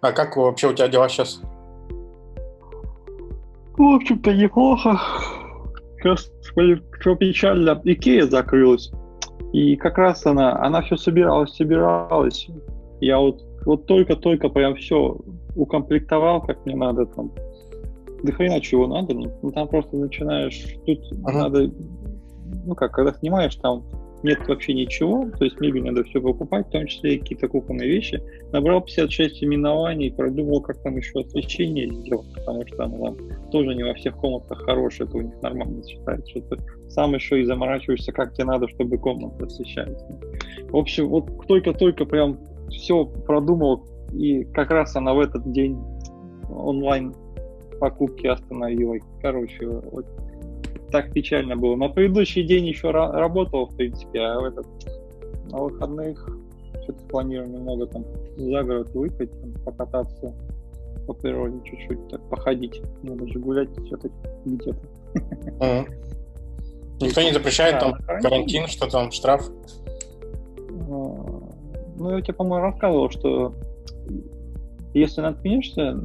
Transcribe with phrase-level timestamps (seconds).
[0.00, 1.40] А как вообще у тебя дела сейчас?
[3.76, 4.98] В общем-то, неплохо.
[6.02, 8.90] Смотри, что печально, Икея закрылась.
[9.52, 12.48] И как раз она, она все собиралась, собиралась.
[13.00, 15.16] Я вот, вот только-только прям все
[15.54, 17.32] укомплектовал, как мне надо там.
[18.22, 21.38] Да хрена чего надо, ну, ну, там просто начинаешь, тут Ага.
[21.38, 21.70] надо,
[22.64, 23.84] ну как, когда снимаешь, там
[24.22, 27.88] нет вообще ничего, то есть мебель надо все покупать, в том числе и какие-то кухонные
[27.88, 28.22] вещи.
[28.52, 33.16] Набрал 56 именований, продумал, как там еще освещение сделать, потому что оно там
[33.50, 37.40] тоже не во всех комнатах хорошее, это у них нормально считается, что ты сам еще
[37.40, 40.02] и заморачиваешься, как тебе надо, чтобы комната освещалась.
[40.68, 42.38] В общем, вот только-только прям
[42.70, 45.78] все продумал, и как раз она в этот день
[46.50, 47.14] онлайн
[47.78, 48.96] покупки остановила.
[49.22, 50.06] Короче, вот
[50.90, 51.76] так печально было.
[51.76, 54.66] На предыдущий день еще ра- работал, в принципе, а в этот,
[55.50, 56.28] на выходных
[56.82, 58.04] что-то планирую немного там
[58.36, 60.34] за город выехать, там, покататься
[61.06, 62.80] по природе чуть-чуть, так походить.
[63.02, 64.78] Надо же гулять все-таки где-то.
[65.60, 65.86] Мгм.
[67.00, 68.30] Никто не запрещает Да, там карантин.
[68.30, 69.48] карантин, что там, штраф?
[70.90, 71.40] А,
[71.96, 73.54] Ну, я тебе, по-моему, рассказывал, что
[74.94, 76.00] если наткнешься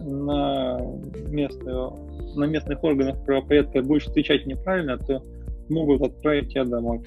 [0.00, 0.80] на,
[1.28, 1.92] местную,
[2.34, 5.22] на местных органах правопорядка будешь отвечать неправильно, то
[5.68, 7.00] могут отправить тебя домой.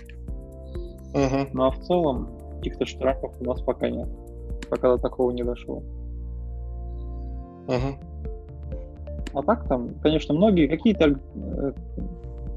[1.14, 1.50] Мгм.
[1.53, 4.09] Ну а в целом каких-то штрафов у нас пока нет.
[4.70, 5.83] Пока до такого не дошло.
[7.67, 7.97] Мгм.
[9.33, 11.73] А так там, конечно, многие какие-то э,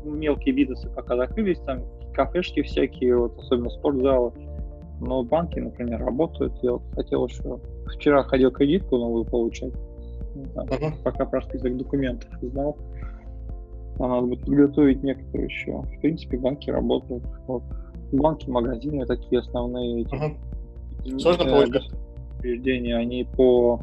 [0.05, 1.83] мелкие бизнесы пока закрылись, там
[2.13, 4.33] кафешки всякие, вот, особенно спортзалы.
[5.01, 6.55] Но банки, например, работают.
[6.63, 7.61] Я вот хотел еще...
[7.95, 9.73] Вчера ходил кредитку новую получать.
[10.55, 10.95] Там, Мгм.
[11.03, 12.77] пока про список документов знал.
[13.99, 15.73] Там надо будет подготовить некоторые еще.
[15.73, 17.25] В принципе, банки работают.
[17.47, 17.63] Вот.
[18.13, 20.03] Банки, магазины такие основные.
[20.03, 21.19] эти, Мгм.
[21.19, 21.91] Сложно э, получать?
[22.39, 23.81] Учреждения, они по,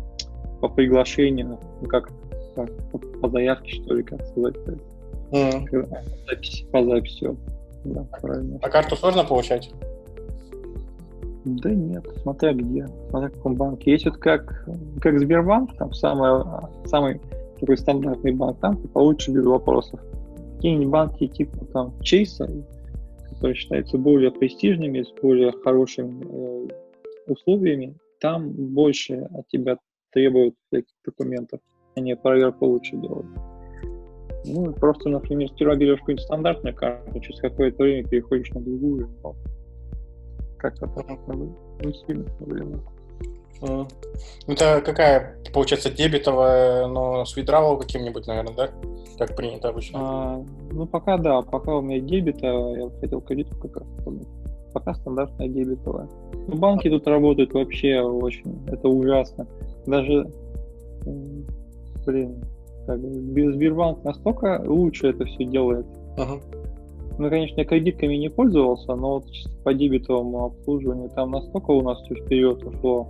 [0.61, 1.57] по приглашению,
[1.89, 2.09] как,
[2.55, 4.55] как, по, по заявке, что ли, как сказать,
[5.31, 5.65] Мгм.
[5.65, 7.35] когда запись, по записи.
[7.85, 8.59] Да, правильно.
[8.61, 9.71] А карту сложно получать?
[11.45, 13.91] Да нет, смотря где, смотря в каком банке.
[13.91, 14.65] Есть вот как,
[15.01, 16.43] как Сбербанк, там самый,
[16.85, 17.19] самый
[17.59, 19.99] такой стандартный банк, там ты получишь без вопросов.
[20.55, 22.49] Какие-нибудь банки типа там Чейса,
[23.29, 26.67] которые считаются более престижными, с более хорошими э,
[27.27, 29.77] условиями, там больше от тебя
[30.11, 31.59] требуют всяких документов,
[31.95, 33.27] они проверку лучше делают.
[34.45, 39.09] Ну, просто, например, сперва берешь какую-нибудь стандартную карту, через какое-то время переходишь на другую.
[39.23, 39.35] но
[40.63, 40.87] Как-то.
[41.81, 42.79] Не сильно проблема.
[43.61, 43.87] Мгм.
[44.47, 48.69] Ну, Это какая, получается, дебетовая, но с withdrawal каким-нибудь, наверное, да?
[49.17, 49.99] Как принято обычно.
[50.01, 53.87] А, ну, пока да, пока у меня дебетовая, я хотел кредитку как раз.
[54.73, 56.07] Пока стандартная дебетовая.
[56.47, 59.45] Ну, банки тут работают вообще очень, это ужасно.
[59.85, 60.31] Даже,
[62.05, 62.41] блин,
[62.87, 65.85] как, Сбербанк настолько лучше это все делает.
[66.17, 66.41] Мгм.
[67.19, 69.25] Ну, конечно, я кредитками не пользовался, но вот
[69.63, 73.07] по дебетовому обслуживанию там настолько у нас все вперед ушло,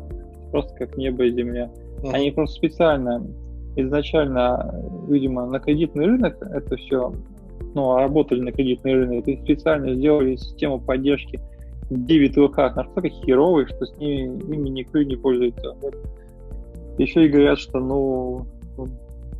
[0.51, 1.71] просто как небо и земля.
[2.03, 2.13] Мгм.
[2.13, 3.25] Они просто специально
[3.75, 7.13] изначально, видимо, на кредитный рынок это все,
[7.73, 11.39] ну, работали на кредитный рынок, и специально сделали систему поддержки
[11.89, 15.75] дебетовых карт настолько херовой, что с ними, ими никто не пользуется.
[15.81, 15.95] Вот.
[16.97, 18.45] Еще и говорят, что, ну,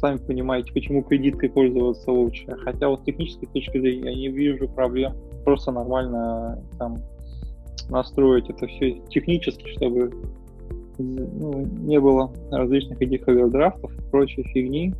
[0.04, 2.46] сами понимаете, почему кредиткой пользоваться лучше.
[2.58, 5.14] Хотя вот с технической точки зрения я не вижу проблем.
[5.46, 7.02] Просто нормально там
[7.90, 10.12] настроить это все технически, чтобы
[10.98, 14.94] ну, не было различных этих овердрафтов и прочей фигни,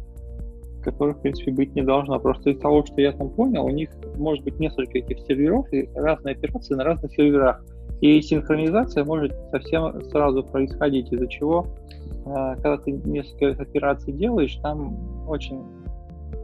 [0.82, 2.18] которых, в принципе, быть не должно.
[2.22, 5.90] Просто из того, что я там понял, у них может быть несколько этих серверов и
[5.96, 7.62] разные операции на разных серверах.
[8.04, 11.68] И синхронизация может совсем сразу происходить, из-за чего,
[12.26, 15.64] э, когда ты несколько операций делаешь, там очень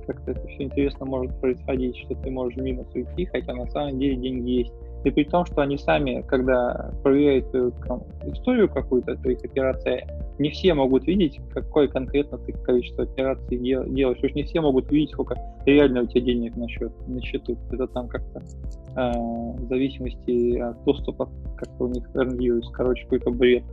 [0.07, 3.99] как-то это все интересно может происходить, что ты можешь в минус уйти, хотя на самом
[3.99, 4.73] деле деньги есть.
[5.03, 7.51] И при том, что они сами, когда проверяют
[7.87, 10.03] там, историю какую-то, твоих операций,
[10.39, 14.19] не все могут видеть, какое конкретно ты количество операций дел, делаешь.
[14.21, 15.35] Уж не все могут видеть, сколько
[15.65, 17.57] реально у тебя денег на, счет, на счету.
[17.71, 19.11] Это там как-то э,
[19.57, 23.63] в зависимости от доступа, как-то у них эарнируется, короче, какой-то бред.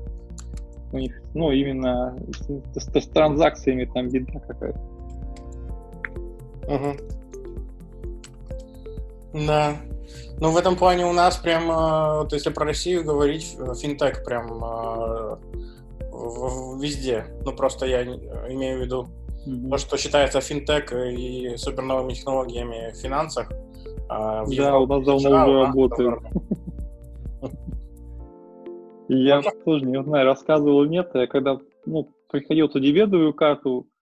[0.92, 4.80] У них, ну, именно с, с, с транзакциями там беда какая-то.
[6.68, 6.96] Мгм.
[9.46, 9.76] Да.
[10.40, 14.24] Ну, в этом плане у нас прям, э, вот если про Россию говорить, э, финтех
[14.24, 15.36] прям э,
[16.80, 17.26] везде.
[17.44, 19.08] Ну, просто я имею в виду
[19.46, 19.70] Мгм.
[19.70, 23.50] то, что считается финтех и суперновыми технологиями в финансах.
[24.08, 26.18] а в Да, у нас давно уже работает.
[29.08, 33.95] Я тоже не знаю, рассказывал нет, я когда ну, приходил ту дебетовую карту а,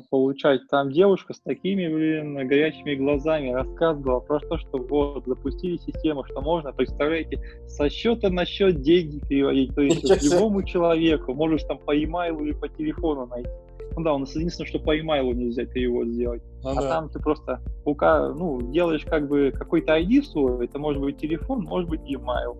[0.00, 6.24] получать, там девушка с такими, блин, горячими глазами рассказывала про то, что вот, запустили систему,
[6.24, 11.78] что можно, представляете, со счета на счет деньги переводить, то есть любому человеку, можешь там
[11.78, 13.50] по e-mail или по телефону найти.
[13.94, 16.42] Ну да, у нас единственное, что по e-mail нельзя перевод сделать.
[16.62, 16.88] Ну, а да.
[16.88, 21.64] там ты просто пока, ну, делаешь как бы какой-то ID свой, это может быть телефон,
[21.64, 22.56] может быть e-mail.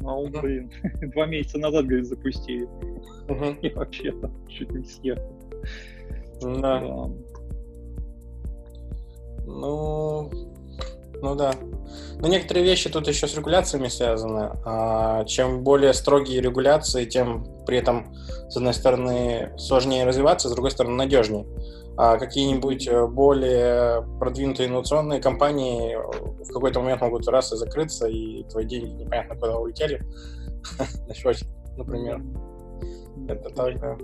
[0.00, 0.70] Ну, uh блин,
[1.14, 2.68] два месяца назад, говорит, запустили.
[3.28, 4.14] uh И вообще
[4.48, 5.34] чуть не съехал.
[6.44, 6.80] Да.
[9.46, 10.30] Ну,
[11.22, 11.52] ну да.
[12.18, 14.50] Но некоторые вещи тут еще с регуляциями связаны.
[14.64, 18.14] А чем более строгие регуляции, тем при этом,
[18.48, 21.46] с одной стороны, сложнее развиваться, с другой стороны, надежнее.
[21.96, 25.96] А какие-нибудь э, более продвинутые инновационные компании
[26.42, 30.02] в какой-то момент могут раз и закрыться, и твои деньги непонятно куда улетели
[31.06, 31.46] на счете,
[31.76, 32.20] например.
[33.28, 33.96] Это так, да.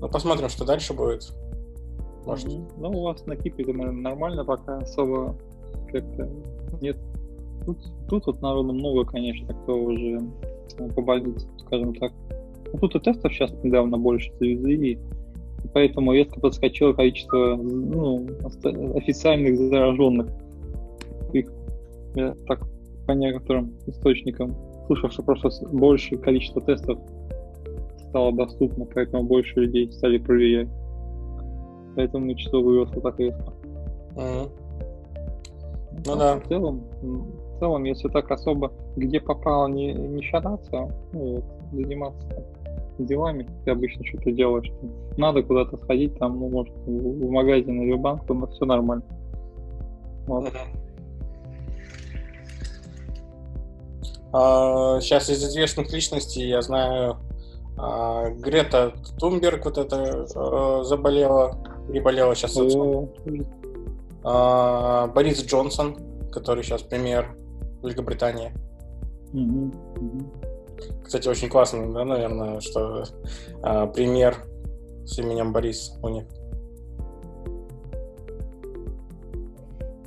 [0.00, 1.32] Ну, посмотрим, что дальше будет.
[2.24, 2.46] Может.
[2.76, 5.36] Ну, у вас на Кипре, думаю, нормально пока особо
[5.90, 6.28] как-то
[6.80, 6.96] нет.
[7.64, 7.78] Тут,
[8.08, 10.20] тут вот народу много, конечно, кто уже
[10.78, 12.12] э, побольнице, скажем так.
[12.72, 14.98] Ну, тут и тестов сейчас недавно больше завезли, и
[15.72, 18.26] поэтому резко подскочило количество ну,
[18.94, 20.28] официальных зараженных.
[21.32, 21.50] Их,
[22.14, 22.60] я так
[23.06, 24.54] по некоторым источникам
[24.86, 26.98] слышал, что просто большее количество тестов
[28.08, 30.68] стало доступно, поэтому больше людей стали проверять.
[31.96, 33.52] Поэтому число выросло так резко.
[34.14, 34.50] Mm-hmm.
[36.06, 36.36] Ну да.
[36.36, 42.44] В целом, в целом, если так особо где попало не, не шататься, ну, вот, заниматься
[42.98, 44.70] делами, ты обычно что-то делаешь.
[45.16, 49.04] Надо куда-то сходить, там, ну, может, в, магазин или в банк, то все нормально.
[50.26, 50.44] Вот.
[50.44, 50.88] Mm-hmm.
[54.32, 57.16] А, сейчас из известных личностей я знаю
[57.78, 61.56] а, Грета Тумберг вот это а, заболела,
[61.88, 62.58] переболела сейчас.
[64.24, 65.96] А, Борис Джонсон,
[66.32, 67.36] который сейчас премьер
[67.82, 68.52] Великобритании.
[71.04, 73.04] Кстати, очень классно, да, наверное, что
[73.62, 74.36] а, премьер
[75.04, 76.24] с именем Борис у них.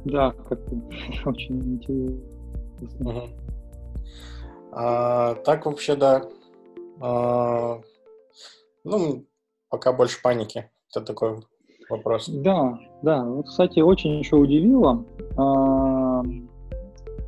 [0.05, 0.75] Да, как-то
[1.25, 2.19] очень интересно.
[2.99, 3.29] Угу.
[4.71, 6.23] А, так вообще, да.
[7.01, 7.81] А,
[8.83, 9.25] ну,
[9.69, 10.69] пока больше паники.
[10.93, 11.43] Это такой
[11.89, 12.29] вопрос.
[12.29, 13.23] Да, да.
[13.25, 15.03] Вот, кстати, очень еще удивило.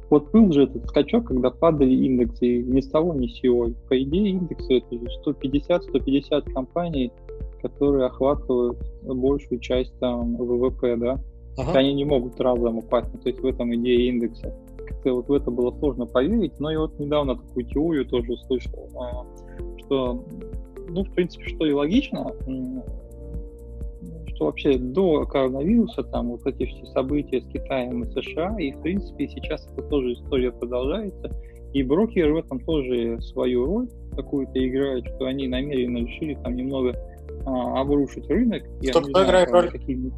[0.10, 3.70] Вот был же этот скачок, когда падали индексы ни с того, ни с сего.
[3.90, 7.12] По идее, индексы это 150-150 компаний,
[7.64, 11.20] которые охватывают большую часть там ВВП, да?
[11.58, 11.80] Ага.
[11.80, 13.12] Они не могут разом упасть.
[13.24, 14.56] То есть в этом идея индекса.
[14.88, 18.90] Как-то вот в это было сложно поверить, но я вот недавно такую теорию тоже услышал,
[18.96, 19.26] а,
[19.80, 20.26] что,
[20.90, 22.34] ну, в принципе, что и логично,
[24.28, 28.82] что вообще до коронавируса, там, вот эти все события с Китаем и США, и, в
[28.82, 31.32] принципе, сейчас это тоже история продолжается,
[31.74, 36.96] и брокеры в этом тоже свою роль какую-то играют, что они намеренно решили там немного
[37.46, 38.64] а, обрушить рынок.
[38.90, 39.70] Кто, кто играет роль?
[39.70, 40.12] Какие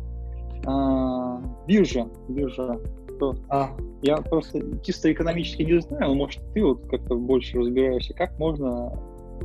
[0.65, 2.79] а, биржа, биржа.
[3.15, 3.35] Кто?
[3.49, 3.71] А.
[4.01, 8.91] Я просто чисто экономически не знаю, но может ты вот как-то больше разбираешься, как можно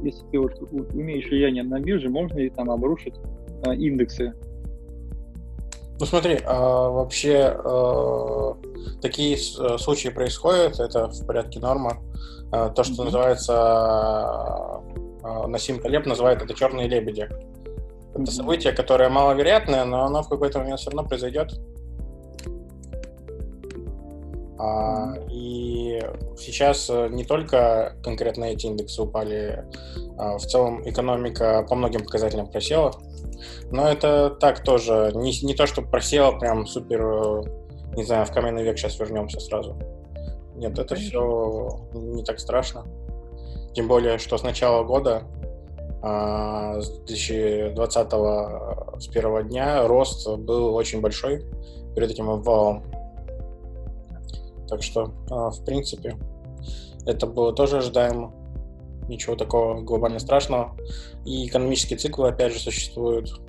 [0.02, 3.14] если ты вот умеешь влияние на бирже, можно ли там обрушить
[3.64, 4.34] а, индексы?
[5.98, 8.56] Ну смотри, а, вообще а,
[9.02, 11.98] такие э, случаи происходят, это в порядке норма.
[12.52, 13.04] А, то, что mm-hmm.
[13.04, 17.28] называется а, Насим Талеб называет это черные лебеди.
[18.14, 21.60] Это событие, которое маловероятное, но оно в какой-то момент все равно произойдет.
[24.60, 26.02] А, и
[26.36, 29.64] сейчас э, не только конкретно эти индексы упали,
[30.18, 32.92] а в целом экономика по многим показателям просела.
[33.70, 37.42] Но это так тоже, не, не то, что просела прям супер, э,
[37.96, 39.78] не знаю, в каменный век сейчас вернемся сразу.
[40.56, 42.84] Нет, это все не так страшно.
[43.72, 45.22] Тем более, что с начала года,
[46.02, 51.46] а, с 2020 с первого дня, рост был очень большой
[51.94, 52.84] перед этим обвалом.
[54.70, 56.16] Так что, а, в принципе,
[57.04, 58.32] это было тоже ожидаемо.
[59.08, 60.76] Ничего такого глобально страшного.
[61.26, 63.40] И экономические циклы, опять же, существуют.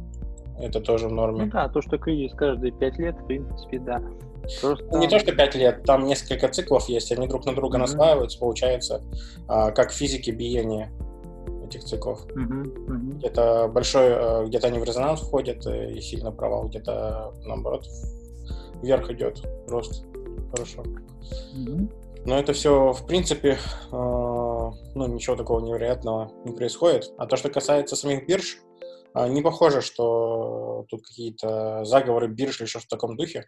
[0.60, 1.46] Это тоже в норме.
[1.46, 4.02] Ну да, то, что кризис каждые пять лет, в принципе, да.
[4.60, 4.98] Просто...
[4.98, 7.82] Не то, что пять лет, там несколько циклов есть, они друг на друга mm-hmm.
[7.82, 9.04] наслаиваются, получается,
[9.48, 10.92] а, как в физике биение
[11.66, 12.26] этих циклов.
[12.28, 12.88] Mm-hmm.
[12.88, 13.18] Mm-hmm.
[13.18, 17.86] Где-то большой, э, где-то они в резонанс входят э, и сильно провал, где-то наоборот
[18.82, 20.04] вверх идет рост.
[20.52, 20.84] Хорошо.
[20.84, 22.02] Mm-hmm.
[22.26, 23.58] Но это все, в принципе, э,
[23.92, 27.12] ну, ничего такого невероятного не происходит.
[27.18, 28.58] А то, что касается самих бирж,
[29.16, 33.46] э, не похоже, что тут какие-то заговоры бирж или что-то в таком духе.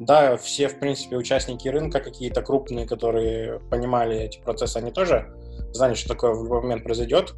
[0.00, 5.32] Да, все, в принципе, участники рынка, какие-то крупные, которые понимали эти процессы, они тоже
[5.72, 7.34] знали, что такое в любой момент произойдет.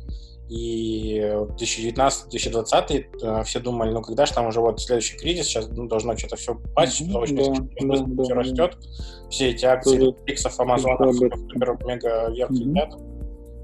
[0.53, 5.87] И 2019-2020 э, все думали, ну когда же там уже вот следующий кризис, сейчас ну,
[5.87, 7.45] должно что-то все упасть, mm-hmm, очень да,
[7.87, 8.79] быстро да, все да, растет.
[9.31, 11.19] Все эти акции Иксов, Амазонов,
[11.87, 12.65] мега вверх mm-hmm.
[12.65, 12.93] летят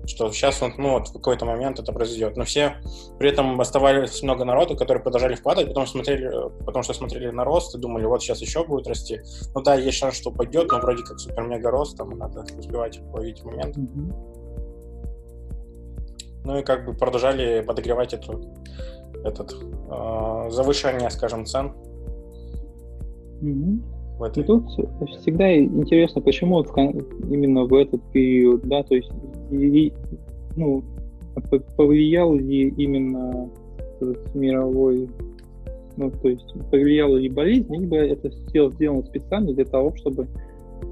[0.07, 2.39] что сейчас вот, ну, вот в какой-то момент это произойдет.
[2.39, 2.77] Но все
[3.19, 6.31] при этом оставались много народу, которые продолжали вкладывать, потом смотрели,
[6.65, 9.21] потому что смотрели на рост и думали, вот сейчас еще будет расти.
[9.55, 13.45] Ну да, есть шанс, что упадет, но вроде как супер-мега рост, там надо успевать ловить
[13.45, 13.77] момент.
[13.77, 14.38] Mm-hmm.
[16.49, 18.41] Ну и как бы продолжали подогревать эту,
[19.23, 21.73] этот э, завышение, скажем, цен.
[23.43, 24.19] Mm-hmm.
[24.19, 24.43] В этой...
[24.43, 24.65] И тут
[25.21, 29.11] всегда интересно, почему вот именно в этот период, да, то есть
[29.51, 29.93] и,
[30.57, 30.83] ну,
[31.77, 33.51] повлиял ли именно
[34.01, 35.07] этот мировой,
[35.99, 40.27] ну, то есть повлияла ли болезнь, либо это сделано специально для того, чтобы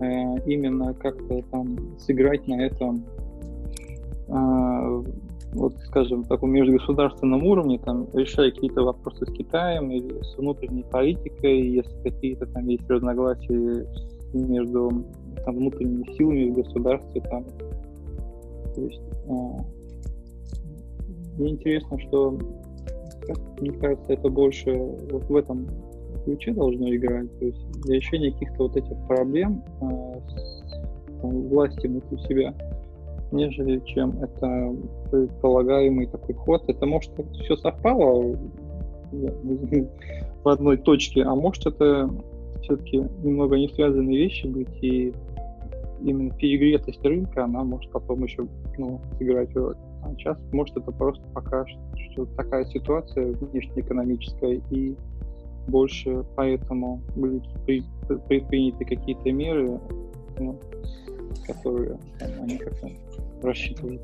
[0.03, 0.05] э,
[0.45, 3.07] именно как-то там сыграть на этом
[4.29, 5.03] э,
[5.53, 11.69] вот, скажем, таком межгосударственном уровне, там, решая какие-то вопросы с Китаем или с внутренней политикой,
[11.69, 13.87] если какие-то там есть разногласия
[14.35, 15.05] между
[15.45, 17.45] там, внутренними силами в государстве, там,
[18.75, 19.33] то есть э,
[21.39, 22.39] мне интересно, что,
[23.27, 25.67] как, мне кажется, это больше вот в этом
[26.25, 31.91] ключе должно играть, то есть для решения каких-то вот этих проблем э, с там, властью
[31.91, 32.55] внутри себя
[33.33, 34.75] нежели чем это
[35.11, 36.69] предполагаемый такой ход.
[36.69, 38.37] Это может все совпало
[40.45, 42.11] в одной точке, а может это
[42.63, 45.13] все-таки немного не связанные вещи быть, и
[46.03, 48.47] именно перегретость рынка, она может потом еще
[48.79, 49.77] ну, сыграть роль.
[50.03, 54.95] А сейчас, может, это просто пока что такая ситуация внешнеэкономическая, и
[55.69, 57.43] больше поэтому были
[58.29, 59.81] предприняты какие-то меры,
[60.39, 60.59] ну,
[61.47, 62.89] которые там, они как-то
[63.43, 64.03] рассчитывают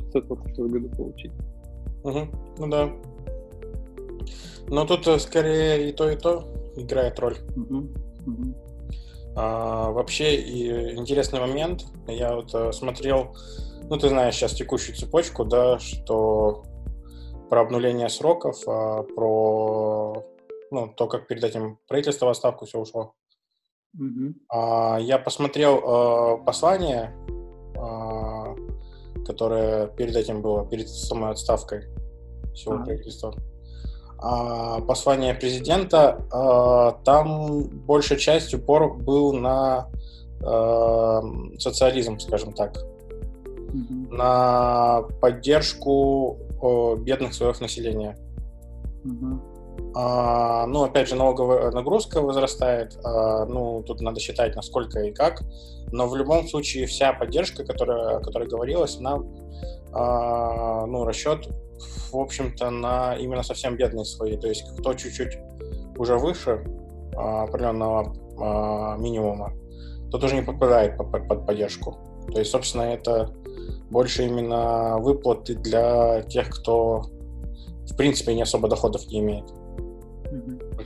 [0.00, 1.32] что-то с этого выгоду получить.
[2.04, 2.28] Угу.
[2.58, 2.92] Ну да.
[4.68, 6.44] Но тут э, скорее и то, и то
[6.76, 7.36] играет роль.
[7.56, 7.76] Угу.
[8.26, 8.54] Угу.
[9.36, 11.84] А, вообще и интересный момент.
[12.06, 13.36] Я вот э, смотрел,
[13.88, 16.64] ну ты знаешь сейчас текущую цепочку, да, что
[17.48, 20.24] про обнуление сроков, а, про
[20.70, 23.14] ну, то, как перед этим правительство в отставку все ушло.
[23.98, 24.34] Mm-hmm.
[24.48, 27.14] А, я посмотрел а, послание
[27.76, 28.15] а,
[29.26, 31.84] которое перед этим было, перед самой отставкой
[32.54, 32.84] всего а.
[32.84, 33.34] правительства.
[34.18, 39.88] А, послание президента, а, там большая часть упор был на
[40.42, 41.22] а,
[41.58, 44.14] социализм, скажем так, угу.
[44.14, 46.38] на поддержку
[47.00, 48.16] бедных слоев населения.
[49.04, 49.55] Угу.
[49.98, 55.40] А, ну, опять же, налоговая нагрузка возрастает, а, ну, тут надо считать, насколько и как,
[55.90, 59.22] но в любом случае вся поддержка, которая, о которой говорилось, она,
[59.94, 61.48] а, ну, расчет,
[62.12, 65.38] в общем-то, на именно совсем бедные слои, то есть кто чуть-чуть
[65.96, 66.62] уже выше
[67.16, 69.54] а, определенного а, минимума,
[70.10, 71.96] тот уже не попадает под, под поддержку.
[72.30, 73.30] То есть, собственно, это
[73.88, 77.00] больше именно выплаты для тех, кто
[77.90, 79.46] в принципе не особо доходов не имеет.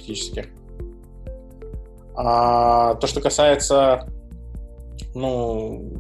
[0.01, 0.47] Практически.
[2.17, 4.09] А то, что касается
[5.15, 5.93] ну,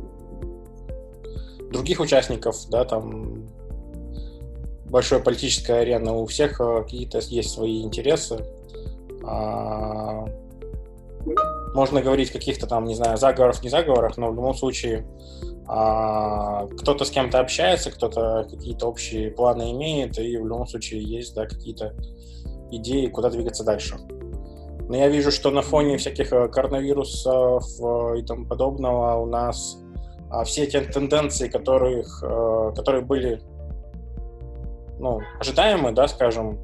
[1.70, 3.46] других участников, да, там
[4.86, 8.44] большая политическая арена, у всех э, какие-то есть свои интересы.
[9.22, 10.24] А,
[11.74, 15.06] можно говорить каких-то там, не знаю, заговоров, не заговорах, но в любом случае
[15.68, 21.34] а, кто-то с кем-то общается, кто-то какие-то общие планы имеет, и в любом случае есть,
[21.34, 21.94] да, какие-то
[22.70, 23.96] идеи, куда двигаться дальше.
[24.88, 29.78] Но я вижу, что на фоне всяких э, коронавирусов э, и тому подобного у нас
[30.30, 33.40] а, все те тенденции, которых, э, которые были
[34.98, 36.58] ну, ожидаемы, да, скажем,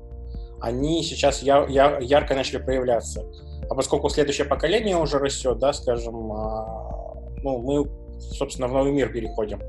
[0.61, 3.25] они сейчас я, я, ярко начали проявляться.
[3.69, 9.13] А поскольку следующее поколение уже растет, да, скажем, а, ну, мы, собственно, в новый мир
[9.13, 9.61] переходим.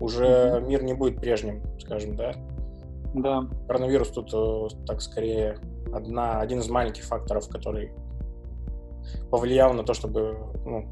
[0.00, 0.66] Уже mm-hmm.
[0.66, 2.32] мир не будет прежним, скажем, да.
[3.14, 3.46] Да.
[3.68, 4.32] Коронавирус тут,
[4.86, 5.58] так скорее,
[5.92, 7.92] одна, один из маленьких факторов, который
[9.30, 10.84] повлиял на то, чтобы ну,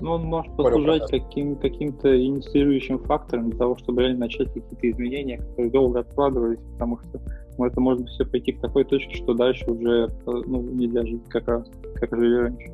[0.00, 5.38] ну, он может послужить каким, каким-то инициирующим фактором для того, чтобы реально начать какие-то изменения,
[5.38, 7.20] которые долго откладывались, потому что
[7.58, 11.46] ну, это может все пойти к такой точке, что дальше уже ну, нельзя жить как
[11.46, 12.72] раз, как жили раньше.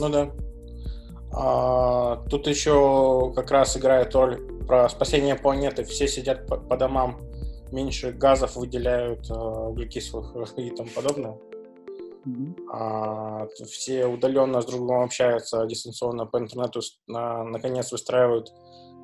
[0.00, 0.30] Ну да.
[1.32, 5.84] А, тут еще как раз играет роль про спасение планеты.
[5.84, 7.18] Все сидят по, по домам,
[7.72, 11.38] меньше газов выделяют, э, углекислых и тому подобное.
[12.26, 12.66] Mm-hmm.
[12.72, 18.52] А, все удаленно с друг другом общаются дистанционно по интернету, на, наконец выстраивают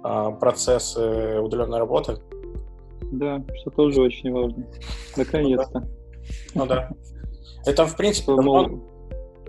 [0.02, 2.18] а, процессы удаленной работы.
[3.12, 4.66] Да, что тоже очень важно.
[5.16, 5.88] Наконец-то.
[6.54, 6.90] Ну да.
[7.66, 8.32] Это, в принципе,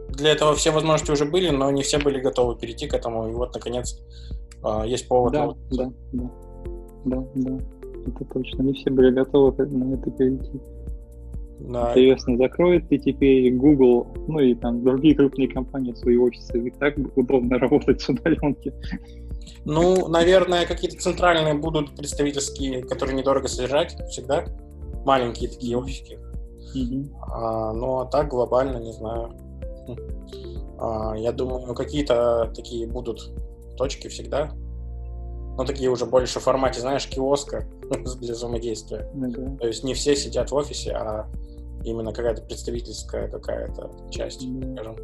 [0.10, 3.28] для этого все возможности уже были, но не все были готовы перейти к этому.
[3.30, 4.00] И вот, наконец,
[4.64, 5.34] а, есть повод.
[5.34, 6.32] Да, да, да,
[7.06, 7.75] да, да.
[8.06, 8.64] Это точно.
[8.64, 10.62] Не все были готовы на это перейти.
[11.60, 11.92] Да.
[11.92, 16.60] Интересно, закроет ли теперь Google, ну и там другие крупные компании свои офисы?
[16.60, 18.74] Ведь так удобно работать с удаленки.
[19.64, 24.46] Ну, наверное, какие-то центральные будут представительские, которые недорого содержать всегда.
[25.06, 26.20] Маленькие такие офисики.
[26.76, 27.16] Mm-hmm.
[27.32, 29.32] А, ну, а так глобально, не знаю.
[30.78, 33.32] А, я думаю, какие-то такие будут
[33.78, 34.52] точки всегда.
[35.58, 37.66] Но такие уже больше в формате, знаешь, киоска
[38.20, 39.10] для взаимодействия.
[39.14, 39.58] Mm-hmm.
[39.58, 41.28] То есть не все сидят в офисе, а
[41.84, 44.74] именно какая-то представительская какая-то часть, mm-hmm.
[44.74, 44.96] скажем.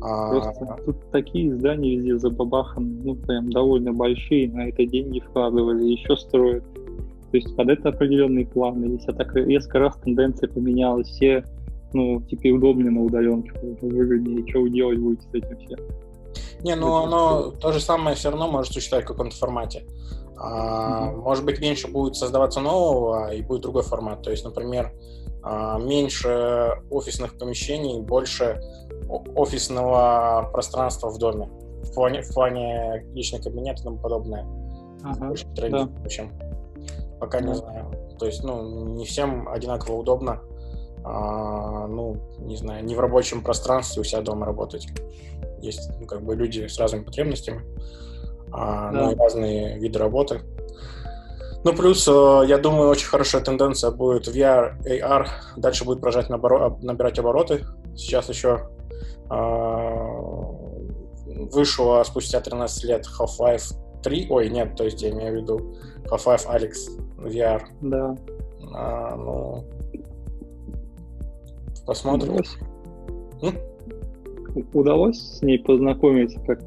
[0.00, 0.78] Просто а...
[0.84, 6.64] тут такие здания везде забабаханы, ну прям довольно большие, на это деньги вкладывали, еще строят.
[7.30, 9.08] То есть под это определенные планы есть.
[9.08, 11.44] А так резко раз тенденция поменялась, все,
[11.92, 13.52] ну, теперь удобнее на удаленке,
[13.82, 15.76] выгоднее, что вы делать будете с этим все.
[16.62, 19.84] Не, ну оно то же самое все равно может существовать в каком-то формате.
[20.36, 21.16] А, mm-hmm.
[21.16, 24.22] Может быть, меньше будет создаваться нового, и будет другой формат.
[24.22, 24.92] То есть, например,
[25.42, 28.60] а, меньше офисных помещений, больше
[29.08, 31.48] офисного пространства в доме.
[31.82, 34.46] В плане, в плане личный кабинет и тому подобное.
[35.02, 35.86] Ага, Очень да.
[35.86, 36.32] в общем.
[37.20, 37.90] Пока не знаю.
[38.18, 40.40] То есть, ну, не всем одинаково удобно,
[41.04, 44.88] а, ну, не знаю, не в рабочем пространстве у себя дома работать.
[45.60, 47.62] Есть, ну, как бы люди с разными потребностями,
[48.52, 49.00] а, да.
[49.00, 50.42] ну, и разные виды работы.
[51.64, 57.18] Ну, плюс, э, я думаю, очень хорошая тенденция будет VR, AR, дальше будет продолжать набирать
[57.18, 57.64] обороты.
[57.96, 58.68] Сейчас еще
[59.28, 60.08] э,
[61.52, 66.46] вышло спустя 13 лет Half-Life 3, ой, нет, то есть я имею в виду Half-Life
[66.46, 66.72] Alex
[67.18, 67.62] VR.
[67.80, 68.16] Да.
[68.74, 69.64] А, ну,
[71.84, 72.34] посмотрим.
[72.34, 72.56] Удалось?
[74.72, 76.60] Удалось с ней познакомиться, как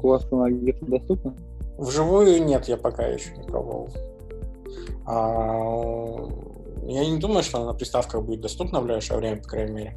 [0.00, 1.36] классно она где-то доступна?
[1.78, 3.88] Вживую нет, я пока еще не пробовал.
[5.06, 6.26] А,
[6.86, 9.96] я не думаю, что она на приставках будет доступна в ближайшее время, по крайней мере.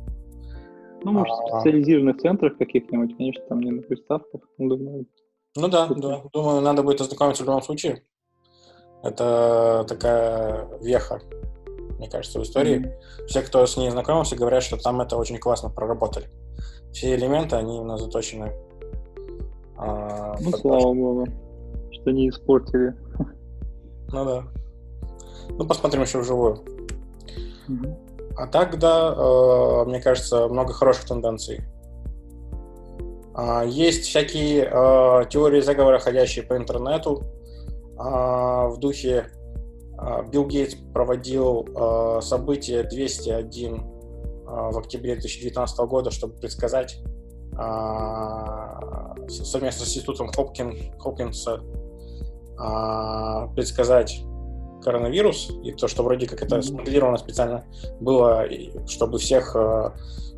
[1.04, 1.60] Ну, может, в а.
[1.60, 5.08] специализированных центрах каких-нибудь, конечно, там не на приставках, думаю.
[5.58, 6.21] Ну да, да.
[6.32, 8.04] Думаю, надо будет ознакомиться в любом случае.
[9.04, 11.19] Это такая веха,
[11.97, 12.86] мне кажется, в истории.
[12.86, 13.25] Mm-hmm.
[13.25, 16.30] Все, кто с ней знакомился, говорят, что там это очень классно проработали.
[16.91, 18.51] Все элементы, они именно заточены.
[19.77, 21.27] А, ну, слава богу,
[21.91, 22.93] что не испортили.
[24.12, 24.43] Ну да.
[25.49, 26.63] Ну, посмотрим еще вживую.
[27.67, 28.36] Mm-hmm.
[28.38, 31.62] А так, да, э, мне кажется, много хороших тенденций.
[33.38, 37.23] Э, есть всякие э, теории заговора, ходящие по интернету.
[37.97, 39.27] Э, в духе
[39.99, 44.01] э, Билл Гейтс проводил э, событие 201 э,
[44.52, 46.98] в октябре 2019 года, чтобы предсказать
[47.54, 47.58] э,
[49.30, 51.62] совместно с институтом Хопкин, Хопкинса
[52.60, 54.22] э, предсказать
[54.84, 57.66] коронавирус, и то, что вроде как это смоделировано специально
[58.00, 58.46] было,
[58.88, 59.56] чтобы всех,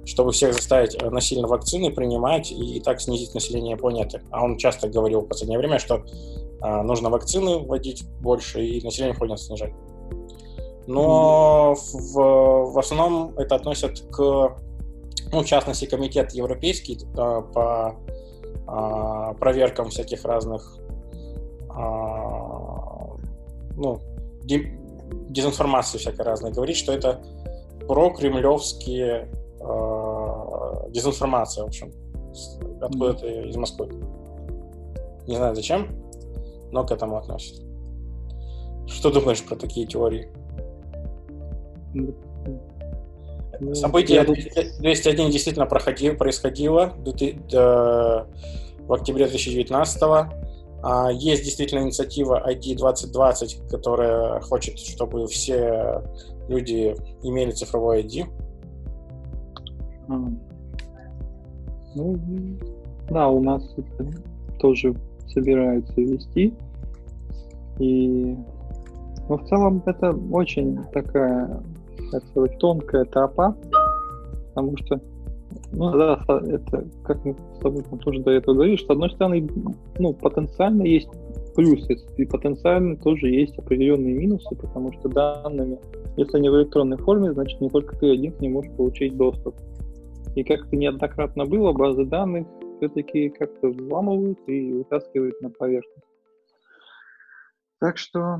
[0.04, 4.21] чтобы всех заставить насильно вакцины принимать и так снизить население планеты.
[4.32, 6.04] А он часто говорил в последнее время, что
[6.60, 9.71] нужно вакцины вводить больше и население планеты снижать.
[10.88, 14.17] Но в, в основном это относят к,
[15.32, 17.96] ну, в частности, комитет европейский по
[19.39, 20.78] проверкам всяких разных
[23.76, 24.00] ну,
[25.30, 27.22] дезинформации всякой разной, говорит, что это
[27.88, 31.91] про-кремлевские э, дезинформация, в общем,
[32.82, 33.50] откуда-то mm-hmm.
[33.50, 33.89] из Москвы.
[35.28, 35.88] Не знаю зачем,
[36.72, 37.63] но к этому относится.
[38.88, 40.30] Что думаешь про такие теории?
[41.93, 43.75] Mm-hmm.
[43.75, 50.01] Событие 201 действительно проходило, происходило в октябре 2019
[50.86, 56.03] а, есть действительно инициатива ID 2020, которая хочет, чтобы все
[56.49, 58.25] люди имели цифровой ID.
[61.95, 62.17] Ну,
[63.10, 64.12] да, у нас это
[64.60, 64.93] тоже
[65.27, 66.53] собираются вести.
[67.79, 68.36] И
[69.29, 71.63] ну, в целом это очень такая,
[72.21, 73.56] сказать, тонкая тропа,
[74.49, 74.99] потому что
[75.71, 79.47] Ну да, это, как мы с тобой тоже до этого говорили, что, с одной стороны,
[79.99, 81.10] ну, потенциально есть
[81.56, 85.80] плюсы, и потенциально тоже есть определенные минусы, потому что данными,
[86.17, 89.56] если они в электронной форме, значит, не только ты один к ним можешь получить доступ.
[90.36, 92.47] И как то неоднократно было, базы данных
[92.78, 96.08] все-таки как-то взламывают и вытаскивают на поверхность.
[97.80, 98.38] Так что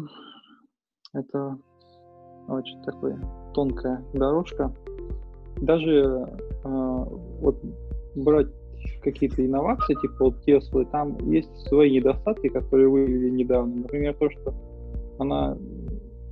[1.14, 1.58] это
[2.48, 3.20] очень такая
[3.54, 4.74] тонкая дорожка.
[5.58, 6.28] Даже
[6.64, 7.06] э,
[7.40, 7.58] вот
[8.16, 8.48] брать
[9.02, 13.76] какие-то инновации, типа вот Теслы, там есть свои недостатки, которые выявили недавно.
[13.76, 14.54] Например, то, что
[15.20, 15.58] она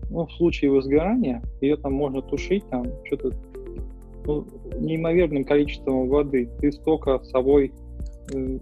[0.09, 3.31] ну, в случае возгорания ее там можно тушить там что-то
[4.25, 4.45] ну,
[4.79, 6.49] неимоверным количеством воды.
[6.59, 7.71] Ты столько с собой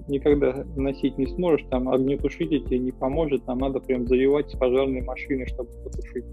[0.07, 5.01] никогда носить не сможешь, там огнетушитель тебе не поможет, там надо прям заливать с пожарной
[5.01, 6.25] машины, чтобы потушить.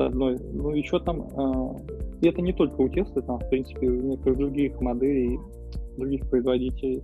[0.00, 0.38] С одной.
[0.54, 1.74] Ну и что там, э,
[2.22, 5.38] и это не только у Теслы, там, в принципе, у некоторых других моделей,
[5.98, 7.02] других производителей.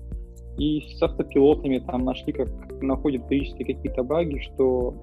[0.57, 2.49] И с автопилотами там нашли, как
[2.81, 4.95] находят периодически какие-то баги, что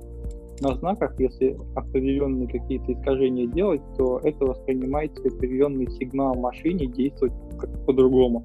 [0.62, 7.86] на знаках, если определенные какие-то искажения делать, то это воспринимается определенный сигнал машине действовать как
[7.86, 8.44] по-другому.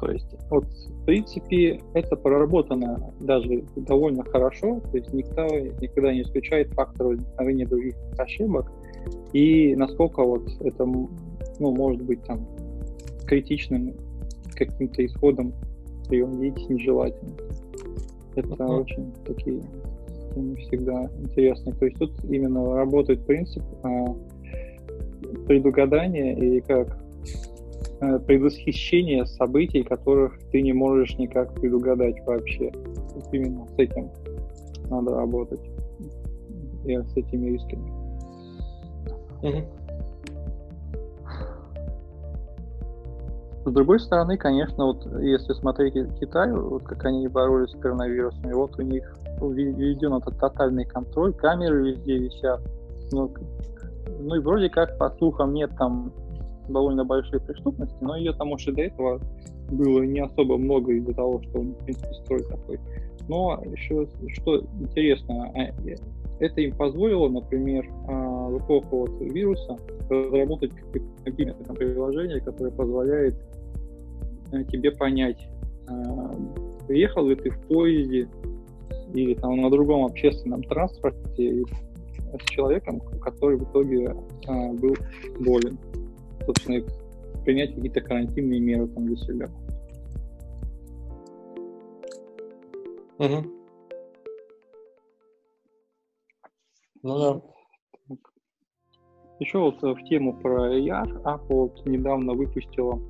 [0.00, 5.46] То есть, вот, в принципе, это проработано даже довольно хорошо, то есть никто
[5.80, 8.72] никогда не исключает фактор возникновения других ошибок,
[9.32, 11.10] и насколько вот это, ну,
[11.58, 12.46] может быть там
[13.26, 13.94] критичным
[14.54, 15.52] каким-то исходом
[16.08, 17.36] при деятельности нежелательным.
[18.34, 18.80] Это uh-huh.
[18.80, 19.60] очень такие
[20.34, 21.74] темы всегда интересные.
[21.74, 24.14] То есть тут именно работает принцип а,
[25.46, 26.96] предугадания и как
[28.00, 32.72] предвосхищение событий, которых ты не можешь никак предугадать вообще.
[33.14, 34.10] Вот именно с этим
[34.88, 35.60] надо работать.
[36.86, 37.92] И с этими рисками.
[43.66, 48.54] С другой стороны, конечно, вот если смотреть Китай, вот как они боролись с коронавирусом, и
[48.54, 52.60] вот у них введен этот тотальный контроль, камеры везде висят.
[53.12, 53.30] Ну,
[54.18, 56.12] ну и вроде как, по слухам, нет там
[56.72, 59.20] довольно большой преступности, но ее там уж и до этого
[59.70, 62.78] было не особо много из-за того, что он, в принципе, строй такой.
[63.28, 65.72] Но еще, что интересно, а,
[66.40, 69.76] это им позволило, например, а, в эпоху вот вируса
[70.08, 73.36] разработать какое-то мобильное приложение, которое позволяет
[74.52, 75.48] э, тебе понять,
[75.88, 76.34] а,
[76.88, 78.28] приехал ли ты в поезде
[79.14, 81.64] или там на другом общественном транспорте
[82.40, 84.14] с человеком, который в итоге
[84.80, 84.96] был
[85.40, 85.78] болен
[86.50, 86.84] собственно,
[87.44, 89.50] принять какие-то карантинные меры там для себя.
[93.18, 93.50] Угу.
[97.02, 97.40] Ну да.
[99.38, 103.00] Еще вот э, в тему про AR Apple вот недавно выпустила...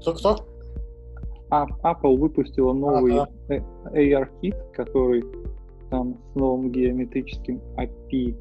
[0.00, 0.36] Кто-кто?
[1.50, 3.30] А, Apple выпустила новый ага.
[3.92, 5.24] AR-кит, который
[5.90, 8.36] там с новым геометрическим API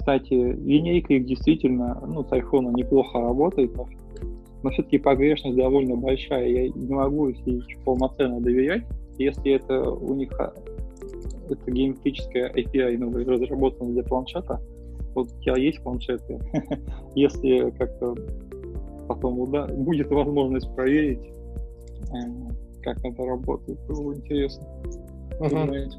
[0.00, 3.86] кстати, линейка их действительно, ну, с iPhone неплохо работает, но,
[4.62, 6.48] но все-таки погрешность довольно большая.
[6.48, 8.82] Я не могу ей полноценно доверять.
[9.18, 10.54] Если это у них а,
[11.50, 14.58] это геометрическая API ну, разработана для планшета,
[15.14, 16.40] вот у тебя есть планшеты,
[17.14, 18.14] если как-то
[19.06, 24.64] потом да, будет возможность проверить, э, как это работает, было бы интересно.
[25.40, 25.90] Uh-huh.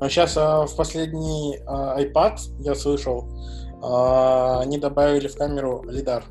[0.00, 3.26] Но сейчас а, в последний а, iPad я слышал,
[3.82, 6.24] а, они добавили в камеру лидар.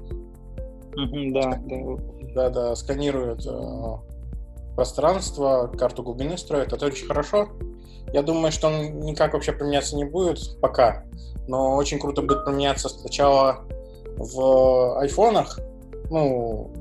[0.95, 1.77] Да, да.
[2.35, 3.99] Да, да, сканируют а,
[4.75, 6.73] пространство, карту глубины строят.
[6.73, 7.49] Это очень хорошо.
[8.11, 11.03] Я думаю, что он никак вообще применяться не будет пока.
[11.47, 13.59] Но очень круто будет применяться сначала
[14.17, 15.59] в айфонах,
[16.09, 16.71] ну,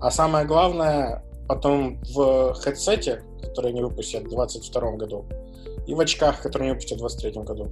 [0.00, 5.26] а самое главное потом в хедсете, который они выпустят в 2022 году
[5.86, 7.68] и в очках, которые они выпустят в 2023 году.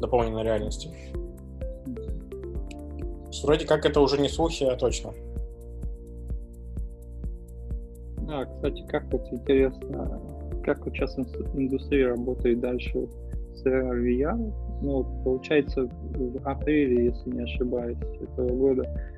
[0.00, 0.90] Дополненной реальности.
[3.42, 5.12] Вроде как это уже не слухи, а точно.
[8.26, 10.20] Да, кстати, как вот интересно,
[10.64, 13.08] как вот сейчас индустрия работает дальше
[13.54, 14.52] с VR?
[14.82, 19.10] Ну, получается, в апреле, если не ошибаюсь, этого года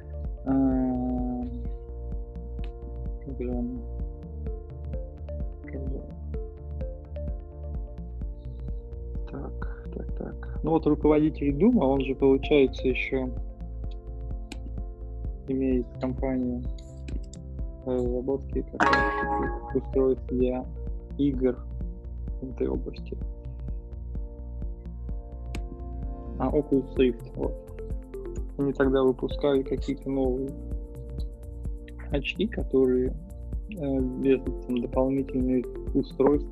[0.47, 1.43] а,
[10.18, 10.61] Так.
[10.62, 13.29] Ну вот руководитель Дума, он же, получается, еще
[15.48, 16.62] имеет компанию
[17.85, 20.64] разработки как устройств для
[21.18, 21.57] игр
[22.40, 23.16] в этой области.
[26.38, 27.55] А Oculus Rift, вот.
[28.59, 30.51] они тогда выпускали какие-то новые
[32.11, 33.14] очки, которые
[33.77, 36.48] э, без там, дополнительных устройств,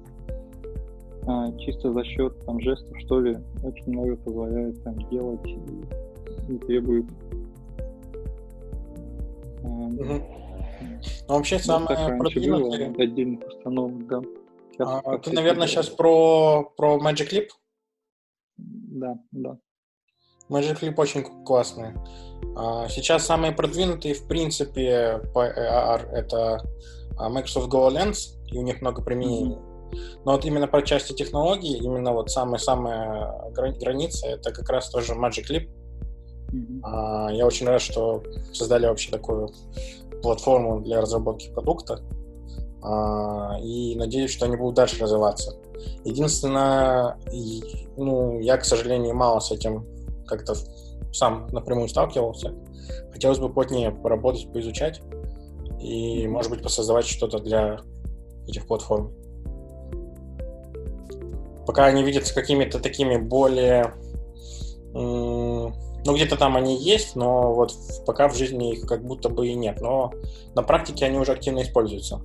[1.26, 5.46] а, чисто за счет там, жестов, что ли, очень много позволяет там делать
[6.48, 7.06] и требует.
[9.62, 10.22] Угу.
[11.28, 12.94] Ну, вообще, ну, самое продвинутое...
[12.98, 14.22] отдельных установок, да.
[14.78, 17.48] А, ты, наверное, сейчас про, про Magic Leap?
[18.56, 19.58] Да, да.
[20.48, 21.92] Magic Leap очень классный.
[22.56, 26.62] А, сейчас самые продвинутые, в принципе, по AR это
[27.18, 29.56] а, Microsoft HoloLens, и у них много применений.
[29.56, 29.69] Mm-hmm.
[30.24, 35.50] Но вот именно по части технологий, именно вот самая-самая граница, это как раз тоже Magic
[35.50, 35.68] Leap.
[36.52, 37.34] Mm-hmm.
[37.34, 38.22] Я очень рад, что
[38.52, 39.50] создали вообще такую
[40.22, 42.02] платформу для разработки продукта.
[43.62, 45.54] И надеюсь, что они будут дальше развиваться.
[46.04, 47.18] Единственное,
[47.96, 49.86] ну, я, к сожалению, мало с этим
[50.26, 50.54] как-то
[51.12, 52.54] сам напрямую сталкивался.
[53.12, 55.02] Хотелось бы плотнее поработать, поизучать
[55.80, 57.80] и, может быть, посоздавать что-то для
[58.46, 59.12] этих платформ.
[61.66, 63.94] Пока они видятся какими-то такими более...
[64.92, 67.74] Ну, где-то там они есть, но вот
[68.06, 69.80] пока в жизни их как будто бы и нет.
[69.80, 70.12] Но
[70.54, 72.22] на практике они уже активно используются.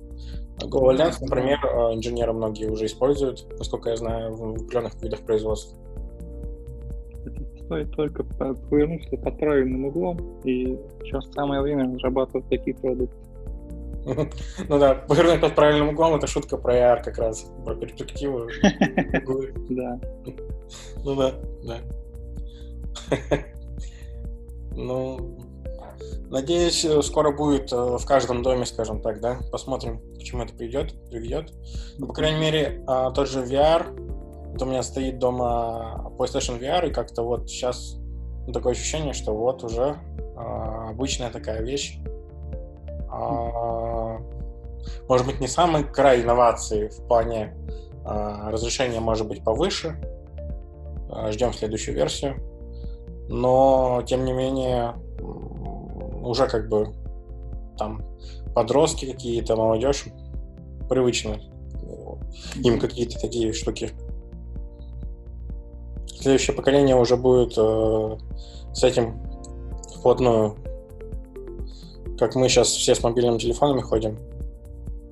[0.64, 5.76] GoLens, например, э, инженеры многие уже используют, насколько я знаю, в определенных видах производства.
[7.66, 13.16] Стоит только повернуться под правильным углом, и сейчас самое время разрабатывать такие продукты.
[14.68, 18.48] Ну да, повернуть под правильным углом это шутка про AR как раз, про перспективу.
[19.70, 20.00] Да.
[21.04, 21.78] Ну да, да.
[24.72, 25.38] Ну,
[26.28, 29.38] надеюсь, скоро будет э, в каждом доме, скажем так, да?
[29.50, 31.52] Посмотрим, к чему это придет, приведет.
[31.98, 33.86] Ну, по крайней мере, а, тот же VR.
[34.52, 37.96] Вот у меня стоит дома PlayStation VR, и как-то вот сейчас
[38.52, 39.96] такое ощущение, что вот уже
[40.36, 41.98] а, обычная такая вещь.
[43.18, 44.18] А,
[45.08, 47.56] может быть, не самый край инновации в плане
[48.04, 50.00] разрешения может быть повыше.
[51.30, 52.36] Ждем следующую версию
[53.28, 54.94] но тем не менее
[56.22, 56.92] уже как бы
[57.78, 58.02] там
[58.54, 60.04] подростки какие-то, молодежь
[60.88, 61.38] привычно
[62.56, 63.90] им какие-то такие штуки.
[66.06, 68.16] Следующее поколение уже будет э,
[68.72, 69.20] с этим
[69.98, 70.56] вплотную.
[72.18, 74.16] Как мы сейчас все с мобильными телефонами ходим.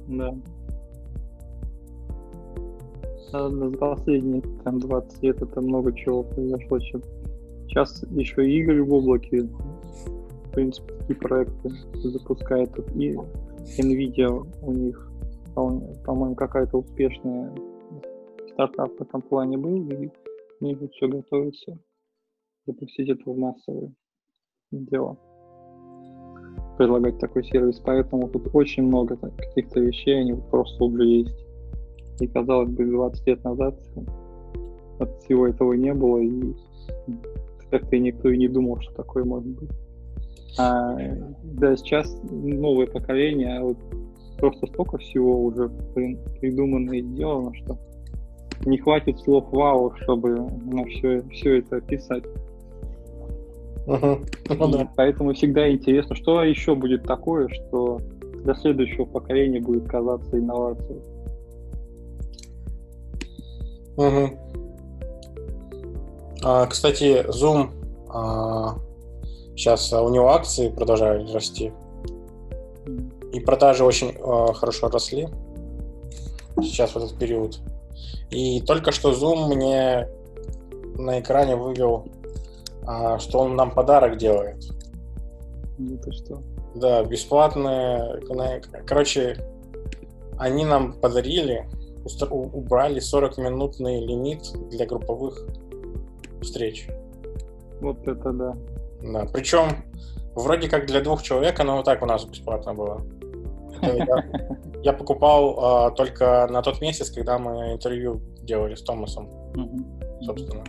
[0.08, 0.34] Да.
[3.32, 6.78] За последние там 20 лет это много чего произошло,
[7.68, 11.70] Сейчас еще и игры в облаке, в принципе, такие проекты
[12.04, 12.70] запускает.
[12.94, 13.16] И
[13.78, 15.10] Nvidia у них,
[15.54, 17.52] по-моему, какая-то успешная
[18.52, 20.10] стартап в этом плане был, и
[20.60, 21.78] у них все готовится
[22.66, 23.92] запустить это в массовое
[24.70, 25.18] дело
[26.76, 27.80] предлагать такой сервис.
[27.84, 31.46] Поэтому тут очень много каких-то вещей, они просто уже есть.
[32.20, 33.74] И казалось бы, 20 лет назад
[35.00, 36.54] от всего этого не было, и
[37.70, 39.70] как-то никто и не думал, что такое может быть.
[40.58, 40.96] А,
[41.42, 43.78] да, сейчас новое поколение, а вот
[44.38, 45.68] просто столько всего уже
[46.40, 47.78] придумано и сделано, что
[48.64, 52.24] не хватит слов вау, чтобы на все, все это описать.
[53.86, 54.88] Uh-huh.
[54.96, 58.00] Поэтому всегда интересно, что еще будет такое, что
[58.44, 61.00] для следующего поколения будет казаться инновацией.
[63.96, 64.38] Угу.
[66.42, 67.70] А, кстати, Zoom
[68.08, 68.76] а,
[69.56, 71.72] сейчас у него акции продолжают расти.
[73.32, 75.28] И продажи очень а, хорошо росли
[76.60, 77.60] сейчас в этот период.
[78.30, 80.08] И только что Zoom мне
[80.96, 82.23] на экране вывел, а,
[83.18, 84.64] что он нам подарок делает.
[85.78, 86.42] Это что?
[86.74, 88.20] Да, бесплатные.
[88.86, 89.36] Короче,
[90.38, 91.68] они нам подарили,
[92.30, 95.46] убрали 40-минутный лимит для групповых
[96.42, 96.88] встреч.
[97.80, 98.56] Вот это да.
[99.02, 99.84] Да, причем
[100.34, 103.02] вроде как для двух человек оно вот так у нас бесплатно было.
[103.82, 104.24] Я,
[104.82, 109.28] я покупал а, только на тот месяц, когда мы интервью делали с Томасом,
[110.22, 110.64] собственно.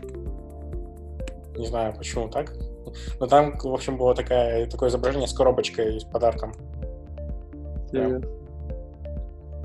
[1.58, 2.54] Не знаю, почему так.
[3.20, 6.54] Но там, в общем, было такая, такое изображение с коробочкой с подарком.
[7.92, 8.22] Серьезно?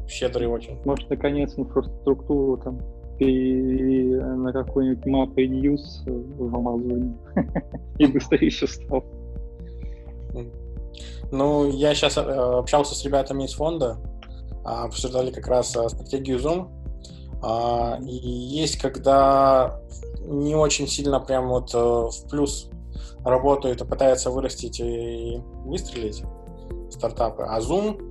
[0.09, 0.81] Щедрый очень.
[0.85, 2.81] Может, наконец инфраструктуру там
[3.19, 7.15] перевели на какой-нибудь Map News в Амазоне.
[7.99, 9.05] И быстрее еще стал.
[11.31, 13.99] Ну, я сейчас э, общался с ребятами из фонда,
[14.65, 16.69] а, обсуждали как раз э, стратегию Zoom.
[17.43, 19.81] А, и есть, когда
[20.31, 22.71] не очень сильно прям вот э, в плюс
[23.25, 26.23] работают и пытаются вырастить и выстрелить
[26.91, 27.43] стартапы.
[27.43, 28.11] А Zoom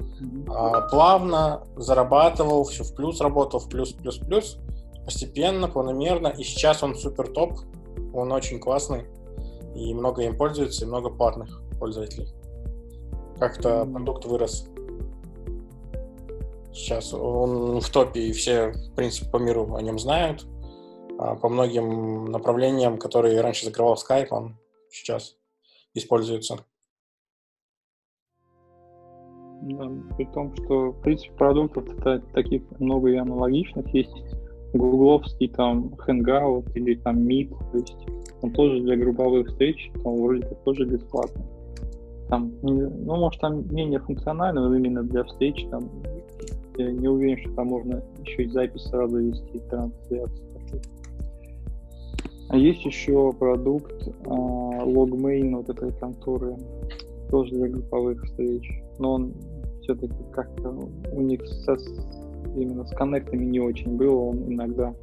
[0.50, 4.58] а, плавно зарабатывал, все в плюс работал, в плюс, плюс, плюс,
[5.06, 6.28] постепенно, планомерно.
[6.28, 7.60] И сейчас он супер топ,
[8.14, 9.06] он очень классный,
[9.76, 12.28] и много им пользуется, и много платных пользователей.
[13.40, 13.94] Как-то mm-hmm.
[13.94, 14.68] продукт вырос.
[16.74, 20.46] Сейчас он в топе, и все, в принципе, по миру о нем знают.
[21.22, 24.56] А по многим направлениям, которые раньше закрывал Skype, он
[24.90, 25.36] сейчас
[25.94, 26.60] используется.
[29.64, 31.84] Да, при том, что, в принципе, продуктов
[32.34, 34.16] таких много и аналогичных есть.
[34.74, 37.98] Гугловский там Hangout или там Meet, то есть
[38.42, 41.44] он тоже для групповых встреч, он вроде как тоже бесплатный.
[42.30, 45.90] Там, ну, может, там менее функционально, но именно для встреч там
[46.78, 50.49] я не уверен, что там можно еще и запись сразу вести, трансляцию.
[52.50, 56.58] А есть еще продукт а, Logmain вот этой конторы,
[57.30, 59.34] тоже для групповых встреч, но он
[59.84, 60.70] все-таки как-то
[61.12, 61.78] у них со,
[62.56, 64.94] именно с коннектами не очень было, он иногда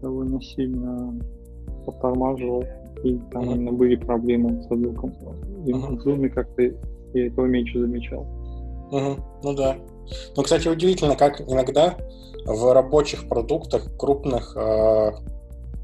[0.00, 1.14] довольно сильно
[1.84, 2.64] подтормаживал,
[3.04, 3.54] и там mm-hmm.
[3.54, 5.12] именно были проблемы с звуком.
[5.66, 5.98] И mm-hmm.
[5.98, 8.26] в Zoom как-то я этого меньше замечал.
[8.92, 9.20] Mm-hmm.
[9.44, 9.76] Ну да.
[10.36, 11.96] Ну, кстати, удивительно, как иногда
[12.46, 15.10] в рабочих продуктах крупных э,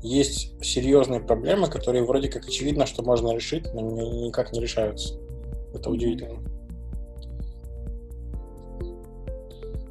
[0.02, 5.14] есть серьезные проблемы, которые вроде как очевидно, что можно решить, но никак не решаются.
[5.72, 6.40] Это удивительно.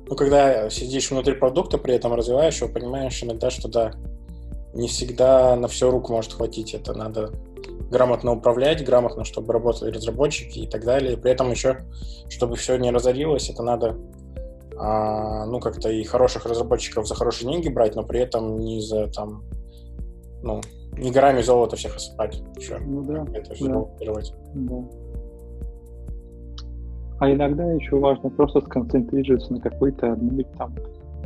[0.08, 3.94] Ну, когда сидишь внутри продукта, при этом развиваешь его, понимаешь иногда, что да,
[4.74, 6.74] не всегда на все руку может хватить.
[6.74, 7.32] Это надо
[7.90, 11.16] грамотно управлять, грамотно, чтобы работали разработчики и так далее.
[11.16, 11.86] При этом еще,
[12.30, 13.98] чтобы все не разорилось, это надо
[14.78, 19.08] а, ну, как-то и хороших разработчиков за хорошие деньги брать, но при этом не за
[19.08, 19.44] там
[20.44, 20.62] ну,
[20.98, 22.78] не горами золота всех осыпать еще.
[22.80, 23.26] Ну да.
[23.34, 23.86] Это все да.
[24.54, 24.84] да.
[27.20, 30.74] А иногда еще важно просто сконцентрироваться на какой-то одной там,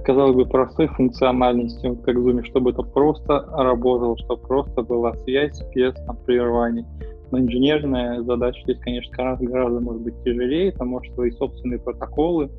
[0.04, 5.14] казалось бы, простой функциональности, вот как в Zoom, чтобы это просто работало, чтобы просто была
[5.24, 6.86] связь без там, прерываний.
[7.32, 12.52] Но инженерная задача здесь, конечно, гораздо, гораздо может быть тяжелее, потому что свои собственные протоколы,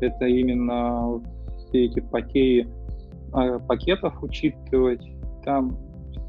[0.00, 1.20] это именно
[1.58, 2.68] все эти потери
[3.34, 5.02] э, пакетов учитывать,
[5.44, 5.76] там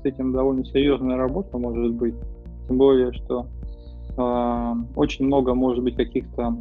[0.03, 2.15] с этим довольно серьезная работа может быть.
[2.67, 3.47] Тем более, что
[4.17, 6.57] э, очень много может быть каких-то,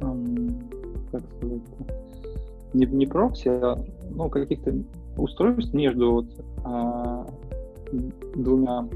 [0.00, 0.14] э,
[1.10, 1.62] как сказать,
[2.74, 3.76] не, не прокси, а
[4.10, 4.72] ну, каких-то
[5.16, 6.26] устройств между вот,
[6.64, 7.24] э,
[8.36, 8.88] двумя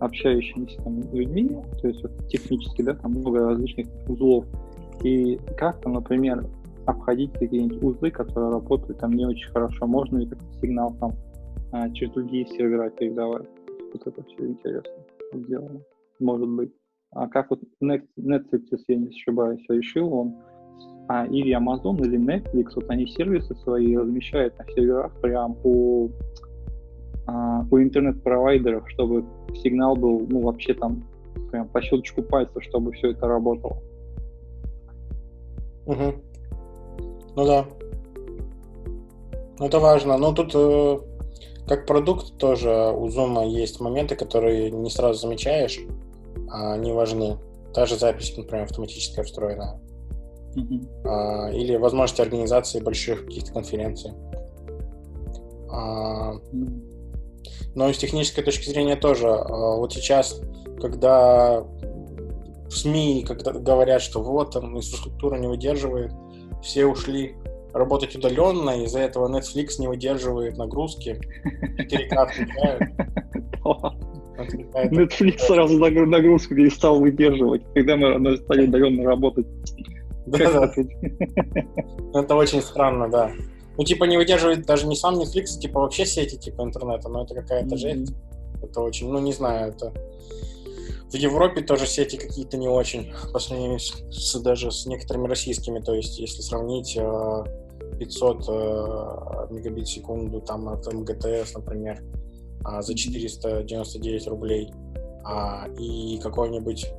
[0.00, 4.44] общающимися там, людьми, то есть вот, технически, да, там много различных узлов.
[5.02, 6.44] И как-то, например,
[6.86, 11.12] обходить какие-нибудь узлы, которые работают там не очень хорошо, можно ли как-то сигнал там
[11.72, 13.48] а, через другие сервера передавать.
[13.92, 14.92] Вот это все интересно
[15.32, 15.80] сделано,
[16.20, 16.72] может быть.
[17.10, 20.34] А как вот Netflix, если я не ошибаюсь, решил он,
[21.08, 26.08] а, или Amazon, или Netflix, вот они сервисы свои размещают на серверах прям у,
[27.26, 29.24] а, у интернет-провайдеров, чтобы
[29.62, 31.04] сигнал был, ну, вообще там
[31.50, 33.76] прям по щелчку пальца, чтобы все это работало.
[35.86, 36.14] Угу.
[37.36, 37.66] Ну да.
[39.60, 40.16] Это важно.
[40.16, 40.98] Но тут э,
[41.66, 45.78] как продукт тоже у Zoom есть моменты, которые не сразу замечаешь,
[46.50, 47.38] а они важны.
[47.72, 49.80] Та же запись, например, автоматическая встроенная.
[50.54, 51.06] Mm-hmm.
[51.06, 54.12] А, или возможность организации больших каких-то конференций.
[55.70, 56.34] А,
[57.74, 59.28] но и с технической точки зрения тоже.
[59.28, 60.40] А, вот сейчас,
[60.80, 66.12] когда в СМИ когда говорят, что вот там инфраструктура не выдерживает,
[66.62, 67.36] все ушли
[67.72, 71.20] работать удаленно, из-за этого Netflix не выдерживает нагрузки,
[71.78, 72.82] 4К отключают.
[74.36, 79.46] Netflix сразу нагрузку перестал выдерживать, когда мы стали удаленно работать.
[80.26, 80.72] Да, да.
[82.14, 83.30] Это очень странно, да.
[83.76, 87.34] Ну, типа, не выдерживает даже не сам Netflix, типа, вообще сети, типа, интернета, но это
[87.34, 88.12] какая-то жесть.
[88.62, 89.92] Это очень, ну, не знаю, это...
[91.10, 95.78] В Европе тоже сети какие-то не очень, по сравнению с, с, даже с некоторыми российскими,
[95.80, 97.44] то есть, если сравнить э,
[98.04, 102.02] 500 э, мегабит в секунду там от МГТС, например,
[102.66, 104.72] э, за 499 рублей.
[105.24, 106.92] А, и какой-нибудь,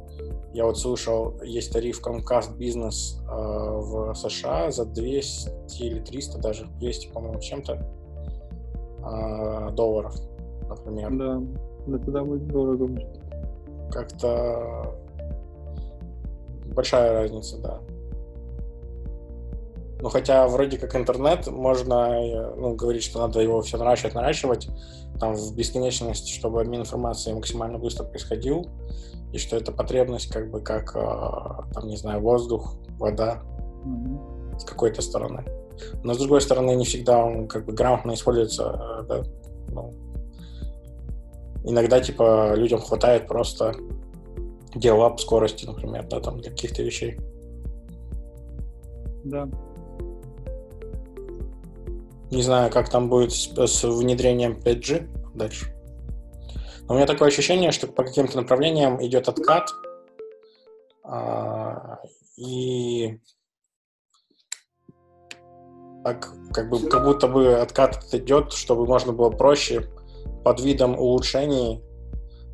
[0.53, 6.65] я вот слышал, есть тариф Comcast Business э, в США за 200 или 300 даже,
[6.79, 10.15] 200, по-моему, чем-то э, долларов,
[10.69, 11.11] например.
[11.17, 11.41] Да,
[11.87, 12.89] да туда будет дорого.
[13.91, 14.95] Как-то
[16.73, 17.81] большая разница, да.
[20.03, 24.67] Ну, хотя вроде как интернет, можно э, ну, говорить, что надо его все наращивать, наращивать
[25.17, 28.67] там в бесконечность, чтобы обмен информацией максимально быстро происходил,
[29.31, 33.43] и что это потребность как бы как, э, там, не знаю, воздух, вода
[33.85, 34.59] mm-hmm.
[34.59, 35.45] с какой-то стороны.
[36.03, 38.63] Но с другой стороны, не всегда он как бы грамотно используется,
[38.99, 39.23] э, да,
[39.69, 39.93] ну,
[41.63, 43.73] иногда, типа, людям хватает просто
[44.75, 47.17] делап скорости, например, да, там, для каких-то вещей.
[49.23, 49.47] Да.
[52.33, 55.71] Не знаю, как там будет с, внедрением 5G дальше.
[56.87, 59.69] Но у меня такое ощущение, что по каким-то направлениям идет откат,
[61.03, 61.99] а,
[62.35, 63.19] и
[66.03, 69.87] так, как, бы, как будто бы откат идет, чтобы можно было проще
[70.43, 71.83] под видом улучшений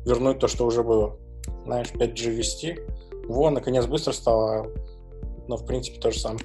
[0.04, 1.18] вернуть то, что уже было.
[1.64, 2.78] Знаешь, 5G ввести.
[3.26, 4.66] Во, наконец быстро стало,
[5.48, 6.44] но в принципе то же самое.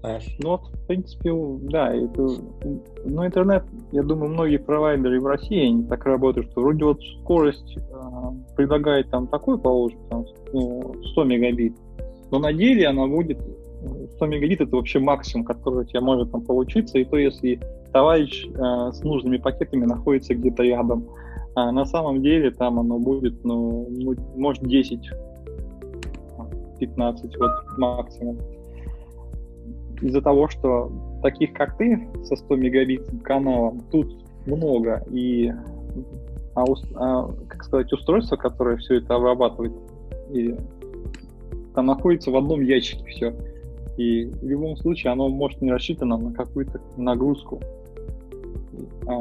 [0.00, 0.36] Знаешь.
[0.38, 1.30] Ну вот, в принципе,
[1.70, 2.26] да, это,
[3.04, 7.76] ну, интернет, я думаю, многие провайдеры в России, они так работают, что вроде вот скорость
[7.76, 7.80] э,
[8.56, 10.24] предлагает там такой, положим, там,
[10.54, 11.74] ну, 100 мегабит,
[12.30, 13.38] но на деле она будет
[14.16, 17.60] 100 мегабит это вообще максимум, который у тебя может там получиться, и то если
[17.92, 21.08] товарищ э, с нужными пакетами находится где-то рядом.
[21.54, 25.10] А на самом деле там оно будет, ну, ну может 10,
[26.78, 28.38] 15 вот максимум.
[30.00, 30.90] Из-за того, что
[31.22, 35.52] таких как ты со 100 мегабит каналом тут много, и
[36.54, 39.72] а, а, как сказать, устройство, которое все это обрабатывает,
[40.30, 40.56] и
[41.74, 43.34] там находится в одном ящике все.
[43.96, 47.60] И в любом случае оно может не рассчитано на какую-то нагрузку.
[49.06, 49.12] А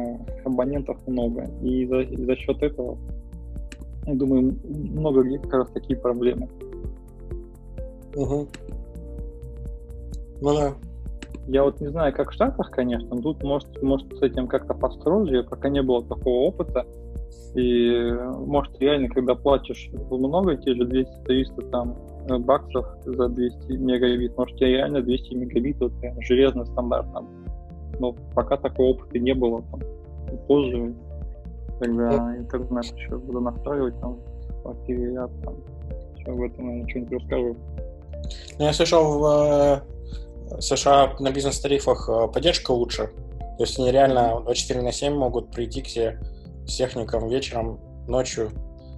[0.45, 1.49] абонентов много.
[1.61, 2.97] И за, и за счет этого,
[4.05, 6.47] я думаю, много где как раз такие проблемы.
[8.15, 8.47] Угу.
[10.41, 10.73] Ну да.
[11.47, 15.43] Я вот не знаю, как в Штатах, конечно, тут может, может с этим как-то построже,
[15.43, 16.85] пока не было такого опыта.
[17.55, 18.11] И
[18.45, 21.95] может реально, когда платишь много, те же 200-300 там
[22.29, 24.37] Э, баксов за 200 мегабит.
[24.37, 27.27] Может, тебе реально 200 мегабит, вот прям железный стандарт там.
[27.99, 29.63] Но пока такого опыта не было.
[29.71, 29.81] Там,
[30.47, 30.93] позже,
[31.79, 35.55] когда интернет еще буду настраивать, там, в квартире я там,
[36.27, 37.55] об этом я ничего не расскажу.
[38.59, 39.81] Ну, я слышал, в э,
[40.59, 43.09] США на бизнес-тарифах э, поддержка лучше.
[43.57, 46.19] То есть они реально 24 на 7 могут прийти к тебе
[46.65, 48.51] с техником вечером, ночью,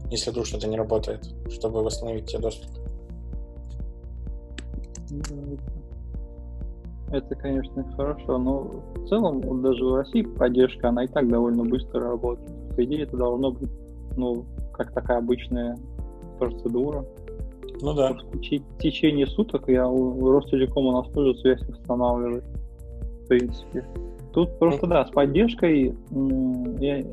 [0.10, 2.70] если вдруг что-то не работает, чтобы восстановить тебе доступ.
[7.12, 8.62] Это, конечно, хорошо, но
[8.95, 12.52] в целом, вот даже в России поддержка, она и так довольно быстро работает.
[12.76, 13.70] По идее, это должно быть,
[14.16, 15.78] ну, как такая обычная
[16.39, 17.06] процедура.
[17.82, 18.14] Ну да.
[18.14, 18.40] В
[18.80, 22.44] течение суток я у Ростелекома у нас тоже связь устанавливаю,
[23.24, 23.86] в принципе.
[24.34, 25.94] Тут просто, да, с поддержкой,
[26.80, 27.04] я,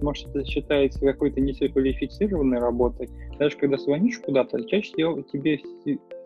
[0.00, 3.08] может, это считается какой-то несеквалифицированной работой.
[3.38, 5.58] Даже когда звонишь куда-то, чаще всего тебе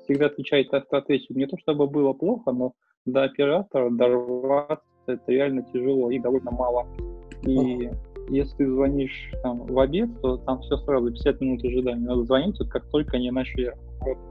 [0.05, 1.37] всегда отвечает автоответчик.
[1.37, 2.73] Не то чтобы было плохо, но
[3.07, 6.87] до оператора дорваться это реально тяжело и довольно мало.
[7.45, 7.89] И
[8.29, 12.07] если ты звонишь там, в обед, то там все сразу 50 минут ожидания.
[12.07, 14.25] Надо звонить, вот, как только они начали работать.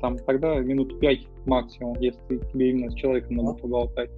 [0.00, 4.10] Там тогда минут 5 максимум, если тебе именно с человеком надо поболтать.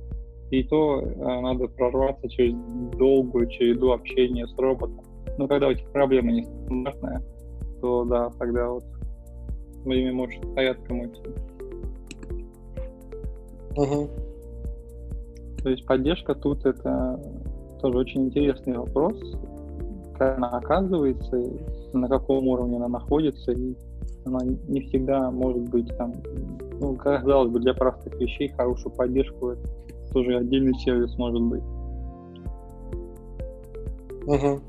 [0.51, 2.55] И то а, надо прорваться через
[2.99, 5.05] долгую череду общения с роботом.
[5.39, 7.23] Но когда у тебя проблема не стандартная,
[7.81, 8.85] то да, тогда вот
[9.85, 11.21] время может порядком уйти.
[13.77, 14.11] Угу.
[15.63, 17.21] То есть поддержка тут это
[17.81, 19.15] тоже очень интересный вопрос,
[20.19, 21.43] как она оказывается,
[21.93, 23.75] на каком уровне она находится, и
[24.25, 26.15] она не всегда может быть там,
[26.81, 29.63] ну, казалось бы, для простых вещей хорошую поддержку это
[30.13, 31.63] тоже отдельный сервис может быть.
[34.27, 34.61] Угу.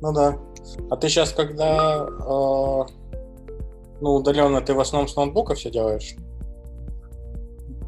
[0.00, 0.38] Ну да.
[0.90, 2.84] А ты сейчас, когда э,
[4.00, 6.16] ну, удаленно ты в основном с ноутбука все делаешь?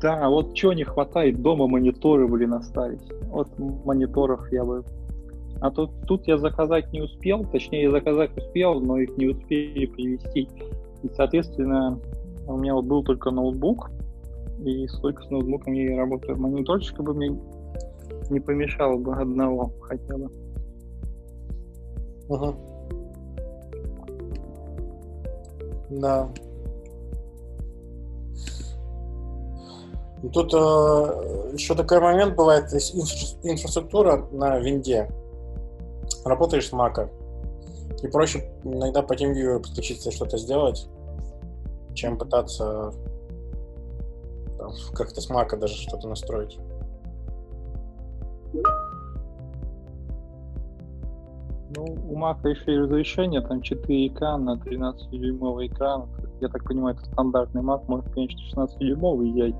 [0.01, 3.03] Да, вот чего не хватает, дома мониторы, блин, оставить.
[3.27, 4.85] Вот мониторов я бы...
[5.61, 10.49] А тут, тут я заказать не успел, точнее, заказать успел, но их не успели привезти.
[11.03, 11.99] И, соответственно,
[12.47, 13.91] у меня вот был только ноутбук,
[14.65, 16.39] и столько с ноутбуком я и работаю.
[16.39, 17.37] Мониторчика бы мне
[18.31, 20.31] не помешало бы одного хотя бы.
[22.29, 22.57] Угу.
[25.91, 26.29] Да.
[30.33, 35.09] Тут э, еще такой момент бывает, инфра- инфраструктура на винде.
[36.25, 37.09] Работаешь с мака.
[38.03, 40.89] И проще иногда по TeamViewer подключиться что-то сделать.
[41.95, 42.93] чем пытаться
[44.59, 46.59] там, как-то с мака даже что-то настроить.
[51.77, 56.09] Ну, у Мака еще и разрешение, там 4К на 13-дюймовый экран.
[56.41, 59.55] Я так понимаю, это стандартный Mac, может, конечно, 16-дюймовый взять.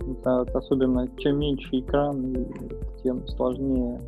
[0.00, 2.46] Это, особенно, чем меньше экран,
[3.02, 4.00] тем сложнее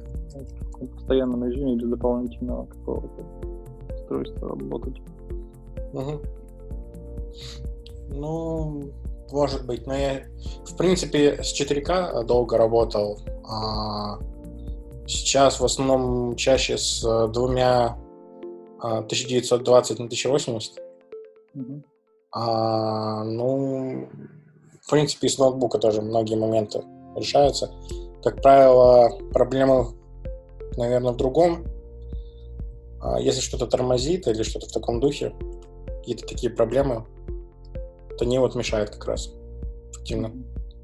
[0.80, 3.26] в постоянном режиме без дополнительного какого-то
[3.94, 5.00] устройства работать.
[5.92, 6.20] Угу.
[8.14, 8.90] Ну,
[9.30, 10.22] может быть, но я,
[10.64, 13.18] в принципе, с 4К долго работал.
[13.48, 14.18] А
[15.06, 17.96] сейчас в основном чаще с двумя
[18.78, 20.78] 1920 а, на 1080.
[21.54, 21.82] Угу.
[22.32, 24.08] А, ну,
[24.80, 26.82] в принципе, и с ноутбука тоже многие моменты
[27.16, 27.70] решаются.
[28.22, 29.86] Как правило, проблемы,
[30.76, 31.64] наверное, в другом.
[33.00, 35.32] А если что-то тормозит или что-то в таком духе,
[35.98, 37.06] какие-то такие проблемы,
[38.18, 39.32] то не вот мешает как раз
[39.92, 40.32] эффективно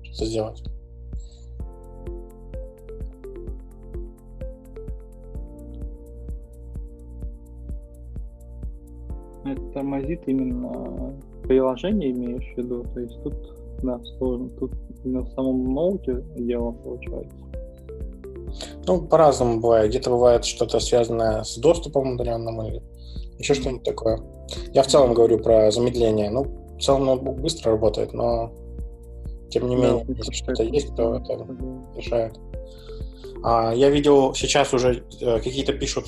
[0.02, 0.62] что-то сделать.
[9.44, 12.84] Это тормозит именно приложение имеешь в виду?
[12.94, 14.48] То есть тут, да, сложно.
[14.58, 14.72] Тут
[15.04, 17.36] именно в самом ноуте дело получается.
[18.86, 19.90] Ну, по-разному бывает.
[19.90, 22.82] Где-то бывает что-то связанное с доступом удаленным или
[23.38, 24.20] еще что-нибудь такое.
[24.72, 26.30] Я в целом говорю про замедление.
[26.30, 26.46] Ну,
[26.78, 28.52] в целом ноутбук быстро работает, но
[29.50, 31.46] тем не менее, если что-то есть, то это
[31.94, 32.38] мешает.
[33.42, 36.06] А, я видел, сейчас уже э, какие-то пишут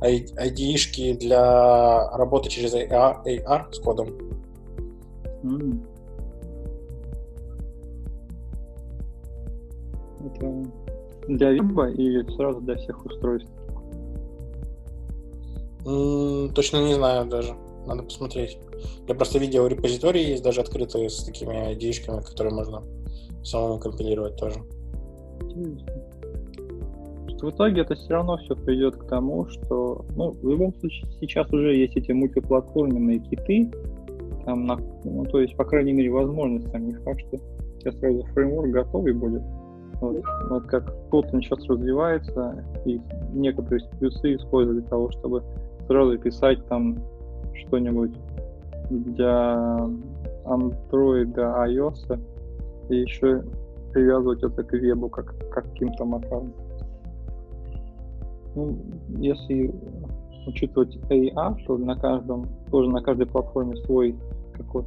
[0.00, 4.08] ID-шки для работы через AR, AR с кодом.
[5.42, 5.89] Mm.
[10.24, 10.70] Это
[11.28, 13.50] для веба или сразу для всех устройств?
[15.84, 17.54] Точно не знаю даже.
[17.86, 18.58] Надо посмотреть.
[19.08, 22.82] Я просто видел репозитории есть даже открытые с такими id которые можно
[23.42, 24.60] самому компилировать тоже.
[27.40, 31.50] В итоге это все равно все придет к тому, что, ну, в любом случае, сейчас
[31.50, 33.70] уже есть эти мультиплатформенные киты,
[34.44, 37.38] там, на, ну, то есть, по крайней мере, возможность, там не факт, что
[37.78, 39.42] сейчас сразу фреймворк готовый будет.
[40.00, 43.00] Вот, вот как Kotlin сейчас развивается, и
[43.32, 45.42] некоторые плюсы используют для того, чтобы
[45.86, 46.98] сразу писать там
[47.54, 48.12] что-нибудь
[48.90, 49.88] для
[50.44, 52.20] Android, iOS,
[52.88, 53.42] и еще
[53.92, 56.52] привязывать это к вебу как, как каким-то макаром.
[58.54, 58.76] Ну,
[59.18, 59.72] если
[60.46, 64.16] учитывать AR, то на каждом, тоже на каждой платформе свой
[64.52, 64.84] какой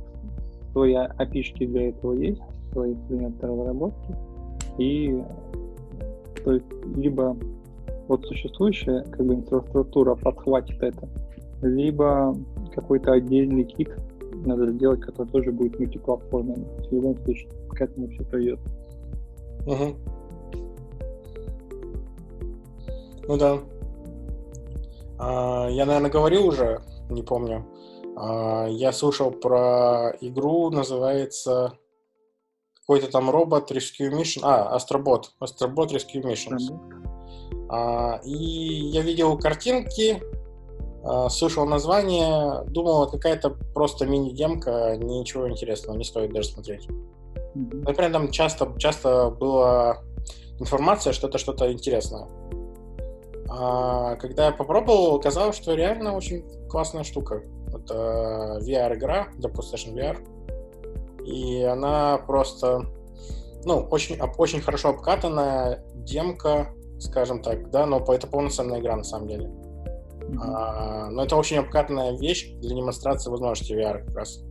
[0.72, 2.42] свои API для этого есть,
[2.72, 4.16] свои инструменты разработки.
[4.78, 5.24] И
[6.44, 6.66] то есть
[6.96, 7.38] либо
[8.08, 11.08] вот существующая как бы инфраструктура подхватит это,
[11.62, 12.36] либо
[12.74, 13.90] какой-то отдельный кит
[14.46, 16.66] надо сделать, который тоже будет мультиплатформенный.
[16.90, 18.60] В любом случае, к этому все придет.
[19.66, 19.96] Угу.
[23.28, 23.60] Ну да.
[25.18, 27.66] А, я, наверное, говорил уже, не помню.
[28.18, 31.74] А, я слушал про игру, называется
[32.86, 34.42] какой-то там робот Rescue Mission.
[34.44, 35.26] А, Astrobot.
[35.42, 36.78] Astrobot Rescue Missions.
[37.70, 40.22] А, и я видел картинки,
[41.04, 46.88] а, слышал название, думал, какая-то просто мини-демка, ничего интересного, не стоит даже смотреть.
[46.88, 47.84] Mm-hmm.
[47.86, 50.00] Например, там часто, часто была
[50.60, 52.28] информация, что это что-то интересное.
[53.50, 57.44] А когда я попробовал, оказалось, что реально очень классная штука.
[57.68, 60.18] Это VR-игра для PlayStation VR.
[61.26, 62.86] И она просто,
[63.66, 69.28] ну, очень, очень хорошо обкатанная демка, скажем так, да, но это полноценная игра на самом
[69.28, 69.52] деле.
[70.42, 74.44] А, но это очень обкатанная вещь для демонстрации возможностей VR как раз.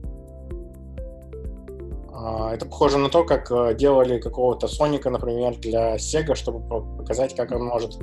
[2.12, 6.60] А, это похоже на то, как э, делали какого-то Соника, например, для Sega, чтобы
[6.98, 7.98] показать, как он может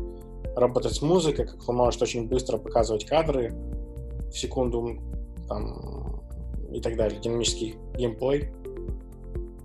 [0.56, 3.54] работать с музыкой, как он может очень быстро показывать кадры
[4.30, 5.00] в секунду
[5.48, 6.22] там,
[6.72, 8.52] и так далее, динамический геймплей.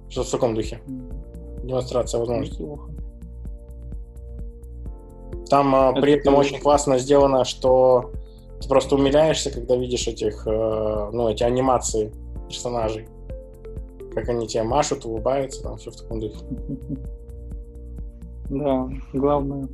[0.09, 0.81] Что в таком духе.
[1.63, 2.67] Демонстрация возможностей.
[5.49, 8.13] Там а, это при этом очень классно сделано, что
[8.61, 12.13] ты просто умиляешься, когда видишь этих, э, ну, эти анимации
[12.49, 13.09] персонажей.
[14.15, 16.45] Как они тебе машут, улыбаются, там все в таком духе.
[18.51, 19.67] Да, главное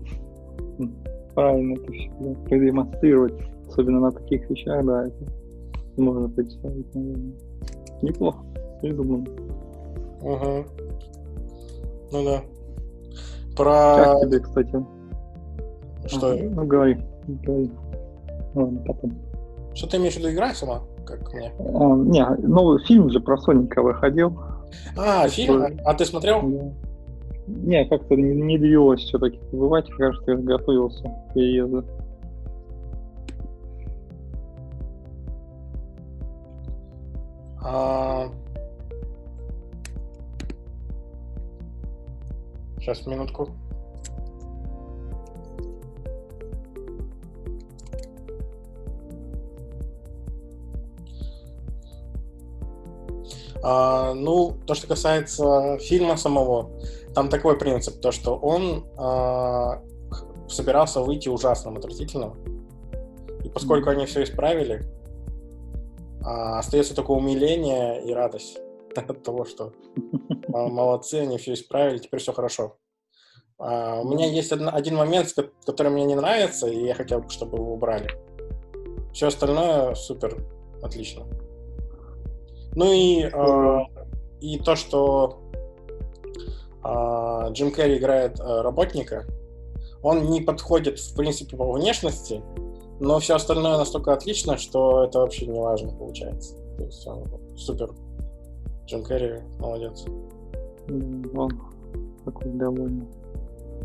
[1.35, 3.35] правильно это все да, продемонстрировать,
[3.69, 5.33] особенно на таких вещах, да, это
[5.97, 7.33] можно представить, наверное.
[8.03, 8.39] Неплохо,
[8.81, 9.27] придумано.
[10.23, 10.65] Угу.
[12.13, 12.43] Ну да.
[13.57, 13.97] Про...
[13.97, 14.85] Как тебе, кстати,
[16.07, 16.33] что?
[16.33, 17.71] Ага, ну, говори, говори.
[18.55, 19.13] Ладно, потом.
[19.75, 20.83] Что ты имеешь в виду, игра сама?
[21.11, 21.53] как мне.
[21.59, 24.39] А, не, новый фильм же про Соника выходил.
[24.97, 25.79] А, фильм?
[25.85, 26.43] А ты смотрел?
[27.47, 31.85] Не, как-то не, не двигалось все-таки бывать, кажется, я готовился к переезду.
[37.63, 38.29] А...
[42.81, 43.51] Сейчас, минутку.
[53.63, 56.71] А, ну, то, что касается фильма самого,
[57.15, 59.83] там такой принцип, то, что он а,
[60.49, 62.35] собирался выйти ужасным, отвратительным.
[63.45, 64.83] И поскольку они все исправили,
[66.25, 68.59] а, остается только умиление и радость
[68.97, 69.73] от того, что
[70.49, 72.77] молодцы, они все исправили, теперь все хорошо.
[73.61, 75.35] А, у меня есть одна, один момент,
[75.67, 78.11] который мне не нравится, и я хотел бы, чтобы его убрали.
[79.13, 80.43] Все остальное супер,
[80.83, 81.27] отлично.
[82.75, 83.79] Ну и, э,
[84.41, 85.41] и то, что
[86.85, 89.27] э, Джим Керри играет э, работника,
[90.03, 92.43] он не подходит, в принципе, по внешности,
[93.01, 96.57] но все остальное настолько отлично, что это вообще не важно получается.
[96.79, 97.27] То есть он
[97.57, 97.91] супер.
[98.91, 100.05] Джим Керри молодец.
[100.89, 101.51] Он
[102.25, 103.05] такой довольно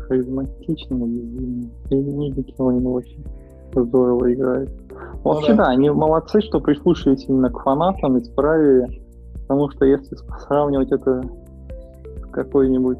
[0.00, 1.70] харизматичный, уязвимый.
[1.90, 3.24] И Ники он очень
[3.72, 4.68] здорово играет.
[4.90, 5.64] Ну Вообще, ну, да.
[5.66, 9.00] да, они молодцы, что прислушались именно к фанатам, исправили.
[9.42, 12.98] Потому что если сравнивать это с какой-нибудь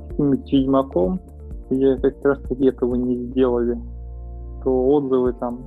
[0.53, 1.21] Ведьмаком,
[1.71, 3.77] где как раз таки этого не сделали,
[4.63, 5.61] то отзывы там,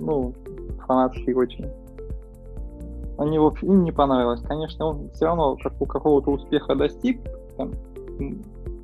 [0.00, 0.34] ну,
[0.88, 1.70] фанатские очень.
[3.22, 4.42] Они вообще им не понравилось.
[4.42, 7.20] Конечно, он все равно как, у какого-то успеха достиг,
[7.56, 7.72] там,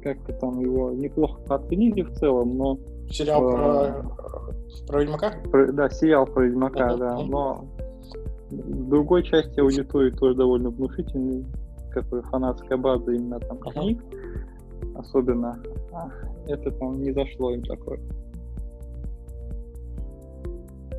[0.03, 2.79] как-то там его неплохо оценили в целом, но...
[3.11, 4.05] Сериал э, про
[4.87, 5.33] про Ведьмака?
[5.51, 6.99] Про, да, сериал про Ведьмака, uh-huh.
[6.99, 7.19] да.
[7.23, 7.65] Но
[8.51, 11.45] в другой части аудитории тоже довольно внушительный,
[11.91, 14.03] какой фанатская база именно там книг.
[14.95, 15.61] Особенно.
[16.47, 18.01] Это там не зашло им такое.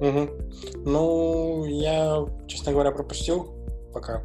[0.02, 0.86] Угу.
[0.86, 3.48] Ну, я, честно говоря, пропустил
[3.94, 4.24] пока.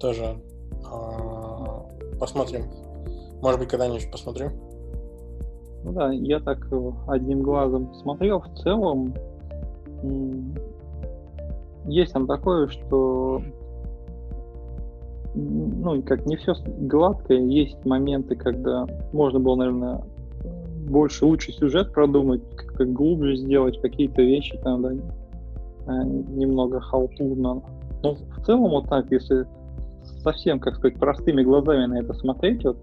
[0.00, 0.36] Тоже.
[0.84, 1.86] А,
[2.20, 2.64] посмотрим.
[3.40, 4.50] Может быть, когда-нибудь посмотрю.
[5.84, 8.40] Ну да, я так э, одним глазом смотрел.
[8.40, 9.14] В целом
[11.86, 13.42] есть там такое, что
[15.34, 20.04] ну, как не все гладко, есть моменты, когда можно было, наверное,
[20.82, 27.62] больше, лучше сюжет продумать, как-то глубже сделать какие-то вещи там, да, э, немного халтурно.
[28.02, 29.46] Но в целом вот так, если
[30.22, 32.78] совсем, как сказать, простыми глазами на это смотреть, вот,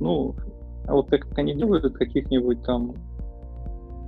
[0.00, 0.34] ну,
[0.86, 2.94] а вот как они делают каких-нибудь там,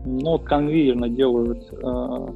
[0.05, 2.27] ну вот конвейерно делают э,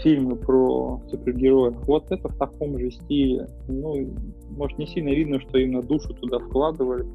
[0.00, 3.48] фильмы про супергероев, вот это в таком же стиле.
[3.68, 4.08] Ну,
[4.50, 7.06] может, не сильно видно, что именно душу туда вкладывали.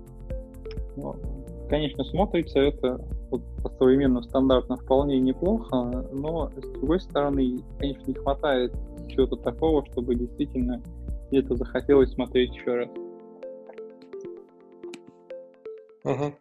[0.95, 1.15] Но,
[1.69, 2.99] конечно, смотрится это
[3.29, 8.73] вот, по современным стандартам вполне неплохо, но с другой стороны, конечно, не хватает
[9.07, 10.81] чего-то такого, чтобы действительно
[11.29, 12.89] где-то захотелось смотреть еще раз.
[16.03, 16.33] Угу.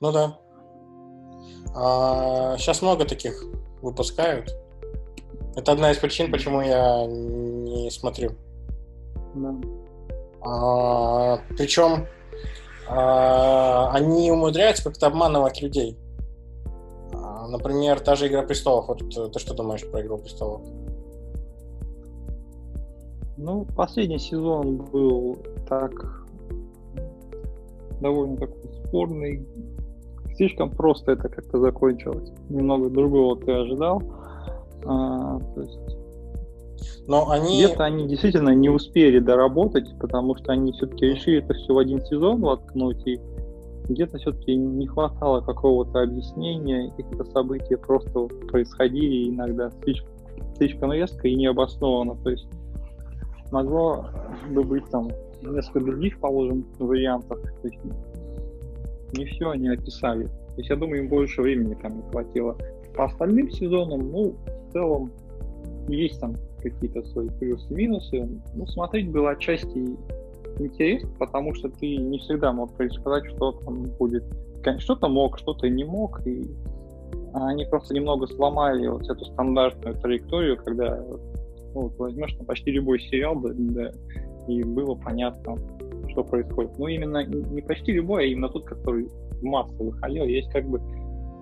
[0.00, 0.38] Ну да.
[1.74, 3.44] А, сейчас много таких
[3.82, 4.50] выпускают.
[5.56, 8.30] Это одна из причин, почему я не смотрю.
[9.34, 9.54] Да.
[10.40, 12.06] А, причем
[12.88, 15.98] а, они умудряются как-то обманывать людей.
[17.12, 18.88] А, например, та же Игра престолов.
[18.88, 20.62] Вот ты что думаешь про Игру престолов?
[23.36, 26.26] Ну, последний сезон был так
[28.00, 29.46] довольно такой спорный.
[30.36, 32.30] Слишком просто это как-то закончилось.
[32.48, 34.02] Немного другого ты ожидал.
[34.84, 35.97] А, то есть
[37.06, 37.58] но они...
[37.64, 42.00] Где-то они действительно не успели доработать, потому что они все-таки решили это все в один
[42.02, 43.20] сезон воткнуть, и
[43.88, 50.12] где-то все-таки не хватало какого-то объяснения, какие-то события просто происходили иногда слишком,
[50.56, 52.16] слишком резко и необоснованно.
[52.22, 52.46] То есть
[53.50, 54.06] могло
[54.50, 55.08] бы быть там
[55.42, 57.40] несколько других, положим, вариантов.
[57.40, 57.78] То есть
[59.16, 60.24] не все они описали.
[60.26, 62.56] То есть я думаю, им больше времени там не хватило.
[62.94, 64.34] По остальным сезонам, ну,
[64.68, 65.12] в целом,
[65.88, 68.28] есть там какие-то свои плюсы и минусы.
[68.54, 69.96] Ну, смотреть было отчасти
[70.58, 74.24] интересно, потому что ты не всегда мог предсказать, что там будет.
[74.78, 76.44] Что-то мог, что-то не мог, и
[77.32, 80.96] они просто немного сломали вот эту стандартную траекторию, когда
[81.74, 83.92] ну, вот возьмешь там, почти любой сериал, да, да,
[84.48, 85.56] и было понятно,
[86.08, 86.72] что происходит.
[86.78, 89.08] Ну, именно не почти любой, а именно тот, который
[89.40, 90.24] в массу выходил.
[90.24, 90.80] Есть как бы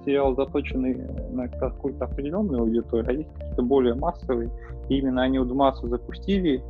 [0.07, 0.97] сериалы заточены
[1.33, 4.51] на какую-то определенную аудиторию, а есть какие-то более массовые.
[4.89, 6.63] И именно они вот массу запустили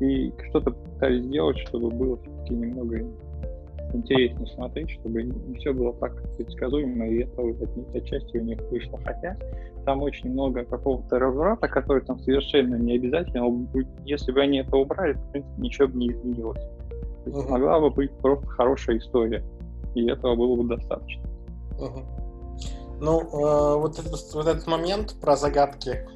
[0.00, 3.04] и что-то пытались сделать, чтобы было все-таки немного
[3.92, 7.42] интересно смотреть, чтобы не все было так предсказуемо, и это
[7.94, 8.98] отчасти у них вышло.
[9.04, 9.36] Хотя
[9.84, 13.68] там очень много какого-то разврата, который там совершенно не обязательно.
[14.04, 16.62] Если бы они это убрали, то, в принципе, ничего бы не изменилось.
[17.24, 17.50] То есть uh-huh.
[17.50, 19.44] могла бы быть просто хорошая история,
[19.94, 21.22] и этого было бы достаточно.
[21.78, 22.23] Uh-huh.
[23.00, 26.08] Ну, э, вот, этот, вот этот момент про загадки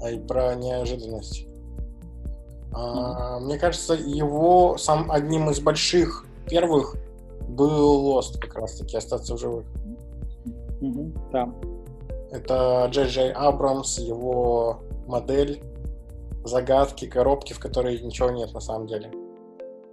[0.00, 1.46] а и про неожиданность.
[2.70, 3.40] Uh-huh.
[3.40, 6.96] Мне кажется, его сам одним из больших первых
[7.48, 9.66] был Lost как раз-таки, остаться в живых.
[10.80, 11.52] Угу, да.
[12.30, 15.62] Это Джей Джей Абрамс, его модель,
[16.44, 19.10] загадки, коробки, в которой ничего нет на самом деле.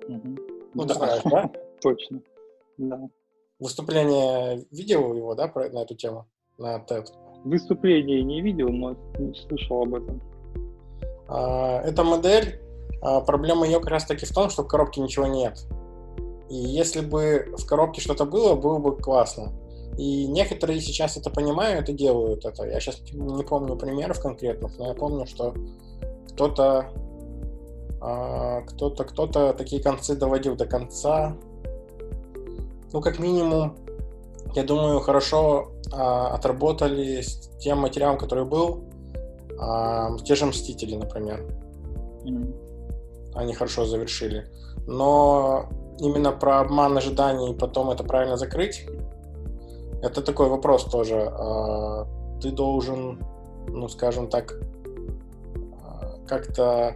[0.08, 0.38] Угу.
[0.76, 0.94] Ну, да.
[0.94, 1.52] ты знаешь, да?
[1.82, 2.22] Точно,
[2.78, 3.02] да.
[3.60, 6.28] Выступление видел его, да, про, на эту тему?
[6.58, 7.08] На TED?
[7.46, 8.96] Выступление не видел, но
[9.48, 10.22] слышал об этом.
[11.28, 12.60] А, эта модель,
[13.02, 15.66] а, проблема ее как раз таки в том, что в коробке ничего нет.
[16.50, 19.54] И если бы в коробке что-то было, было бы классно.
[19.98, 22.66] И некоторые сейчас это понимают и делают это.
[22.66, 25.56] Я сейчас не помню примеров конкретных, но я помню, что
[26.30, 26.92] кто-то
[28.02, 31.36] а, кто-то кто-то такие концы доводил до конца.
[32.96, 33.76] Ну, как минимум,
[34.54, 38.86] я думаю, хорошо а, отработали с тем материалом, который был.
[39.60, 41.44] А, те же Мстители, например.
[42.24, 43.34] Mm-hmm.
[43.36, 44.50] Они хорошо завершили.
[44.88, 45.66] Но
[46.00, 48.86] именно про обман ожиданий и потом это правильно закрыть,
[50.02, 51.34] это такой вопрос тоже.
[51.38, 52.08] А,
[52.42, 53.20] ты должен,
[53.68, 54.54] ну, скажем так,
[55.84, 56.96] а, как-то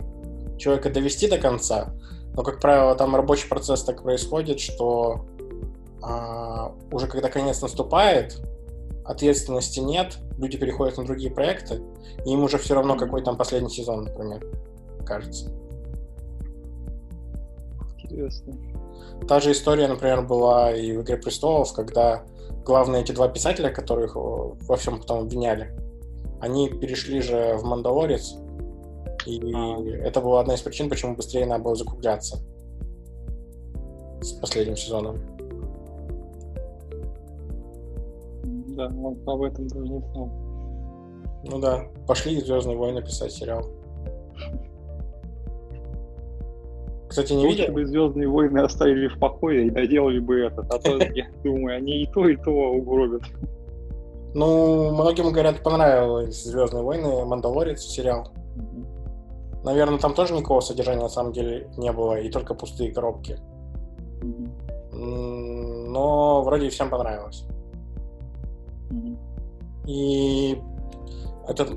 [0.58, 1.94] человека довести до конца,
[2.38, 5.26] но, как правило, там рабочий процесс так происходит, что
[6.02, 8.42] а, уже когда конец наступает,
[9.06, 11.82] ответственности нет, люди переходят на другие проекты,
[12.26, 14.46] и им уже все равно, какой там последний сезон, например,
[15.06, 15.52] кажется.
[17.98, 18.54] Интересно.
[19.28, 22.24] Та же история, например, была и в «Игре престолов», когда
[22.66, 25.76] главные эти два писателя, которых во всем потом обвиняли,
[26.40, 28.36] они перешли же в «Мандалорец»,
[29.26, 29.80] и а.
[30.04, 32.40] это была одна из причин, почему быстрее надо было закругляться
[34.22, 35.39] с последним сезоном.
[38.80, 40.30] Да, он об этом даже не знал.
[41.44, 43.66] Ну да, пошли «Звездные войны» писать сериал.
[47.10, 47.74] Кстати, не видел?
[47.74, 52.04] бы «Звездные войны» оставили в покое и доделали бы этот, а то, я думаю, они
[52.04, 53.24] и то, и то угробят.
[54.34, 58.30] Ну, многим, говорят, понравилось «Звездные войны», «Мандалорец» сериал.
[59.66, 63.38] Наверное, там тоже никакого содержания на самом деле не было, и только пустые коробки.
[64.94, 67.46] Но вроде всем понравилось.
[69.90, 70.56] И
[71.48, 71.68] эта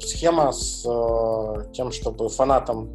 [0.00, 2.90] схема с э, тем, чтобы фанатам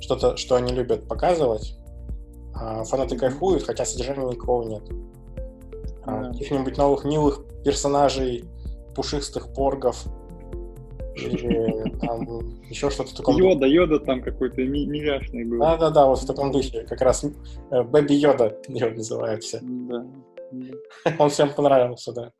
[0.00, 1.76] что-то, что они любят показывать.
[2.52, 4.82] А фанаты кайфуют, хотя содержания никакого нет.
[6.02, 8.44] А, каких-нибудь новых милых персонажей,
[8.96, 10.04] пушистых поргов,
[11.14, 12.22] или там
[12.68, 13.36] еще что-то такое.
[13.36, 15.60] Йода, Йода там какой-то ми- миляшный был.
[15.60, 16.84] Да-да-да, вот в таком духе.
[16.88, 19.60] Как раз э, Baby Йода его называют все.
[19.62, 20.06] Да.
[21.20, 22.32] Он всем понравился, да.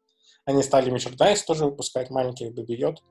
[0.51, 3.03] Они стали merchandise тоже выпускать, маленьких Baby Йод.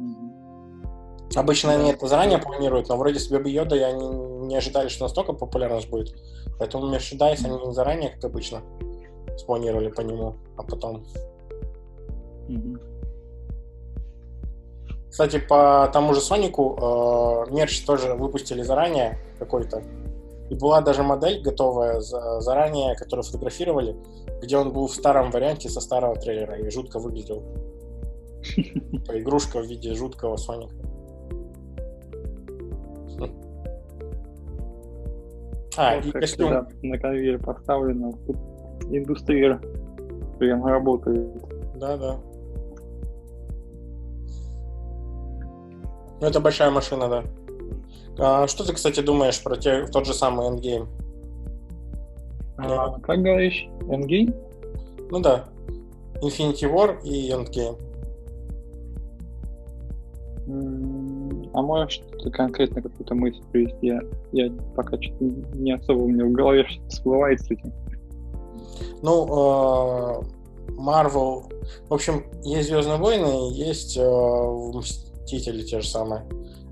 [0.00, 1.36] Mm-hmm.
[1.36, 4.08] Обычно они это заранее планируют, но вроде с Baby Йода они
[4.46, 6.14] не ожидали, что настолько популярность будет.
[6.58, 8.62] Поэтому merchandise они заранее, как обычно,
[9.36, 11.04] спланировали по нему, а потом...
[15.10, 16.76] Кстати, по тому же Сонику
[17.48, 19.82] э, мерч тоже выпустили заранее какой-то.
[20.50, 23.96] И была даже модель готовая за, заранее, которую фотографировали,
[24.42, 27.42] где он был в старом варианте со старого трейлера и жутко выглядел.
[29.14, 30.74] Игрушка в виде жуткого Соника.
[35.76, 36.50] А, вот, и костюм.
[36.50, 38.12] Да, на конвейер поставлено.
[38.26, 38.36] Тут
[38.90, 39.60] индустрия
[40.38, 41.30] прям работает.
[41.76, 42.20] Да, да.
[46.20, 47.24] Ну, это большая машина, да.
[48.18, 50.88] А, что ты, кстати, думаешь про те, тот же самый Endgame?
[52.58, 53.66] А, как говоришь?
[53.82, 54.34] Endgame?
[55.10, 55.46] Ну да.
[56.22, 57.78] Infinity War и Endgame.
[61.52, 63.86] А можешь что-то конкретно какую-то мысль привести?
[63.86, 64.00] Я,
[64.32, 65.24] я пока что-то
[65.56, 67.72] не особо у меня в голове всплывает с этим.
[69.02, 70.22] Ну, э,
[70.72, 71.44] Marvel...
[71.88, 76.22] В общем, есть Звездные войны, есть э, Мстители те же самые.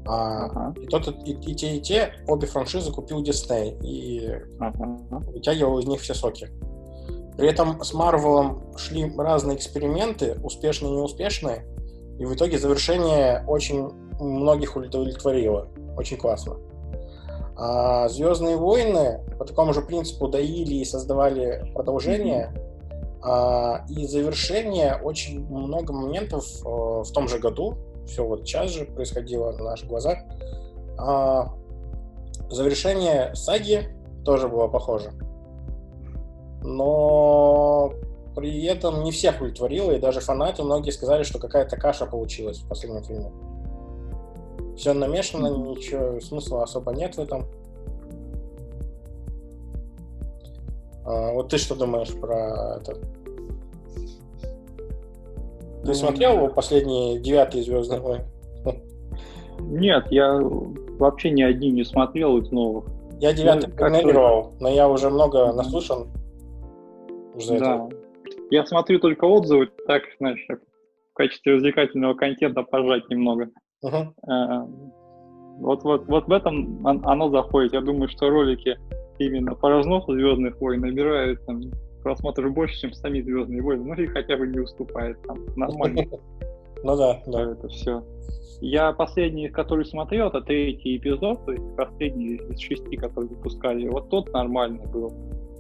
[0.09, 0.75] А, ага.
[0.81, 4.27] и, тот, и, и те, и те, обе франшизы купил Disney и
[4.59, 4.99] ага.
[5.11, 6.49] вытягивал из них все соки.
[7.37, 11.67] При этом с Марвелом шли разные эксперименты, успешные и неуспешные,
[12.19, 15.69] и в итоге завершение очень многих удовлетворило.
[15.97, 16.57] Очень классно.
[17.57, 22.55] А Звездные войны по такому же принципу доили и создавали продолжение.
[23.21, 27.77] А, и завершение очень много моментов а, в том же году,
[28.09, 30.19] все вот сейчас же происходило на наших глазах.
[30.99, 31.55] А,
[32.51, 33.89] завершение саги
[34.25, 35.13] тоже было похоже.
[36.63, 37.93] Но
[38.35, 42.69] при этом не всех удовлетворило, и даже фанаты многие сказали, что какая-то каша получилась в
[42.69, 43.31] последнем фильме.
[44.77, 47.47] Все намешано, ничего, смысла особо нет в этом.
[51.05, 52.97] А, вот ты что думаешь про это?
[55.85, 58.25] Ты смотрел последние девятые Звездные войны?
[59.61, 62.87] Нет, я вообще ни одни не смотрел из новых.
[63.21, 66.09] Я девятый ну, проигнорировал, но я уже много наслушан.
[67.35, 67.87] Уже да.
[67.87, 67.97] Это.
[68.51, 73.49] Я смотрю только отзывы, так, знаешь, в качестве развлекательного контента пожать немного.
[73.85, 74.09] Uh-huh.
[75.59, 77.73] Вот, вот, вот в этом оно заходит.
[77.73, 78.79] Я думаю, что ролики
[79.19, 81.61] именно по разносу Звездных войн набирают там,
[82.09, 83.85] просмотров больше, чем сами Звездные войны.
[83.85, 85.39] Ну и хотя бы не уступает там.
[85.57, 86.05] Нормально.
[86.85, 87.53] Ну да, да.
[87.53, 88.05] Это все.
[88.61, 93.89] Я последний, который смотрел, это третий эпизод, то есть последний из шести, которые выпускали.
[93.89, 95.13] Вот тот нормальный был.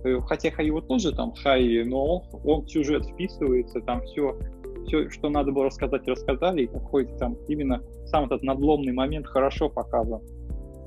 [0.04, 4.38] Э, хотя его тоже там хай, но он, он в сюжет вписывается, там все
[4.86, 9.68] все, что надо было рассказать, рассказали, и какой-то там именно сам этот надломный момент хорошо
[9.68, 10.20] показан.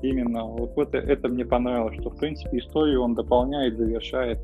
[0.02, 4.38] Именно вот это, это мне понравилось, что в принципе историю он дополняет, завершает,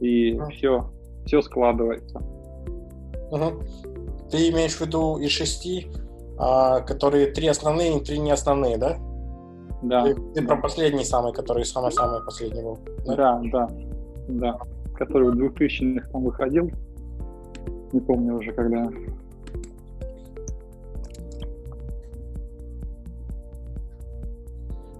[0.00, 0.50] и mm.
[0.52, 0.90] все,
[1.26, 2.18] все складывается.
[3.30, 3.62] Угу.
[4.30, 5.88] Ты имеешь в виду из шести,
[6.38, 8.96] а, которые три основные и три не основные, да?
[9.82, 10.04] Да.
[10.04, 12.78] Ты, ты про последний самый, который самый-самый последний был.
[13.06, 13.68] Да, да, да.
[14.28, 14.58] да.
[14.96, 16.70] Который в 2000-х там выходил
[17.92, 18.88] не помню уже когда.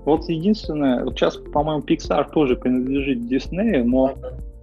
[0.04, 4.14] Вот единственное, вот сейчас, по-моему, Pixar тоже принадлежит Disney, но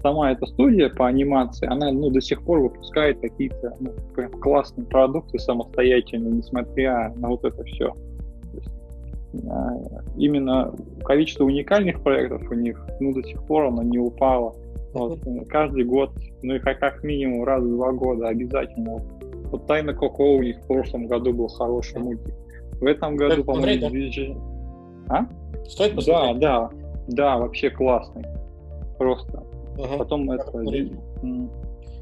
[0.05, 4.85] сама эта студия по анимации, она ну, до сих пор выпускает какие-то ну, прям классные
[4.85, 7.91] продукты самостоятельно, несмотря на вот это все.
[8.53, 8.69] Есть,
[9.49, 9.71] а,
[10.15, 10.71] именно
[11.03, 14.53] количество уникальных проектов у них, ну, до сих пор оно не упало.
[14.93, 16.11] Вот, каждый год,
[16.43, 19.01] ну и как, как минимум раз в два года обязательно.
[19.51, 22.33] Вот «Тайна Коко» у них в прошлом году был хороший мультик.
[22.79, 24.37] В этом году, по-моему, движение...
[25.09, 25.25] А?
[25.67, 26.39] Стоит посмотреть?
[26.39, 26.69] Да, да,
[27.07, 28.23] да, вообще классный.
[28.99, 29.43] Просто.
[29.77, 29.97] Угу.
[29.97, 30.51] Потом это...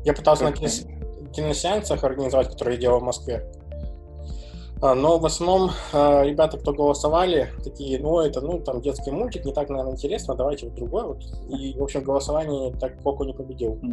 [0.03, 3.49] Я пытался на киносеансах организовать, которые я делал в Москве.
[4.82, 9.45] А, но в основном а, ребята, кто голосовали, такие, ну, это, ну, там, детский мультик,
[9.45, 11.03] не так, наверное, интересно, давайте вот другой.
[11.05, 11.24] Вот.
[11.49, 13.80] И, в общем, голосование так Коко не победил.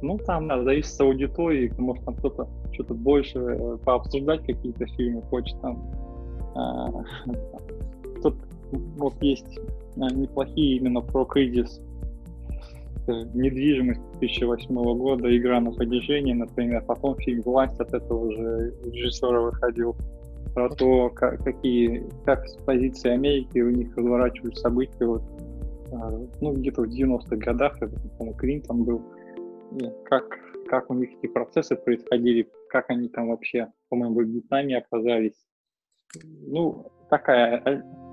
[0.00, 5.22] Ну, там, да, зависит от аудитории, может, там кто-то что-то больше э, пообсуждать какие-то фильмы
[5.22, 5.90] хочет там.
[6.54, 6.88] А,
[8.22, 8.36] тут
[8.96, 9.58] вот есть
[10.06, 11.80] неплохие именно про кризис
[13.34, 19.96] недвижимость 2008 года, игра на понижение, например, потом фильм «Власть» от этого же режиссера выходил,
[20.54, 25.22] про то, как, какие, как с позиции Америки у них разворачивались события, вот,
[25.92, 29.02] а, ну, где-то в 90-х годах, это, по Клинтон был,
[30.04, 30.38] как,
[30.68, 35.46] как у них эти процессы происходили, как они там вообще, по-моему, в Вьетнаме оказались.
[36.24, 38.07] Ну, такая, а,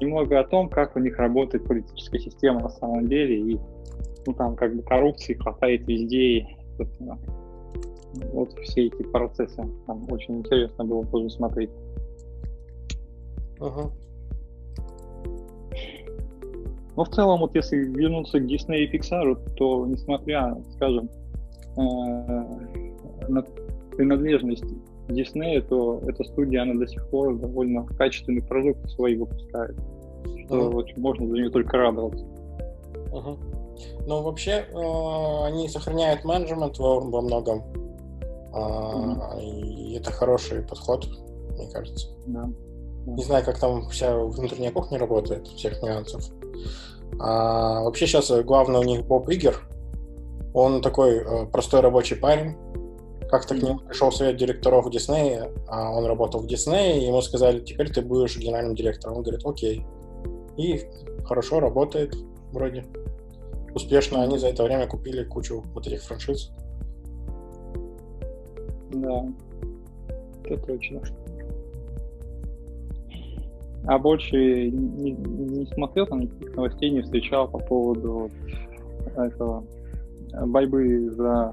[0.00, 3.58] немного о том, как у них работает политическая система на самом деле, и
[4.26, 6.46] ну там как бы коррупции хватает везде, и,
[8.32, 9.62] вот все эти процессы.
[9.86, 11.70] Там очень интересно было тоже смотреть.
[13.60, 13.90] Ага.
[16.96, 21.08] Но в целом, вот если вернуться к Disney и Pixar, то несмотря, скажем,
[21.76, 23.42] э, на
[23.96, 24.64] принадлежность
[25.08, 29.76] Disney, то эта студия, она до сих пор довольно качественный продукт свои выпускает.
[30.44, 30.70] Что uh-huh.
[30.70, 32.24] вот, можно за нее только радоваться.
[33.12, 33.38] Uh-huh.
[34.06, 37.62] Но вообще э, они сохраняют менеджмент во, во многом.
[38.52, 39.40] Э, mm-hmm.
[39.42, 41.06] И это хороший подход,
[41.56, 42.08] мне кажется.
[42.26, 42.48] Да.
[43.06, 46.24] Не знаю, как там вся внутренняя кухня работает, всех нюансов.
[47.20, 49.56] А, вообще сейчас главный у них Боб Игер.
[50.54, 52.56] Он такой э, простой рабочий парень.
[53.30, 57.90] Как-то к нему пришел совет директоров Диснея, а он работал в Диснее, ему сказали, теперь
[57.90, 59.18] ты будешь генеральным директором.
[59.18, 59.84] Он говорит, окей.
[60.56, 60.86] И
[61.24, 62.14] хорошо работает
[62.52, 62.84] вроде
[63.74, 66.50] успешно они за это время купили кучу вот этих франшиз.
[68.92, 69.26] Да,
[70.44, 71.02] это точно.
[73.86, 78.30] А больше не, не смотрел, там никаких новостей не встречал по поводу
[79.16, 79.64] этого,
[80.46, 81.52] борьбы за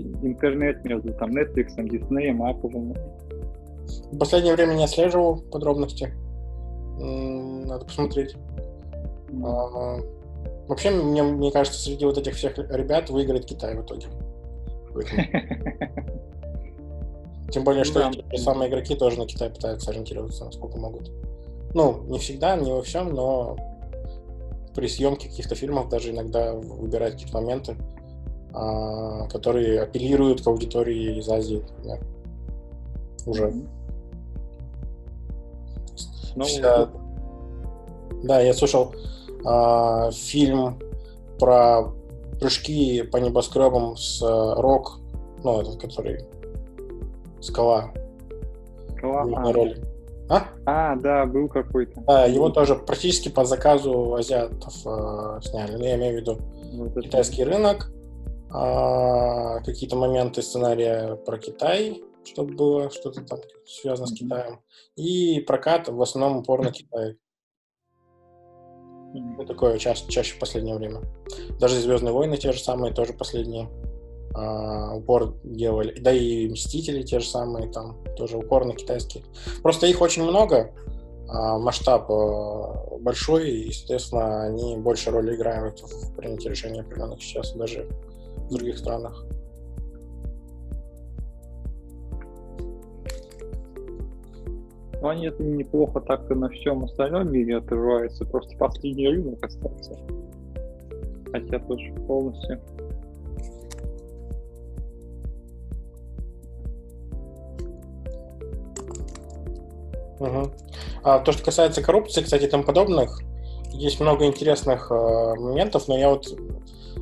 [0.00, 2.96] интернет между там Netflix, Disney, Apple.
[4.12, 6.12] В последнее время не отслеживал подробности.
[6.98, 8.36] Надо посмотреть.
[9.44, 9.98] А,
[10.68, 14.06] вообще, мне, мне кажется, среди вот этих всех ребят выиграет Китай в итоге.
[17.50, 21.10] Тем более, что эти самые игроки тоже на Китай пытаются ориентироваться, насколько могут.
[21.74, 23.56] Ну, не всегда, не во всем, но
[24.74, 27.76] при съемке каких-то фильмов даже иногда выбирать какие-то моменты,
[29.30, 31.98] которые апеллируют к аудитории из Азии, например.
[33.26, 33.52] Уже.
[36.36, 36.88] Ну, Вся...
[38.22, 38.94] Да, я слушал
[39.44, 40.78] а, фильм
[41.38, 41.92] про
[42.40, 45.00] прыжки по небоскребам с а, Рок,
[45.42, 46.24] ну, этот, который
[47.44, 47.90] Скала.
[48.96, 49.24] Скала.
[49.24, 49.76] На роли.
[50.30, 50.44] А?
[50.64, 52.00] А, да, был какой-то.
[52.06, 55.76] Да, его тоже практически по заказу азиатов э, сняли.
[55.76, 56.38] Ну, я имею в виду
[56.72, 57.50] вот китайский это...
[57.50, 57.90] рынок,
[58.54, 64.60] э, какие-то моменты сценария про Китай, чтобы было что-то там связано с Китаем,
[64.96, 67.16] и прокат в основном упор на Китай.
[69.14, 71.02] Ну, такое чаще, чаще в последнее время.
[71.60, 73.70] Даже «Звездные войны» те же самые, тоже последние
[74.34, 75.98] uh, упор делали.
[76.00, 79.24] Да и Мстители те же самые, там тоже упор на китайские.
[79.62, 80.74] Просто их очень много,
[81.28, 87.52] uh, масштаб uh, большой, и, естественно, они больше роли играют в принятии решений определенных сейчас
[87.52, 87.88] даже
[88.36, 89.24] в других странах.
[95.00, 99.98] Но они это неплохо так-то на всем остальном мире отрываются, просто последний рынок остался.
[101.30, 102.60] Хотя тоже полностью
[110.20, 110.50] Угу.
[111.02, 113.20] А то, что касается коррупции, кстати, и тому подобных,
[113.72, 116.26] есть много интересных э, моментов, но я вот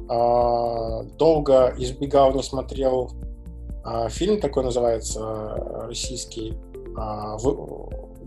[0.09, 3.11] долго избегал, не смотрел
[3.85, 6.55] э, фильм такой называется э, российский
[6.97, 7.37] э,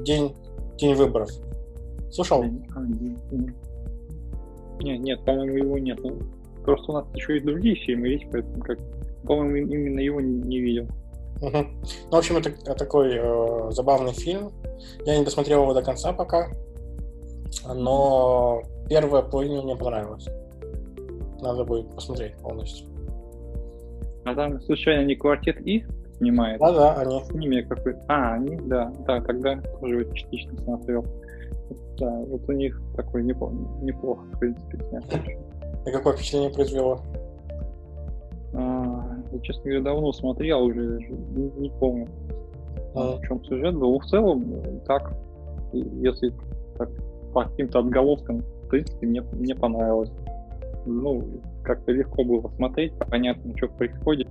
[0.03, 0.35] день
[0.77, 1.29] день выборов.
[2.11, 2.43] Слушал?
[4.79, 5.99] Нет, нет, по-моему, его нет.
[6.03, 6.19] Ну,
[6.63, 8.79] просто у нас еще и другие фильмы есть, поэтому как,
[9.23, 10.87] по-моему, именно его не, не видел.
[11.41, 11.57] Угу.
[11.57, 14.51] Ну, в общем, это такой э, забавный фильм.
[15.05, 16.49] Я не досмотрел его до конца пока,
[17.73, 20.27] но первая половина мне понравилась.
[21.45, 22.87] Надо будет посмотреть полностью.
[24.23, 25.85] А там, случайно, не квартет И
[26.17, 26.59] снимает?
[26.59, 27.23] Да, да, они.
[27.23, 31.05] С ними какой А, они, да, да, тогда тоже вот частично смотрел.
[31.99, 35.03] Да, вот у них такой неплохо, неплохо в принципе, снят.
[35.85, 36.99] И какое впечатление произвело?
[38.53, 40.99] А, я, честно говоря, давно смотрел, уже
[41.35, 42.07] не, не помню,
[42.95, 43.17] а.
[43.17, 43.99] в чем сюжет был.
[43.99, 45.13] В целом, так,
[45.73, 46.33] если
[46.77, 46.89] так,
[47.33, 50.11] по каким-то отголоскам, в принципе, мне, мне понравилось.
[50.85, 54.27] Ну, как-то легко было смотреть, понятно, что происходит.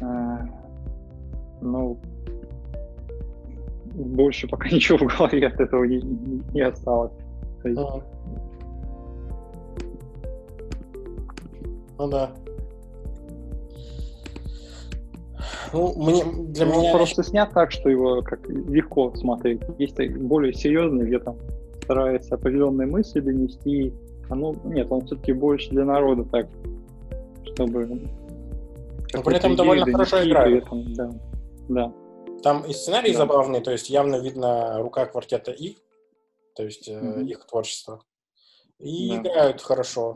[0.00, 0.46] А,
[1.60, 1.98] ну,
[3.94, 6.00] больше пока ничего в голове от этого не,
[6.52, 7.12] не осталось.
[7.64, 8.02] А.
[11.98, 12.30] Ну да.
[15.72, 16.90] Ну, мне, для ну, меня...
[16.90, 19.62] Он просто снят так, что его как легко смотреть.
[19.78, 21.36] Есть более серьезные, где там
[21.82, 23.92] старается определенные мысли донести.
[24.32, 26.46] А ну, нет, он все-таки больше для народа так,
[27.52, 27.86] чтобы...
[29.12, 30.64] Но при этом довольно хорошо играет.
[30.64, 31.10] Этом, да,
[31.68, 31.92] да.
[32.42, 33.18] Там и сценарий да.
[33.18, 35.76] забавный, то есть явно видно рука квартета И,
[36.56, 37.26] то есть mm-hmm.
[37.26, 38.00] их творчество.
[38.78, 39.16] И да.
[39.20, 40.14] играют хорошо.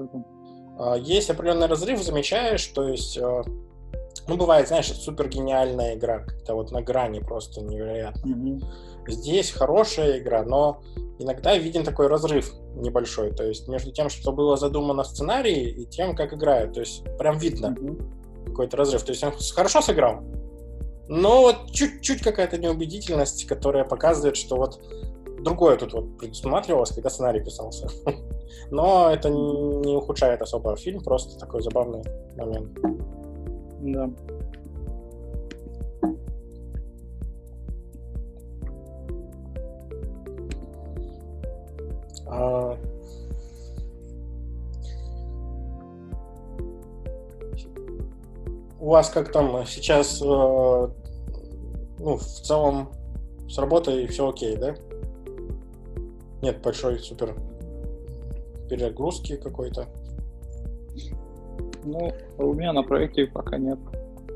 [0.78, 1.00] Mm-hmm.
[1.00, 3.42] Есть определенный разрыв, замечаешь, то есть э,
[4.28, 8.32] ну, бывает, знаешь, супер гениальная игра, как-то вот на грани просто невероятно.
[8.32, 8.64] Mm-hmm.
[9.08, 10.82] Здесь хорошая игра, но
[11.18, 15.86] иногда виден такой разрыв небольшой, то есть между тем, что было задумано в сценарии, и
[15.86, 16.74] тем, как играют.
[16.74, 18.46] То есть прям видно mm-hmm.
[18.46, 19.02] какой-то разрыв.
[19.02, 20.22] То есть он хорошо сыграл,
[21.08, 24.80] но вот чуть-чуть какая-то неубедительность, которая показывает, что вот
[25.40, 27.88] другое тут вот предусматривалось, когда сценарий писался.
[28.70, 32.02] Но это не ухудшает особо фильм, просто такой забавный
[32.36, 32.78] момент.
[33.80, 34.10] Да.
[42.26, 42.76] А...
[48.78, 52.90] У вас как там сейчас, э, ну, в целом
[53.48, 54.76] с работой все окей, да?
[56.42, 57.34] Нет большой супер
[58.68, 59.86] перегрузки какой-то?
[61.84, 63.78] Ну, у меня на проекте пока нет.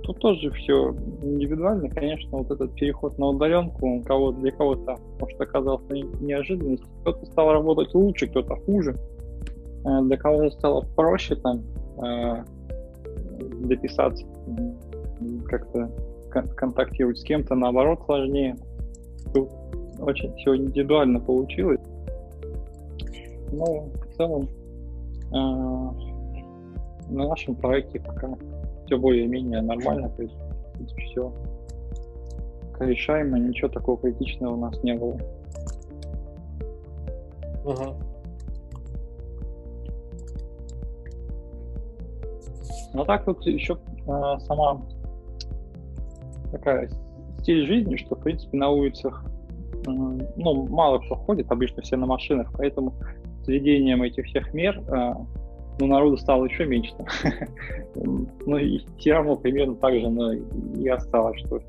[0.02, 5.40] Тут тоже все индивидуально, конечно, вот этот переход на удаленку, у кого для кого-то, может,
[5.40, 6.88] оказался неожиданностью.
[7.02, 8.96] Кто-то стал работать лучше, кто-то хуже.
[9.84, 11.62] Э, для кого-то стало проще там
[12.02, 12.44] э,
[13.66, 14.24] дописаться,
[15.46, 15.90] как-то
[16.30, 18.56] контактировать с кем-то, наоборот, сложнее.
[19.34, 19.50] Тут
[19.98, 21.80] очень все индивидуально получилось.
[23.52, 24.48] Но в целом
[25.32, 25.34] э,
[27.10, 28.28] на нашем проекте пока
[28.90, 30.34] все более-менее нормально, то есть
[30.96, 31.32] все
[32.80, 35.16] решаемо, ничего такого критичного у нас не было.
[37.64, 37.94] Угу.
[42.94, 43.78] Ну так вот еще
[44.08, 44.82] э, сама
[46.50, 46.90] такая
[47.42, 49.24] стиль жизни, что, в принципе, на улицах
[49.86, 49.90] э,
[50.36, 52.94] ну, мало кто ходит, обычно все на машинах, поэтому
[53.44, 55.14] с введением этих всех мер э,
[55.80, 56.94] ну, народу стало еще меньше.
[57.94, 61.60] ну, и все равно примерно так же но и осталось, что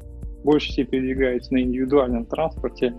[0.43, 2.93] больше все передвигаются на индивидуальном транспорте,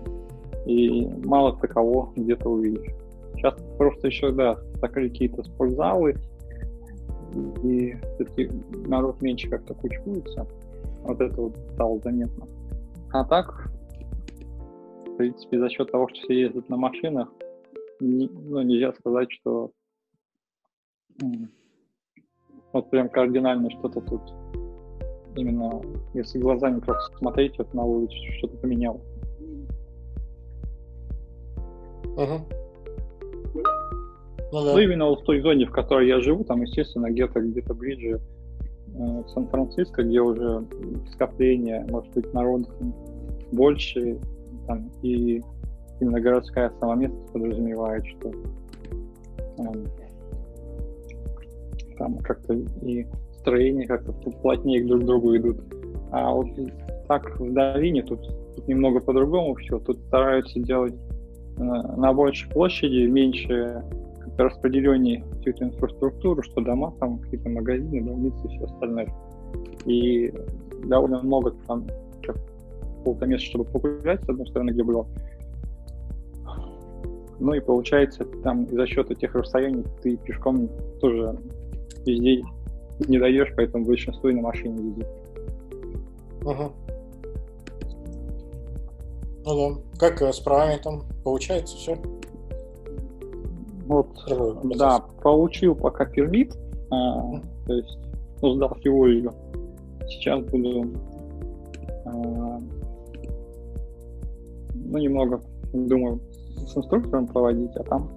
[0.65, 2.91] и мало кто кого где-то увидишь.
[3.35, 6.15] Сейчас просто еще, да, закрыли какие-то спортзалы,
[7.63, 8.49] и все-таки
[8.87, 10.47] народ меньше как-то кучкуется.
[11.03, 12.47] Вот это вот стало заметно.
[13.11, 13.69] А так,
[15.05, 17.29] в принципе, за счет того, что все ездят на машинах,
[17.99, 19.71] не, ну, нельзя сказать, что
[22.73, 24.21] вот прям кардинально что-то тут
[25.35, 25.81] именно,
[26.13, 29.01] если глазами просто смотреть вот на улицу, что-то поменялось.
[32.15, 32.63] Угу.
[34.51, 34.73] Ну, да.
[34.73, 38.21] ну, именно вот в той зоне, в которой я живу, там, естественно, где-то где-то ближе
[38.93, 40.63] э, Сан-Франциско, где уже
[41.13, 42.67] скопление, может быть, народу
[43.51, 44.19] больше,
[44.67, 45.41] там, и
[45.99, 50.02] именно городская сама местность подразумевает, что э,
[52.03, 53.07] там как-то и
[53.39, 55.57] строения как-то плотнее друг к другу идут.
[56.11, 56.47] А вот
[57.07, 58.19] так в долине тут,
[58.55, 59.79] тут немного по-другому все.
[59.79, 60.93] Тут стараются делать
[61.57, 63.81] э, на большей площади меньше
[64.37, 69.07] распределении всю эту инфраструктуру, что дома, там какие-то магазины, больницы и все остальное.
[69.85, 70.33] И
[70.85, 71.87] довольно много там
[72.25, 75.07] какого-то чтобы погулять, с одной стороны, где было.
[77.39, 81.37] Ну и получается, там за счет этих расстояний ты пешком тоже
[82.05, 82.43] везде
[83.07, 85.07] не даешь, поэтому большинство и на машине ездит.
[86.41, 86.71] Угу.
[89.45, 89.81] Ну да.
[89.99, 91.97] Как э, с правами там получается все?
[93.85, 94.07] Вот,
[94.77, 96.55] да, получил пока пермит,
[96.89, 97.97] а, то есть
[98.41, 99.33] ну, сдал теорию.
[100.07, 100.85] Сейчас буду
[102.05, 102.61] а,
[104.73, 105.41] ну, немного,
[105.73, 106.21] думаю,
[106.65, 108.09] с инструктором проводить, а там,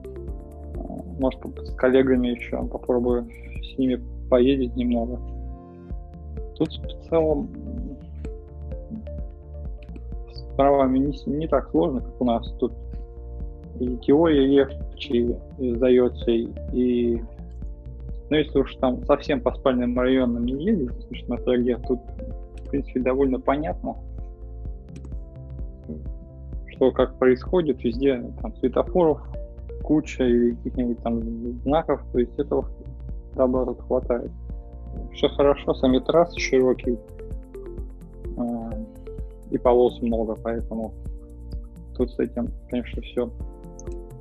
[0.76, 3.28] а, может, с коллегами еще попробую
[3.74, 5.18] с ними поездить немного.
[6.56, 7.48] Тут в целом
[10.32, 12.50] с правами не, не так сложно, как у нас.
[12.58, 12.72] Тут
[13.80, 17.20] и теория легче сдается, и
[18.28, 22.00] ну, если уж там совсем по спальным районам не ездить, смотря где, тут,
[22.64, 23.94] в принципе, довольно понятно,
[26.66, 29.20] что как происходит, везде там светофоров
[29.84, 31.22] куча и каких-нибудь там
[31.62, 32.68] знаков, то есть этого
[33.36, 34.30] добра тут хватает.
[35.12, 36.98] Все хорошо, сами трассы широкие,
[38.36, 38.84] э,
[39.50, 40.94] и полос много, поэтому
[41.96, 43.30] тут с этим, конечно, все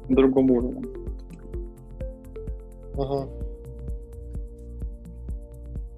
[0.09, 0.85] на другом уровне.
[2.97, 3.27] Ага.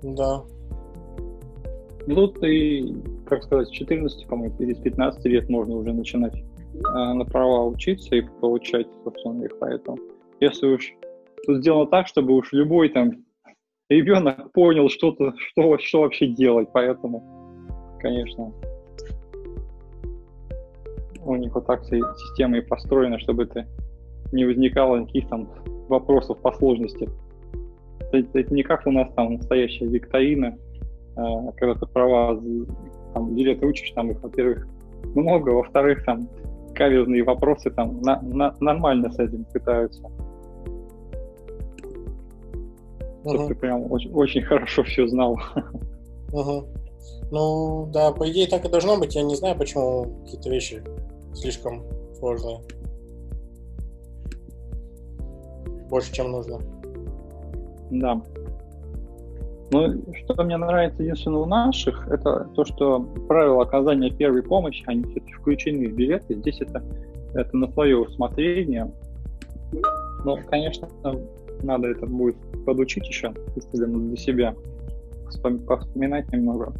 [0.03, 0.43] Да.
[2.07, 2.95] Ну, ты,
[3.25, 7.65] как сказать, с 14, по-моему, или с 15 лет можно уже начинать э, на права
[7.65, 9.59] учиться и получать, собственно, их.
[9.59, 9.97] Поэтому,
[10.39, 10.93] если уж
[11.47, 13.11] тут сделано так, чтобы уж любой там
[13.89, 17.23] ребенок понял что-то, что, что вообще делать, поэтому,
[17.99, 18.51] конечно,
[21.23, 23.65] у них вот так система и построена, чтобы ты
[24.31, 25.49] не возникало никаких там
[25.87, 27.09] вопросов по сложности.
[28.11, 30.57] Это, это не как у нас там настоящая викторина,
[31.15, 31.21] э,
[31.55, 32.41] когда ты права,
[33.13, 34.67] там, где ты учишь, там их, во-первых,
[35.15, 36.29] много, во-вторых, там
[36.75, 40.09] каверзные вопросы там на, на, нормально с этим пытаются.
[43.33, 45.37] Чтобы ты прям очень, очень хорошо все знал.
[46.31, 46.67] Uh-huh.
[47.31, 49.15] Ну, да, по идее так и должно быть.
[49.15, 50.83] Я не знаю, почему какие-то вещи
[51.33, 51.83] слишком
[52.17, 52.59] сложные.
[55.89, 56.59] больше, чем нужно.
[57.91, 58.21] Да.
[59.71, 65.03] Ну, что мне нравится единственно у наших, это то, что правила оказания первой помощи, они
[65.03, 66.35] все-таки включены в билеты.
[66.35, 66.81] Здесь это,
[67.33, 68.89] это на свое усмотрение.
[70.23, 70.87] Но, конечно,
[71.63, 72.35] надо это будет
[72.65, 74.55] подучить еще, для себя,
[75.67, 76.73] повспоминать немного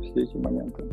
[0.00, 0.84] все эти моменты.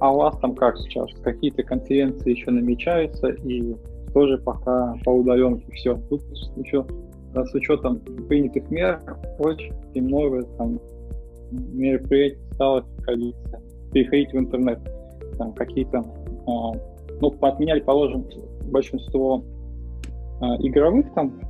[0.00, 1.10] А у вас там как сейчас?
[1.22, 3.76] Какие-то конференции еще намечаются и
[4.14, 6.00] тоже пока по удаленке все.
[6.08, 6.22] Тут
[6.56, 6.86] еще
[7.34, 8.98] с учетом принятых мер
[9.38, 10.80] очень много там
[11.50, 13.60] мероприятий стало приходиться,
[13.92, 14.80] переходить в интернет.
[15.40, 16.04] Там какие-то,
[16.46, 16.72] а,
[17.22, 18.26] ну, отменяли, положим,
[18.70, 19.42] большинство
[20.42, 21.40] а, игровых там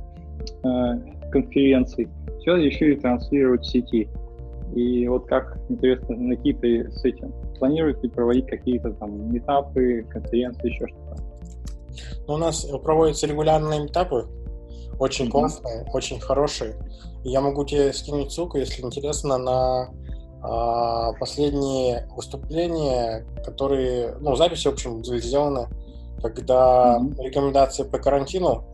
[0.63, 0.95] а,
[1.29, 2.07] конференций,
[2.39, 4.07] все решили транслировать в сети.
[4.73, 7.33] И вот как, интересно, на Кипре с этим?
[7.59, 11.21] Планируете проводить какие-то там метапы, конференции, еще что-то?
[12.29, 14.25] Ну, у нас проводятся регулярные метапы,
[14.99, 15.31] очень mm-hmm.
[15.31, 16.75] классные, очень хорошие.
[17.25, 19.89] Я могу тебе скинуть ссылку, если интересно, на
[20.41, 25.67] последние выступления, которые, ну, записи, в общем, сделаны,
[26.21, 27.23] когда mm-hmm.
[27.23, 28.65] рекомендации по карантину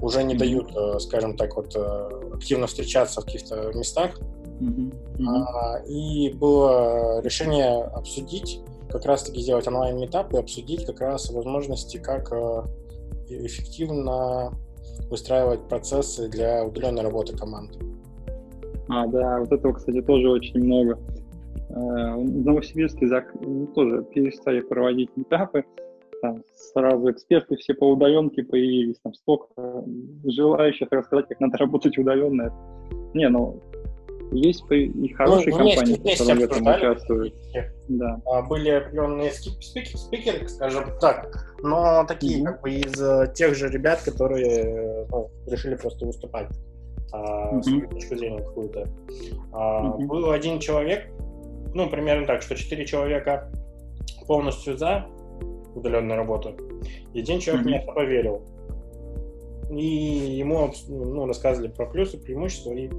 [0.00, 0.38] уже не mm-hmm.
[0.38, 4.18] дают, э, скажем так, вот э, активно встречаться в каких-то местах.
[4.60, 5.26] Mm-hmm.
[5.26, 8.60] А, и было решение обсудить,
[8.90, 12.62] как раз-таки сделать онлайн-метап и обсудить как раз возможности, как э,
[13.28, 14.52] эффективно
[15.10, 17.76] выстраивать процессы для удаленной работы команд.
[18.88, 20.98] А, да, вот этого, кстати, тоже очень много.
[21.70, 23.06] В Новосибирске
[23.40, 25.64] ну, тоже перестали проводить метапы,
[26.24, 29.84] там сразу эксперты все по удаленке появились, там столько
[30.24, 32.50] желающих рассказать, как надо работать удаленно.
[33.12, 33.60] Не, ну,
[34.32, 37.34] есть и хорошие ну, компании, которые в этом участвуют.
[37.88, 38.20] Да.
[38.24, 42.44] А, были определенные спикеры, спикеры, скажем так, но такие mm-hmm.
[42.44, 46.48] как бы из э, тех же ребят, которые ну, решили просто выступать
[47.14, 47.62] а, mm-hmm.
[47.62, 48.88] свою точку зрения какую-то.
[49.52, 50.06] А, mm-hmm.
[50.06, 51.08] Был один человек,
[51.72, 53.52] ну, примерно так, что четыре человека
[54.26, 55.06] полностью за,
[55.76, 56.56] удаленную работу.
[57.12, 57.68] И один человек mm-hmm.
[57.68, 58.42] мне поверил.
[59.70, 59.84] И
[60.38, 62.90] ему ну, рассказывали про плюсы, преимущества и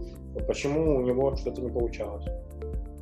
[0.48, 2.26] почему у него что-то не получалось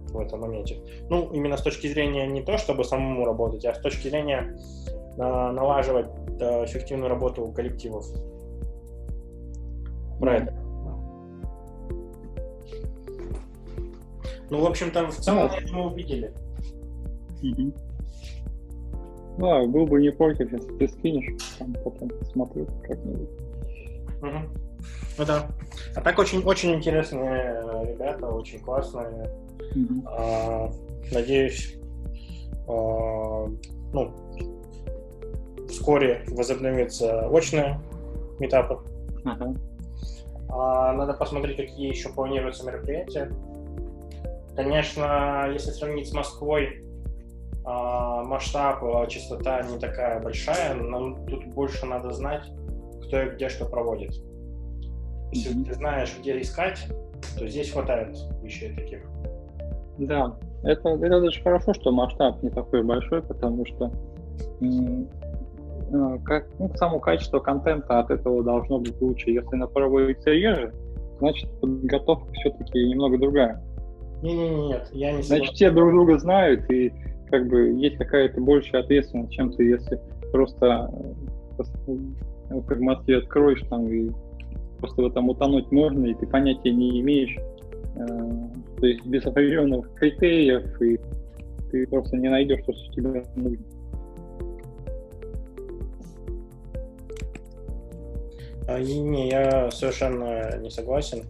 [0.10, 0.77] в этом моменте.
[1.10, 4.57] Ну, именно с точки зрения не то, чтобы самому работать, а с точки зрения
[5.18, 6.07] э, налаживать
[6.40, 8.06] э, эффективную работу коллективов.
[10.19, 10.62] Про
[14.53, 16.31] Ну, в общем-то, в целом мы увидели.
[17.41, 17.73] Mm-hmm.
[19.39, 23.30] Да, был бы не против, если ты скинешь, там потом посмотрю как-нибудь.
[24.21, 24.38] Угу.
[25.17, 25.47] Ну да.
[25.95, 29.27] А так очень, очень интересные ребята, очень классные.
[29.75, 30.03] Угу.
[30.05, 30.69] А,
[31.11, 31.75] надеюсь,
[32.67, 33.47] а,
[33.91, 34.11] ну,
[35.67, 37.80] вскоре возобновится очные
[38.38, 38.75] метапы.
[39.25, 39.57] Угу.
[40.49, 43.31] А, надо посмотреть, какие еще планируются мероприятия.
[44.55, 46.84] Конечно, если сравнить с Москвой,
[47.65, 52.43] а, масштаб, а, частота не такая большая, нам тут больше надо знать,
[53.03, 54.13] кто и где что проводит.
[55.31, 55.65] Если mm-hmm.
[55.65, 56.88] ты знаешь, где искать,
[57.38, 58.99] то здесь хватает вещей таких.
[59.97, 63.91] Да, это, это даже хорошо, что масштаб не такой большой, потому что
[64.61, 69.31] э, как, ну, само качество контента от этого должно быть лучше.
[69.31, 70.73] Если она проводится реже,
[71.19, 73.63] значит подготовка все-таки немного другая.
[74.24, 75.38] Не-не-не, нет, я не согласен.
[75.38, 76.94] Значит, все друг друга знают, и
[77.30, 80.00] как бы есть какая-то большая ответственность, чем ты, если
[80.32, 80.90] просто
[81.88, 84.12] э, как в Москве откроешь там и
[84.80, 87.36] просто в этом утонуть можно, и ты понятия не имеешь,
[87.95, 88.08] э,
[88.80, 91.00] то есть без определенных критериев, и
[91.70, 93.58] ты просто не найдешь то, что тебе нужно.
[98.68, 101.24] А, не, я совершенно не согласен.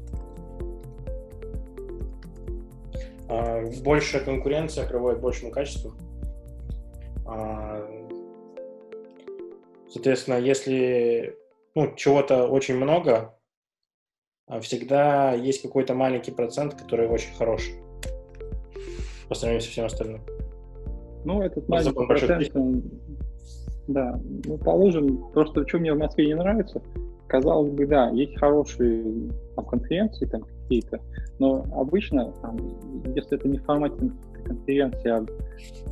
[3.84, 5.94] Большая конкуренция приводит к большему качеству.
[7.26, 7.88] А,
[9.90, 11.38] соответственно, если
[11.76, 13.36] ну, чего-то очень много,
[14.48, 17.76] а всегда есть какой-то маленький процент, который очень хороший
[19.30, 20.22] по сравнению со всем остальным.
[21.26, 22.84] Ну, этот маленький процент, он,
[23.88, 26.82] да, ну, положим, просто что мне в Москве не нравится,
[27.28, 30.44] казалось бы, да, есть хорошие там, конференции там
[30.74, 31.00] какие-то,
[31.40, 32.58] но обычно, там,
[33.16, 34.12] если это не в формате
[34.44, 35.26] конференции, а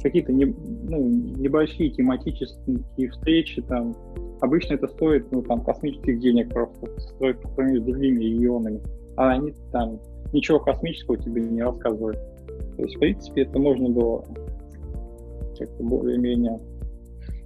[0.01, 3.95] какие-то не, ну, небольшие тематические встречи, там,
[4.41, 8.81] обычно это стоит ну, там, космических денег просто, стоит по сравнению с другими регионами,
[9.17, 9.99] а они там
[10.33, 12.17] ничего космического тебе не рассказывают.
[12.77, 14.25] То есть, в принципе, это можно было
[15.57, 16.59] как-то более-менее...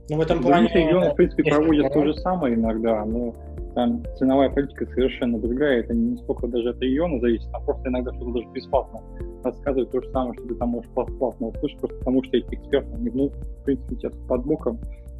[0.09, 0.69] Ну, в этом плане...
[0.73, 3.33] регионы, в принципе, проводят то же самое иногда, но
[3.75, 8.13] там ценовая политика совершенно другая, это не сколько даже от региона зависит, а просто иногда
[8.13, 9.01] что-то даже бесплатно
[9.43, 12.89] рассказывают то же самое, что ты там можешь бесплатно услышать, просто потому что эти эксперты,
[12.95, 14.79] они, ну, в принципе, тебя под боком,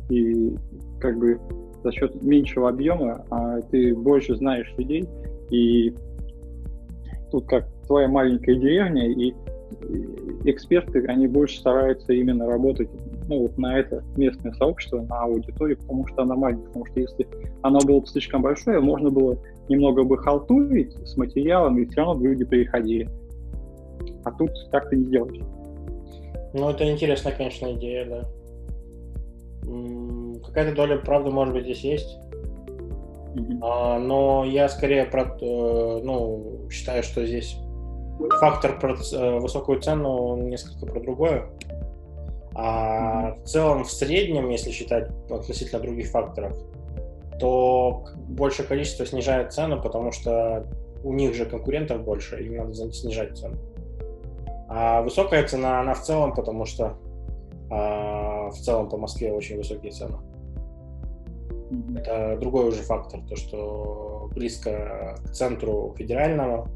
[0.10, 0.56] и
[0.99, 1.40] как бы
[1.84, 5.06] за счет меньшего объема а ты больше знаешь людей,
[5.52, 5.94] и
[7.32, 9.34] тут как твоя маленькая деревня, и
[10.45, 12.89] эксперты, они больше стараются именно работать
[13.27, 16.67] ну, вот на это местное сообщество, на аудиторию, потому что она маленькая.
[16.67, 17.27] Потому что если
[17.63, 19.37] оно было бы слишком большое, можно было
[19.67, 23.09] немного бы халтурить с материалом, и все равно бы люди переходили.
[24.23, 25.43] А тут так ты не делаешь.
[26.53, 28.29] Ну, это интересная, конечно, идея, да.
[30.45, 32.17] Какая-то доля правды, может быть, здесь есть.
[33.35, 33.59] Mm-hmm.
[33.61, 37.57] А, но я скорее про, э, ну, считаю, что здесь
[38.39, 41.49] фактор про э, высокую цену несколько про другое.
[42.53, 46.57] А в целом, в среднем, если считать относительно других факторов,
[47.39, 50.65] то большее количество снижает цену, потому что
[51.03, 53.57] у них же конкурентов больше, им надо снижать цену.
[54.69, 56.97] А высокая цена, она в целом, потому что
[57.69, 60.17] а, в целом по Москве очень высокие цены.
[61.97, 66.69] Это другой уже фактор, то, что близко к центру федерального,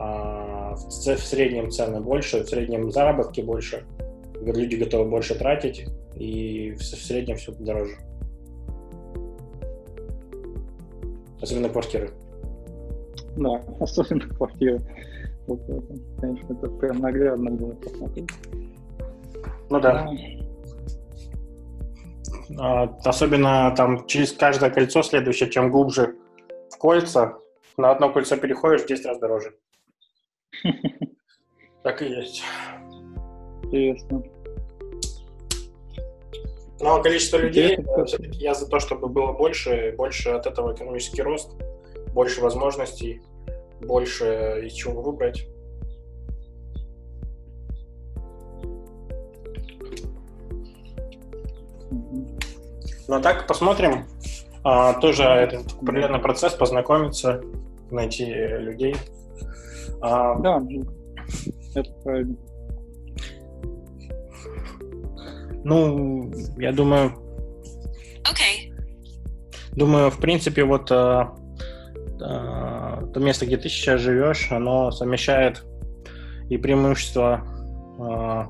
[0.00, 3.84] в, в среднем цены больше, в среднем заработки больше,
[4.40, 5.86] люди готовы больше тратить,
[6.16, 7.96] и в, в среднем все дороже.
[11.42, 12.10] Особенно квартиры.
[13.36, 14.80] Да, особенно квартиры.
[15.46, 15.82] Вот это,
[16.20, 18.30] конечно, это прям наглядно было посмотреть.
[19.68, 20.08] Ну да.
[22.58, 26.16] А, особенно там через каждое кольцо следующее, чем глубже
[26.70, 27.38] в кольца,
[27.76, 29.54] на одно кольцо переходишь, в 10 раз дороже.
[31.82, 32.42] Так и есть.
[33.62, 34.22] Интересно.
[36.80, 41.52] Но количество людей, все-таки я за то, чтобы было больше, больше от этого экономический рост,
[42.12, 43.22] больше возможностей,
[43.80, 45.46] больше из чего выбрать.
[53.08, 54.06] Ну а так посмотрим.
[54.62, 57.42] А, тоже это определенный процесс, познакомиться,
[57.90, 58.94] найти людей.
[60.00, 60.62] А, да,
[61.74, 62.36] это правильно.
[65.64, 67.12] Ну, я думаю...
[68.22, 68.72] Okay.
[69.72, 71.34] Думаю, в принципе, вот а,
[72.20, 75.64] а, то место, где ты сейчас живешь, оно совмещает
[76.48, 77.44] и преимущества
[77.98, 78.48] а,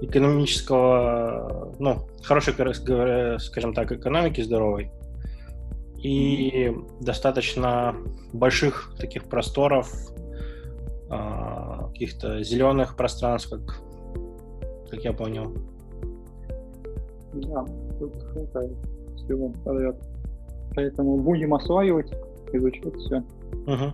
[0.00, 2.54] экономического, ну, хорошей,
[3.40, 4.90] скажем так, экономики здоровой
[6.02, 7.94] и достаточно
[8.32, 9.92] больших таких просторов,
[11.08, 13.82] а, каких-то зеленых пространств, как,
[14.90, 15.52] как я понял.
[17.34, 17.64] Да,
[17.98, 18.72] тут хватает
[19.16, 19.96] всего подряд.
[20.74, 22.12] Поэтому будем осваивать,
[22.52, 23.18] изучать все.
[23.66, 23.92] Угу.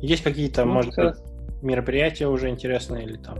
[0.00, 1.14] Есть какие-то, ну, может быть,
[1.62, 3.38] мероприятия уже интересные или там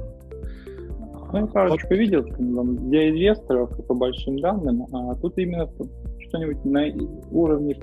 [1.32, 1.96] ну, я парочку вот.
[1.96, 5.68] видел там, для инвесторов по большим данным, а тут именно
[6.36, 6.86] что-нибудь на
[7.30, 7.76] уровне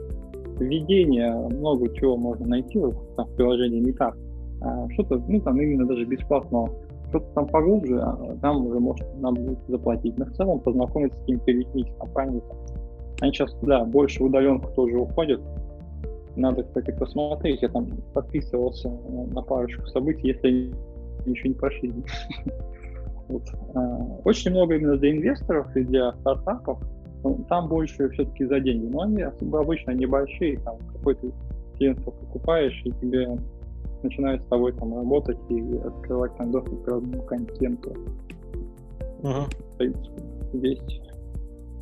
[0.60, 4.16] введения много чего можно найти в приложении так.
[4.62, 6.68] А что-то, ну, там именно даже бесплатно,
[7.10, 10.18] что-то там поглубже, а там уже может нам будет заплатить.
[10.18, 12.44] Но в целом познакомиться с какими-то людьми, с компаниями.
[13.22, 15.42] Они сейчас, да, больше удаленку тоже уходят.
[16.36, 17.62] Надо, кстати, посмотреть.
[17.62, 20.74] Я там подписывался на парочку событий, если
[21.26, 21.94] еще не прошли.
[23.30, 23.44] Вот.
[23.74, 23.80] А,
[24.26, 26.78] очень много именно для инвесторов и для стартапов.
[27.24, 28.86] Ну, там больше все-таки за деньги.
[28.86, 30.60] Но они обычно небольшие.
[30.60, 31.32] Там какой-то
[31.78, 33.38] клиент покупаешь, и тебе
[34.04, 37.94] начинают с тобой там работать и открывать там доступ к разному контенту.
[39.22, 39.46] Uh-huh.
[39.74, 40.22] В принципе,
[40.54, 41.02] есть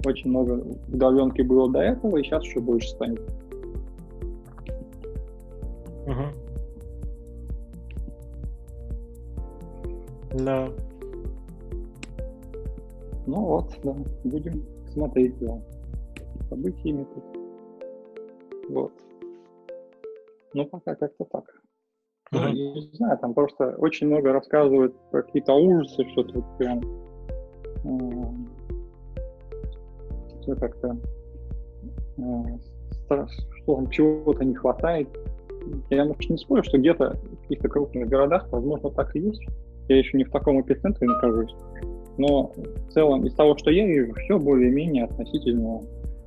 [0.05, 3.21] очень много удаленки было до этого, и сейчас еще больше станет.
[6.05, 6.27] Uh-huh.
[10.43, 10.69] Да.
[13.25, 15.61] Ну вот, да, будем смотреть за
[16.49, 17.23] событиями тут.
[18.69, 18.91] Вот.
[20.53, 21.45] Ну, пока как-то так.
[22.33, 22.51] Uh-huh.
[22.53, 26.79] Я не знаю, там просто очень много рассказывают про какие-то ужасы, что-то вот прям
[27.83, 28.01] э,
[30.41, 30.97] все как-то
[32.17, 32.57] э,
[33.63, 35.09] что там чего-то не хватает.
[35.89, 39.45] Я, может, не спорю, что где-то в каких-то крупных городах, возможно, так и есть.
[39.87, 41.53] Я еще не в таком эпицентре нахожусь
[42.21, 42.51] но
[42.87, 45.81] в целом из того, что я вижу, все более-менее относительно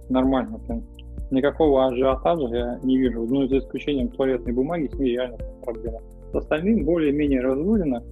[0.09, 0.59] нормально.
[0.67, 0.83] Прям
[1.31, 6.01] никакого ажиотажа я не вижу, ну, за исключением туалетной бумаги, с ней реально проблема.
[6.33, 8.03] С остальным более-менее разрулено,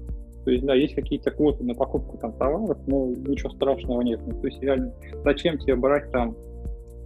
[0.45, 4.21] то есть, да, есть какие-то квоты на покупку там товаров, но ничего страшного нет.
[4.27, 4.93] Ну, то есть, реально,
[5.25, 6.37] зачем тебе брать там,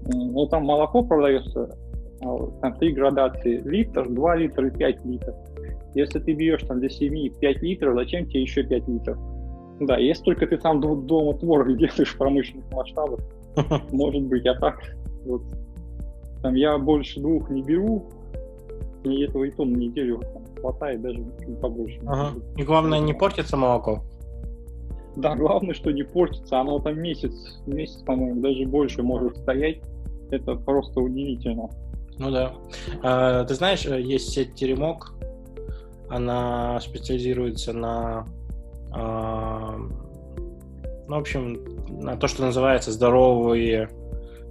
[0.04, 1.74] ну, там молоко продается,
[2.22, 5.34] а там три градации, литр, 2 литра и 5 литров.
[5.94, 9.18] Если ты берешь там для семьи 5 литров, зачем тебе еще 5 литров?
[9.80, 13.20] Да, если только ты там дома творог делаешь в промышленных масштабах,
[13.92, 14.80] может быть, а так
[15.24, 15.42] вот
[16.42, 18.06] там я больше двух не беру,
[19.04, 20.22] мне этого и то на неделю
[20.60, 21.20] хватает, даже
[21.60, 22.00] побольше.
[22.06, 22.38] Ага.
[22.56, 24.02] И главное, не портится молоко.
[25.16, 26.60] Да, главное, что не портится.
[26.60, 29.80] Оно там месяц, месяц, по-моему, даже больше может стоять.
[30.30, 31.70] Это просто удивительно.
[32.18, 32.52] Ну да.
[33.02, 35.14] А, ты знаешь, э, есть сеть Теремок.
[36.08, 38.26] Она специализируется на,
[38.92, 39.25] а,
[41.08, 41.58] ну, в общем,
[42.00, 43.88] на то, что называется здоровые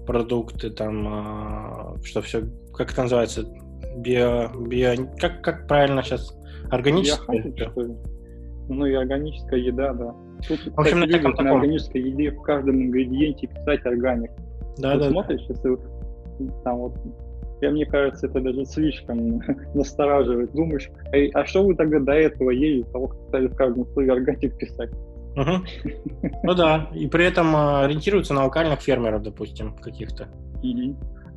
[0.05, 3.43] продукты, там, а, что все, как это называется,
[3.97, 6.37] био, био, как, как правильно сейчас,
[6.71, 7.41] органическое?
[7.41, 7.95] Биохакинг, что ли?
[8.69, 10.15] Ну и органическая еда, да.
[10.47, 14.31] Тут, В общем, на кстати, таком любят на органической еде в каждом ингредиенте писать органик.
[14.77, 15.09] Да, Ты да, да.
[15.11, 15.77] смотришь, если
[16.63, 16.95] там вот
[17.61, 19.41] я, мне кажется, это даже слишком
[19.73, 20.51] настораживает.
[20.51, 24.11] Думаешь, «Эй, а что вы тогда до этого ели, того, как стали в каждом слове
[24.11, 24.89] органик писать?
[25.35, 25.65] Мгм.
[26.43, 30.27] Ну да, и при этом а, ориентируются на локальных фермеров, допустим, каких-то.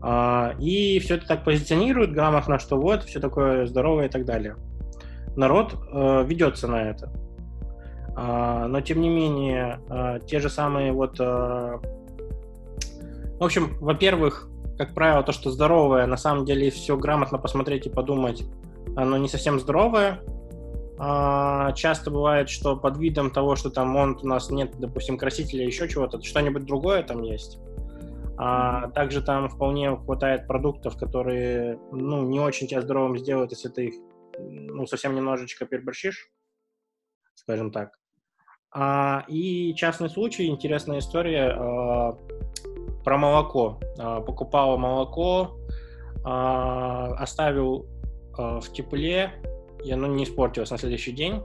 [0.01, 4.57] А, И все это так позиционирует грамотно, что вот, все такое здоровое и так далее.
[5.37, 7.13] Народ э, ведется на это.
[8.17, 11.21] А, Но, тем не менее, э, те же самые вот...
[11.21, 11.79] э,
[13.39, 17.91] В общем, во-первых, как правило, то, что здоровое, на самом деле, все грамотно посмотреть и
[17.91, 18.45] подумать,
[18.97, 20.21] оно не совсем здоровое.
[20.99, 25.65] А, Часто бывает, что под видом того, что там он, у нас нет, допустим, красителя,
[25.65, 27.59] еще чего-то, что-нибудь другое там есть.
[28.37, 33.87] А также там вполне хватает продуктов, которые ну, не очень тебя здоровым сделают, если ты
[33.87, 33.95] их
[34.39, 36.31] ну, совсем немножечко переборщишь,
[37.35, 37.99] скажем так.
[38.71, 42.19] А, и частный случай, интересная история а,
[43.05, 43.81] про молоко.
[43.99, 45.59] А, покупал молоко,
[46.25, 47.87] а, оставил
[48.37, 49.33] а, в тепле,
[49.85, 51.43] и оно не испортилось на следующий день.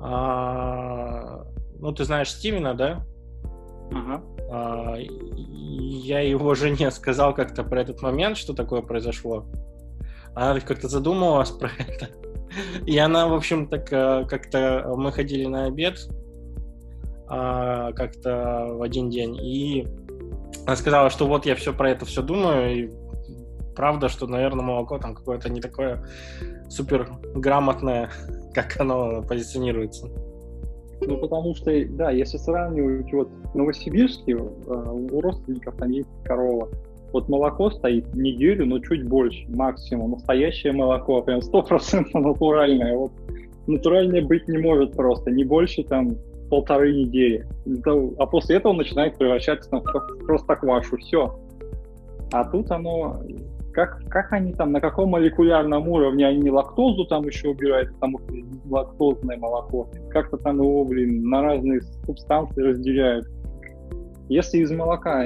[0.00, 1.44] А,
[1.78, 3.06] ну, ты знаешь Стивена, да?
[3.92, 4.22] Ага.
[4.50, 9.46] А, Я его жене сказал как-то про этот момент, что такое произошло.
[10.34, 12.08] Она как-то задумалась про это.
[12.86, 16.06] И она, в общем, так э, как-то мы ходили на обед
[17.28, 19.86] а, как-то в один день, и
[20.66, 22.90] она сказала, что вот я все про это все думаю, и
[23.74, 26.04] правда, что, наверное, молоко там какое-то не такое
[26.68, 28.10] супер грамотное,
[28.54, 30.08] как оно позиционируется.
[31.04, 36.68] Ну, потому что, да, если сравнивать, вот в Новосибирске э, у родственников там есть корова.
[37.12, 40.12] Вот молоко стоит неделю, но чуть больше, максимум.
[40.12, 42.96] Настоящее молоко, прям стопроцентно натуральное.
[42.96, 43.12] Вот
[43.66, 46.16] натуральное быть не может просто, не больше там
[46.48, 47.46] полторы недели.
[48.18, 50.96] А после этого начинает превращаться в в простоквашу.
[50.98, 51.38] Все.
[52.32, 53.22] А тут оно
[53.72, 58.34] как, как они там, на каком молекулярном уровне они лактозу там еще убирают, потому что
[58.68, 63.26] лактозное молоко, как-то там его, блин, на разные субстанции разделяют.
[64.28, 65.20] Если из молока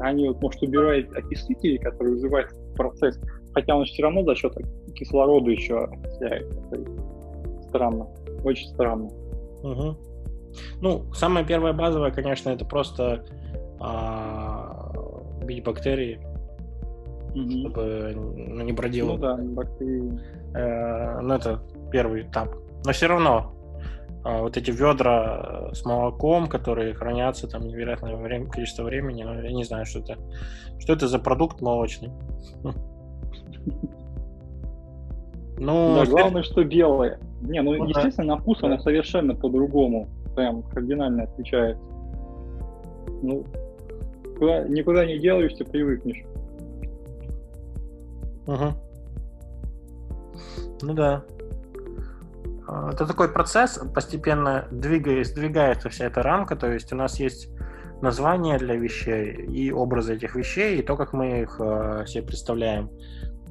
[0.00, 3.20] они, вот, может, убирают окислители, которые вызывают процесс,
[3.52, 4.54] хотя он все равно за счет
[4.94, 6.60] кислорода еще окисляется.
[7.68, 8.06] Странно,
[8.44, 9.10] очень странно.
[9.62, 9.96] Мгм.
[10.80, 13.24] Ну, самое первое базовое, конечно, это просто
[13.80, 14.92] а,
[15.44, 16.20] бить бактерии,
[17.34, 19.12] чтобы ну, не бродило.
[19.12, 20.20] Ну да, бактерии.
[20.54, 21.60] Э, ну, это
[21.90, 22.54] первый этап.
[22.84, 23.52] Но все равно
[24.24, 29.52] а, вот эти ведра с молоком, которые хранятся там невероятное время, количество времени, ну, я
[29.52, 30.16] не знаю, что это.
[30.78, 32.10] Что это за продукт молочный?
[35.60, 37.18] Ну, Да, главное, что белое.
[37.40, 37.98] Не, ну, Ну да.
[37.98, 40.08] естественно, на вкус оно совершенно по-другому.
[40.36, 41.82] Прям кардинально отличается.
[43.22, 43.44] Ну,
[44.38, 46.22] куда- никуда не делаешься, привыкнешь.
[48.48, 48.74] Мгм.
[50.80, 51.22] Ну да.
[52.66, 57.50] А, Это такой процесс, постепенно двигаясь, двигается вся эта рамка, то есть у нас есть
[58.00, 62.90] названия для вещей и образы этих вещей, и то, как мы их э, себе представляем,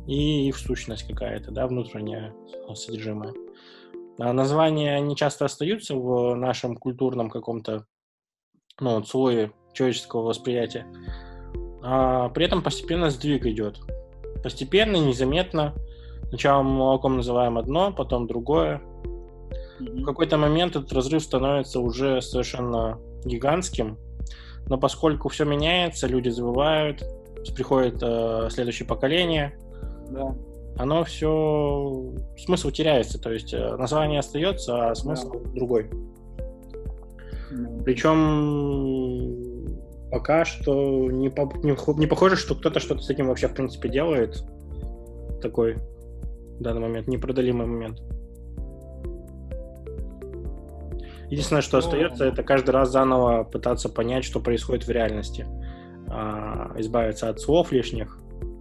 [0.08, 2.34] и их сущность какая-то, да, внутренняя
[2.68, 3.34] э, содержимое.
[4.18, 7.86] А названия, они часто остаются в нашем культурном каком-то
[8.80, 10.88] ну, слое человеческого восприятия,
[11.84, 13.80] а при этом постепенно сдвиг идет
[14.48, 15.74] постепенно, незаметно.
[16.30, 18.82] Сначала мы молоком называем одно, потом другое.
[19.78, 23.98] В какой-то момент этот разрыв становится уже совершенно гигантским.
[24.68, 27.04] Но поскольку все меняется, люди забывают,
[27.56, 29.58] приходит э, следующее поколение,
[30.12, 30.34] Да.
[30.78, 35.90] оно все смысл теряется, то есть э, название остается, а смысл другой.
[37.52, 38.16] Ну, Причем
[40.12, 43.90] пока что не, по, не, не похоже, что кто-то что-то с этим вообще, в принципе,
[43.90, 44.44] делает.
[45.42, 45.76] Такой
[46.60, 48.02] в данный момент, непродалимый момент.
[51.30, 55.46] Единственное, что ну, остается, это каждый раз заново пытаться понять, что происходит в реальности.
[56.10, 58.18] А, избавиться от слов лишних,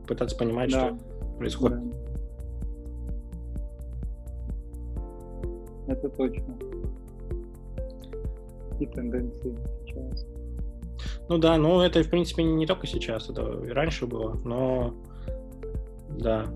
[0.06, 0.88] пытаться понимать, да.
[0.88, 0.98] что
[1.38, 1.78] происходит.
[1.78, 1.96] Да.
[5.92, 6.58] Это точно.
[8.80, 9.56] И тенденции
[9.86, 10.26] сейчас.
[11.28, 14.94] Ну да, ну это, в принципе, не только сейчас, это и раньше было, но
[16.08, 16.46] да,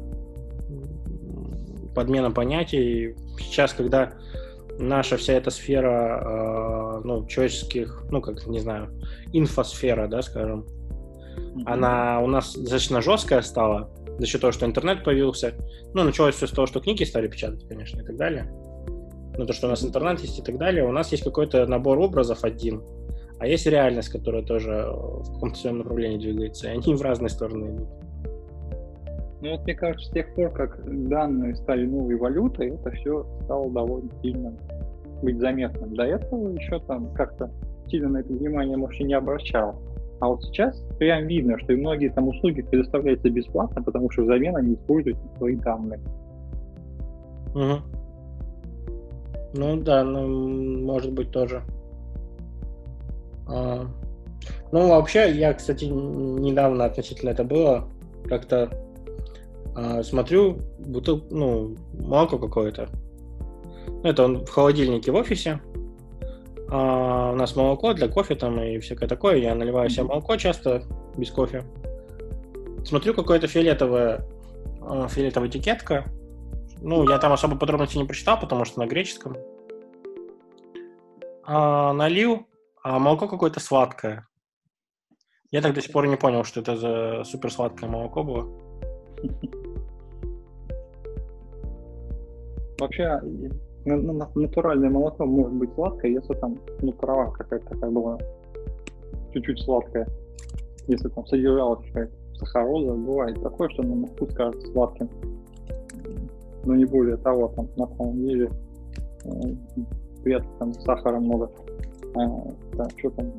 [1.94, 3.16] подмена понятий.
[3.38, 4.14] Сейчас, когда
[4.78, 8.90] наша вся эта сфера, э, ну, человеческих, ну, как, не знаю,
[9.32, 11.62] инфосфера, да, скажем, mm-hmm.
[11.66, 15.54] она у нас достаточно жесткая стала за счет того, что интернет появился.
[15.94, 18.50] Ну, началось все с того, что книги стали печатать, конечно, и так далее.
[19.36, 20.84] Ну, то, что у нас интернет есть и так далее.
[20.84, 22.82] У нас есть какой-то набор образов один,
[23.40, 27.74] а есть реальность, которая тоже в каком-то своем направлении двигается, и они в разные стороны
[27.74, 27.88] идут.
[29.40, 33.70] Ну вот мне кажется, с тех пор, как данные стали новой валютой, это все стало
[33.70, 34.52] довольно сильно
[35.22, 35.94] быть заметным.
[35.94, 37.50] До этого еще там как-то
[37.88, 39.76] сильно на это внимание, и не обращал.
[40.20, 44.54] А вот сейчас прям видно, что и многие там услуги предоставляются бесплатно, потому что взамен
[44.54, 46.00] они используют свои данные.
[47.54, 47.80] Угу.
[49.54, 51.62] Ну да, ну, может быть тоже.
[53.50, 53.86] А,
[54.72, 57.88] ну, вообще, я, кстати, недавно относительно это было,
[58.28, 58.70] как-то
[59.74, 62.88] а, смотрю, бутыл, ну, молоко какое-то.
[64.02, 65.60] Это он в холодильнике в офисе.
[66.70, 69.36] А, у нас молоко для кофе там и всякое такое.
[69.36, 70.82] Я наливаю себе молоко часто
[71.16, 71.64] без кофе.
[72.84, 74.24] Смотрю, какое-то фиолетовое,
[74.80, 76.04] а, фиолетовая этикетка.
[76.80, 79.36] Ну, я там особо подробности не прочитал, потому что на греческом.
[81.44, 82.46] А, налил,
[82.82, 84.26] а молоко какое-то сладкое.
[85.50, 88.48] Я так до сих пор не понял, что это за супер сладкое молоко было.
[92.78, 93.20] Вообще,
[93.84, 98.18] натуральное молоко может быть сладкое, если там, ну, трава какая-то такая была
[99.32, 100.06] чуть-чуть сладкая.
[100.86, 105.10] Если там содержалась какая-то сахароза, бывает такое, что на вкус кажется сладким.
[106.64, 108.50] Но не более того, там на самом деле
[109.24, 109.30] э,
[110.22, 111.50] при там сахара много.
[112.14, 113.32] Да, что там?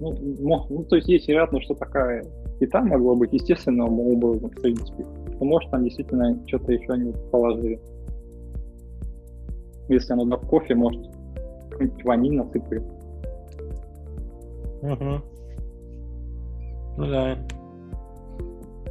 [0.00, 2.24] Ну, ну, то есть есть вероятность, что такая
[2.60, 5.04] и там могло быть естественным образом, в принципе.
[5.40, 7.80] Но может там действительно что-то еще они положили.
[9.88, 11.02] Если оно на кофе, может,
[11.70, 12.82] какой-нибудь ваниль насыпали.
[14.82, 15.22] Угу.
[16.96, 17.38] Ну да.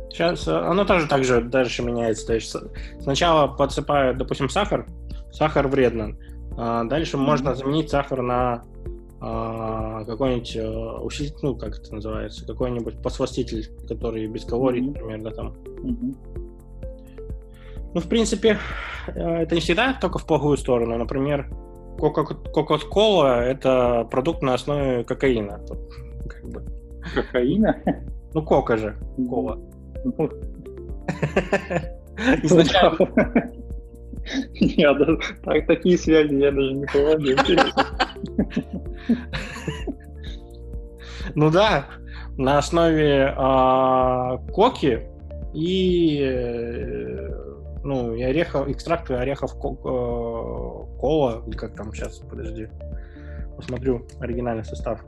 [0.09, 2.27] Сейчас э, оно тоже так же дальше меняется.
[2.27, 2.55] То есть
[2.99, 4.85] сначала подсыпают, допустим, сахар.
[5.31, 6.15] Сахар вредно.
[6.57, 7.21] А дальше mm-hmm.
[7.21, 8.63] можно заменить сахар на
[9.19, 10.67] а, какой-нибудь э,
[11.01, 14.93] усилитель, ну, как это называется, какой-нибудь посластитель, который без калорий, mm-hmm.
[14.93, 15.47] например, да, там.
[15.47, 16.15] Mm-hmm.
[17.95, 18.59] Ну, в принципе,
[19.07, 20.97] э, это не всегда только в плохую сторону.
[20.97, 21.49] Например,
[21.97, 25.61] Кока-кола— это продукт на основе кокаина.
[26.27, 26.63] Как бы.
[27.13, 27.81] Кокаина?
[28.33, 28.97] Ну, кока же,
[29.29, 29.59] кола.
[30.03, 30.13] Ну.
[32.43, 33.53] Изначально...
[34.59, 34.97] Нет,
[35.43, 37.37] так, такие связи я даже не проводил.
[41.35, 41.85] Ну да,
[42.37, 45.07] на основе а, коки
[45.53, 47.29] и э,
[47.83, 52.69] ну, и орехов, экстракты орехов ко, кола, или как там сейчас, подожди,
[53.57, 55.03] посмотрю оригинальный состав.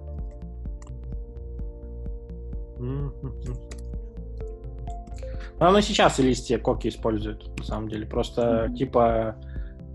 [5.58, 8.06] Оно сейчас и листья коки используют, на самом деле.
[8.06, 8.76] Просто, mm-hmm.
[8.76, 9.36] типа,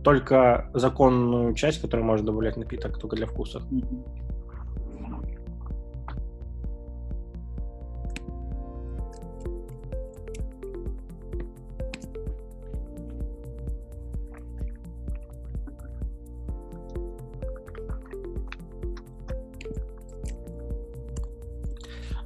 [0.03, 3.59] только законную часть, которую можно добавлять напиток, только для вкуса.
[3.70, 4.20] Mm-hmm.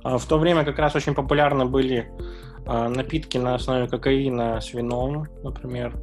[0.04, 2.08] В то время как раз очень популярны были
[2.66, 5.94] а, напитки на основе кокаина с вином, например.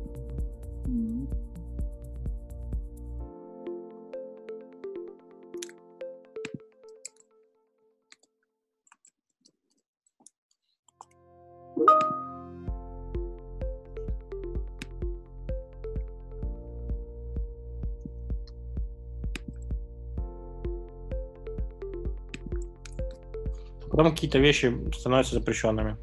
[23.89, 25.97] Потом какие-то вещи становятся запрещенными.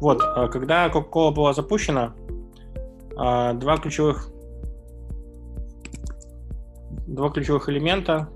[0.00, 2.14] Вот, а, когда Coca-Cola была запущена,
[3.16, 4.30] а, два ключевых
[7.06, 8.28] два ключевых элемента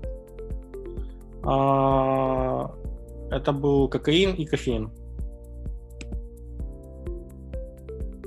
[1.43, 2.73] а,
[3.31, 4.91] это был кокаин и кофеин.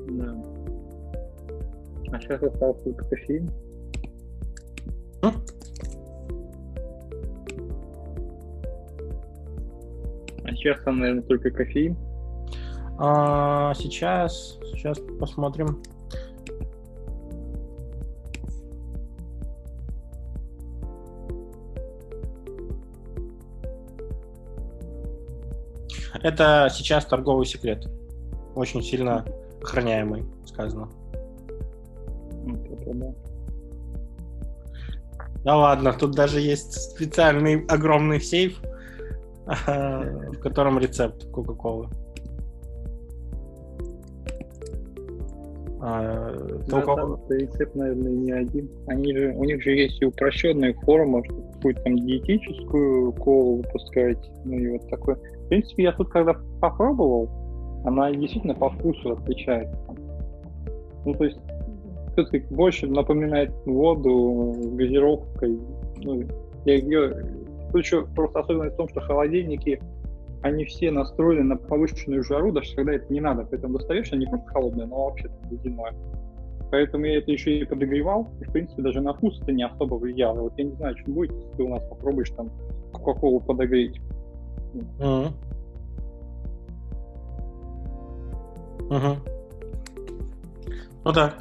[0.09, 0.35] Да.
[2.13, 3.51] А сейчас остался только кофеин?
[5.23, 5.33] М?
[10.45, 11.97] А сейчас там, наверное, только кофеин?
[12.99, 15.83] А, сейчас, сейчас посмотрим.
[26.23, 27.87] Это сейчас торговый секрет.
[28.55, 29.25] Очень сильно
[29.63, 30.89] охраняемый, сказано.
[35.45, 38.59] Да ладно, тут даже есть специальный огромный сейф,
[39.67, 41.89] в котором рецепт Кока-Колы.
[45.97, 46.33] А.
[46.69, 46.83] Да,
[47.35, 48.69] рецепт, наверное, не один.
[48.87, 54.53] Они же, у них же есть и упрощенная форма, какую-то там диетическую колу выпускать, ну
[54.53, 55.17] и вот такое.
[55.17, 57.31] В принципе, я тут когда попробовал,
[57.85, 59.79] она действительно по вкусу отличается.
[61.05, 61.39] Ну, то есть,
[62.13, 65.59] все-таки больше напоминает воду с газировкой.
[65.99, 66.25] Ну,
[66.65, 67.25] я ее...
[67.73, 69.81] Тут еще просто особенность в том, что холодильники
[70.43, 73.47] они все настроены на повышенную жару, даже когда это не надо.
[73.51, 75.95] Поэтому они не просто холодные, но вообще ледяное.
[76.71, 79.95] Поэтому я это еще и подогревал, и, в принципе, даже на вкус это не особо
[79.95, 80.41] влияло.
[80.41, 82.51] Вот я не знаю, что будет, если ты у нас попробуешь там
[82.93, 84.01] Кока-Колу подогреть.
[84.75, 85.33] Mm-hmm.
[88.89, 89.17] Угу.
[91.05, 91.35] Ну да.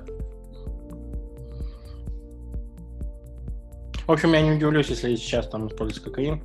[4.07, 6.43] В общем, я не удивлюсь, если сейчас там используется кокаин.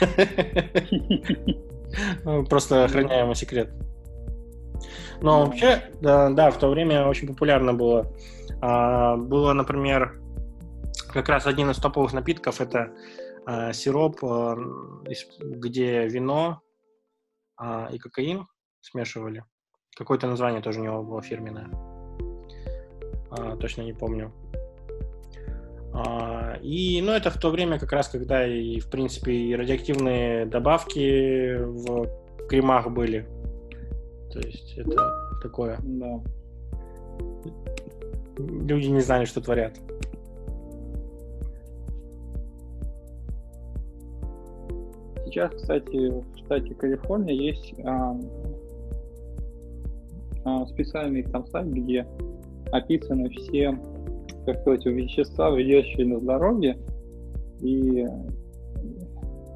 [2.24, 3.72] Ну, просто охраняемый секрет.
[5.20, 8.12] Но вообще, да, да, в то время очень популярно было.
[8.60, 10.20] А, было, например,
[11.12, 12.92] как раз один из топовых напитков это
[13.46, 14.56] а, сироп, а,
[15.40, 16.60] где вино
[17.90, 18.46] и кокаин
[18.80, 19.44] смешивали.
[19.96, 21.68] Какое-то название тоже у него было фирменное.
[23.56, 24.32] точно не помню.
[26.00, 30.46] А, и, ну, это в то время как раз, когда и, в принципе, и радиоактивные
[30.46, 32.06] добавки в
[32.48, 33.26] кремах были.
[34.32, 34.96] То есть это
[35.42, 35.76] такое.
[35.82, 36.20] Да.
[38.38, 39.72] Люди не знали, что творят.
[45.26, 48.16] Сейчас, кстати, в штате Калифорния есть а,
[50.44, 52.06] а, специальный там сайт, где
[52.70, 53.76] описаны все
[54.48, 56.78] как сказать, вещества, влияющие на здоровье.
[57.60, 58.06] И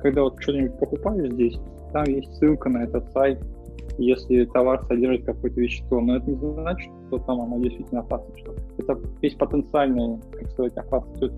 [0.00, 1.58] когда вот что-нибудь покупаешь здесь,
[1.94, 3.38] там есть ссылка на этот сайт,
[3.96, 6.00] если товар содержит какое-то вещество.
[6.00, 8.36] Но это не значит, что там оно действительно опасно.
[8.36, 11.34] Что это есть потенциальная, как сказать, опасность.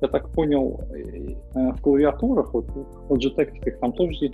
[0.00, 4.30] Я так понял, э, в клавиатурах, вот в Logitech там тоже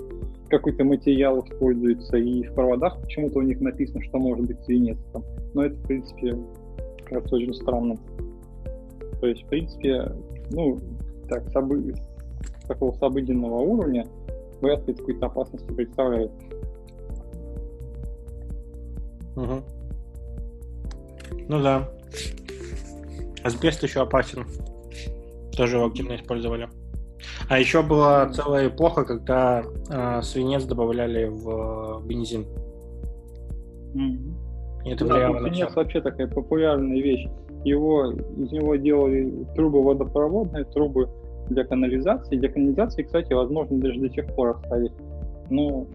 [0.48, 4.98] какой-то материал используется, и в проводах почему-то у них написано, что может быть свинец.
[5.54, 6.36] Но это, в принципе,
[7.06, 7.96] кажется очень странно.
[9.20, 10.12] То есть, в принципе,
[10.50, 10.80] ну,
[11.28, 11.94] так, с, обы...
[12.62, 14.06] с такого с обыденного уровня
[14.60, 16.30] вряд ли какой-то опасности представляет.
[19.36, 19.62] Угу.
[21.48, 21.88] Ну да.
[23.44, 24.46] Асбест еще опасен.
[25.56, 26.68] Тоже его активно использовали.
[27.48, 32.46] А еще была целая эпоха, когда э, свинец добавляли в бензин.
[33.94, 34.84] Mm-hmm.
[34.84, 37.26] И это влияло да, на свинец вообще такая популярная вещь
[37.64, 41.08] его, из него делали трубы водопроводные, трубы
[41.48, 42.36] для канализации.
[42.36, 44.92] Для канализации, кстати, возможно даже до сих пор оставить.
[45.50, 45.86] Но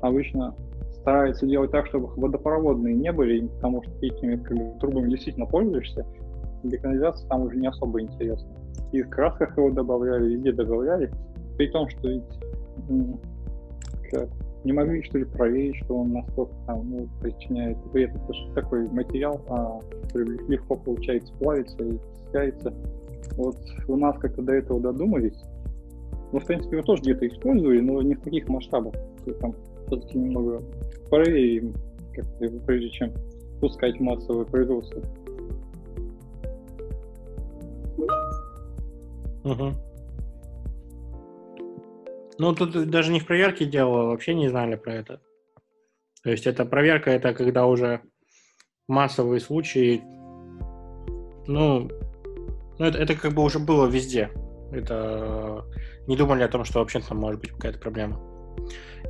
[0.00, 0.54] обычно
[1.00, 6.06] стараются делать так, чтобы водопроводные не были, потому что этими как трубами действительно пользуешься.
[6.62, 8.48] Для канализации там уже не особо интересно.
[8.92, 11.10] И в красках его добавляли, везде добавляли.
[11.56, 12.24] При том, что ведь
[14.10, 14.28] как,
[14.68, 18.10] не могли, что ли, проверить, что он настолько там, ну, причиняет вред.
[18.14, 19.80] Это же такой материал, а,
[20.14, 22.74] легко получается плавится и стягивается.
[23.36, 23.56] Вот
[23.88, 25.42] у нас как-то до этого додумались.
[26.32, 28.92] Ну, в принципе, его тоже где-то использовали, но не в таких масштабах.
[28.92, 29.54] То есть, там
[29.86, 30.62] все-таки немного
[31.08, 31.72] проверим,
[32.66, 33.12] прежде чем
[33.62, 35.00] пускать массовое производство.
[39.44, 39.87] Угу.
[42.38, 45.20] Ну, тут даже не в проверке дело, вообще не знали про это.
[46.22, 48.00] То есть это проверка, это когда уже
[48.86, 50.02] массовые случаи,
[51.46, 51.88] ну,
[52.78, 54.30] ну это, это как бы уже было везде.
[54.72, 55.64] Это
[56.06, 58.20] не думали о том, что вообще там может быть какая-то проблема.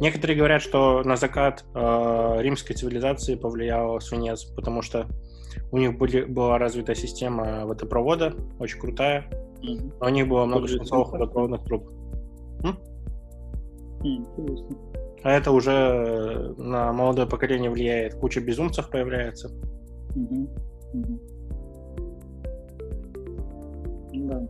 [0.00, 5.08] Некоторые говорят, что на закат э, римской цивилизации повлиял свинец, потому что
[5.72, 9.28] у них были, была развита система водопровода, очень крутая.
[9.62, 9.92] Mm-hmm.
[10.00, 11.88] У них было много свинцовых водопроводных труб.
[12.62, 12.78] М?
[14.02, 14.76] Интересно.
[15.22, 18.14] А это уже на молодое поколение влияет.
[18.14, 19.50] Куча безумцев появляется.
[20.14, 20.48] Угу.
[20.94, 21.20] Угу.
[24.28, 24.48] Да.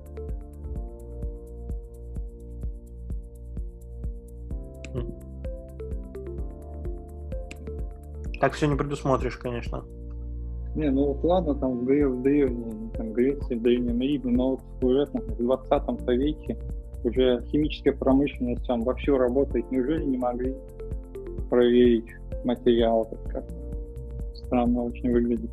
[8.41, 9.85] Так все не предусмотришь, конечно.
[10.77, 15.37] Не, ну вот ладно, там в, древней, там, Греции, в Древнем Риме, но вот в
[15.37, 16.57] 20 веке
[17.05, 20.55] уже химическая промышленность там вовсю работает, неужели не могли
[21.49, 22.07] проверить
[22.45, 23.09] материал.
[23.11, 23.45] Это как
[24.35, 25.51] странно очень выглядит.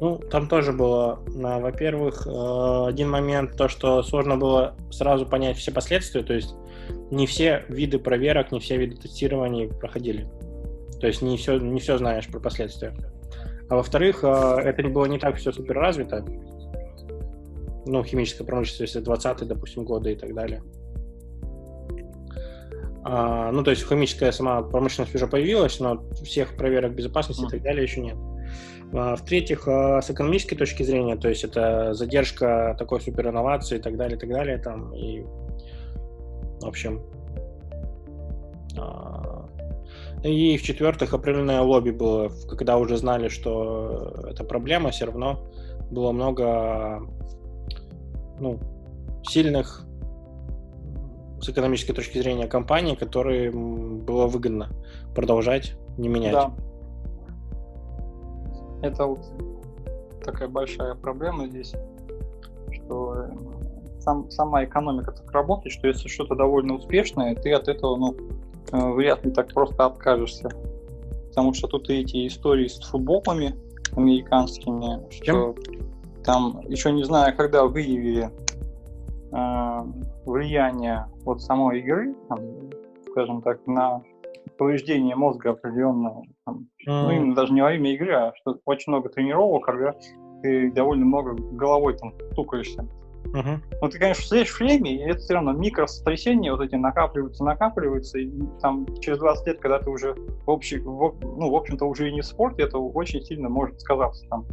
[0.00, 5.72] Ну, там тоже было, во-первых, э, один момент, то, что сложно было сразу понять все
[5.72, 6.54] последствия, то есть
[7.10, 10.28] не все виды проверок, не все виды тестирования проходили.
[11.00, 12.94] То есть не все, не все знаешь про последствия.
[13.68, 16.24] А во-вторых, э, это было не так все супер развито.
[17.86, 20.62] Ну, химическая промышленность, если 20 допустим, годы и так далее.
[23.02, 27.48] А, ну, то есть химическая сама промышленность уже появилась, но всех проверок безопасности mm.
[27.48, 28.16] и так далее еще нет.
[28.92, 33.96] А, в-третьих, а, с экономической точки зрения, то есть это задержка такой суперинновации и так
[33.96, 35.22] далее, и так далее, там, и,
[36.60, 37.02] в общем,
[38.78, 39.48] а,
[40.22, 45.50] и в-четвертых, определенное лобби было, когда уже знали, что это проблема, все равно
[45.90, 47.00] было много
[48.40, 48.58] ну,
[49.22, 49.84] сильных
[51.40, 54.68] с экономической точки зрения компаний, которые было выгодно
[55.14, 56.32] продолжать не менять.
[56.32, 56.52] Да.
[58.82, 59.20] Это вот
[60.24, 61.74] такая большая проблема здесь,
[62.72, 63.30] что э,
[64.00, 68.16] сам, сама экономика так работает, что если что-то довольно успешное, ты от этого, ну,
[68.72, 70.50] э, вряд ли так просто откажешься.
[71.28, 73.54] Потому что тут и эти истории с футболами
[73.96, 75.54] американскими, что Чем?
[76.24, 78.30] Там еще не знаю, когда выявили
[79.32, 79.78] э,
[80.26, 82.38] влияние вот самой игры, там,
[83.10, 84.02] скажем так, на
[84.58, 86.24] повреждение мозга определенного.
[86.44, 87.02] Там, mm-hmm.
[87.02, 89.94] Ну, именно даже не во время игры, а что очень много тренировок, когда
[90.42, 92.86] ты довольно много головой там стукаешься.
[93.26, 93.58] Uh-huh.
[93.80, 98.18] Но ты, конечно, сидишь в шлеме, и это все равно микросотрясения вот эти накапливаются, накапливаются,
[98.18, 98.30] и
[98.60, 102.12] там через 20 лет, когда ты уже в, общий, в, ну, в общем-то, уже и
[102.12, 104.46] не в спорте, это очень сильно может сказаться там.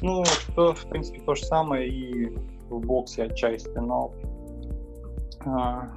[0.00, 2.26] Ну, что, в принципе, то же самое и
[2.68, 4.12] в боксе отчасти, но
[5.44, 5.88] а,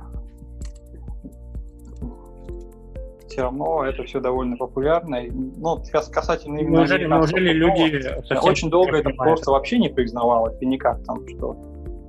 [3.28, 5.22] все равно это все довольно популярно.
[5.32, 6.80] Ну, касательно именно...
[6.80, 8.44] Неужели, неужели люди...
[8.44, 11.56] Очень долго это просто вообще не признавалось, и никак там, что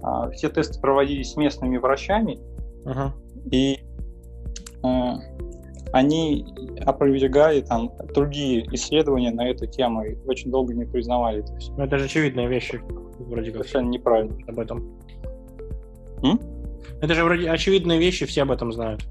[0.03, 2.41] а, все тесты проводились местными врачами,
[2.85, 3.11] uh-huh.
[3.51, 3.79] и
[4.83, 5.19] а,
[5.93, 6.47] они
[6.85, 11.43] опровергали там другие исследования на эту тему и очень долго не признавали.
[11.43, 12.81] То есть, ну, это же очевидные вещи,
[13.19, 13.63] вроде как.
[13.63, 14.37] Совершенно неправильно.
[14.49, 14.99] Об этом.
[16.23, 16.41] М?
[17.01, 19.05] Это же вроде очевидные вещи, все об этом знают.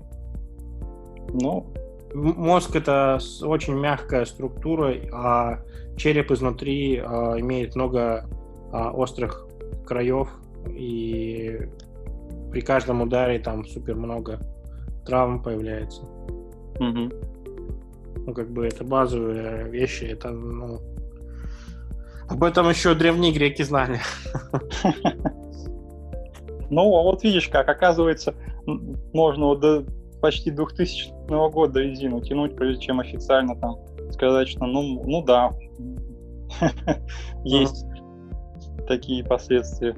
[1.34, 1.72] Ну,
[2.14, 5.60] мозг это очень мягкая структура, а
[5.98, 8.26] череп изнутри а, имеет много
[8.72, 9.48] а, острых
[9.86, 10.30] краев,
[10.68, 11.60] и
[12.52, 14.40] при каждом ударе там супер много
[15.06, 16.04] травм появляется.
[16.82, 17.10] Угу.
[18.26, 20.80] Ну, как бы это базовые вещи, это, ну...
[22.28, 24.00] Об этом еще древние греки знали.
[26.74, 28.34] Ну, а вот видишь как, оказывается,
[29.12, 29.84] можно вот до
[30.22, 33.76] почти 2000 года резину тянуть, прежде чем официально там
[34.12, 35.52] сказать, что ну, ну да,
[37.44, 37.86] есть
[38.88, 39.94] такие последствия.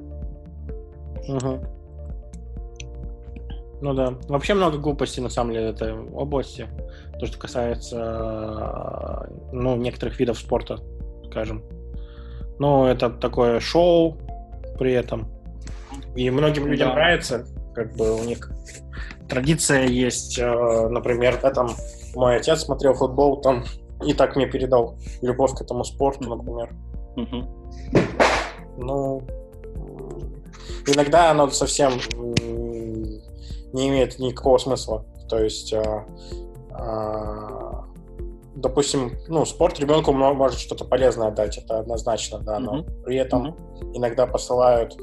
[3.84, 4.14] Ну да.
[4.28, 6.66] Вообще много глупостей на самом деле в этой области.
[7.20, 10.78] То, что касается ну, некоторых видов спорта,
[11.26, 11.62] скажем.
[12.58, 14.16] Ну, это такое шоу
[14.78, 15.28] при этом.
[16.16, 16.94] И многим людям да.
[16.94, 17.44] нравится,
[17.74, 18.50] как бы у них
[19.28, 21.68] традиция есть, э, например, да, там
[22.14, 23.64] мой отец смотрел футбол, там
[24.02, 26.70] и так мне передал любовь к этому спорту, например.
[27.16, 27.44] Угу.
[28.78, 29.22] Ну,
[30.86, 31.92] иногда оно совсем
[33.74, 35.04] не имеет никакого смысла.
[35.28, 36.06] То есть, а,
[36.70, 37.84] а,
[38.54, 43.02] допустим, ну, спорт ребенку может что-то полезное дать, это однозначно, да, но mm-hmm.
[43.02, 43.90] при этом mm-hmm.
[43.94, 44.96] иногда посылают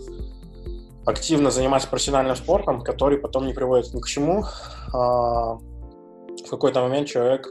[1.06, 4.46] активно заниматься профессиональным спортом, который потом не приводит ни к чему.
[4.94, 7.48] А, в какой-то момент человек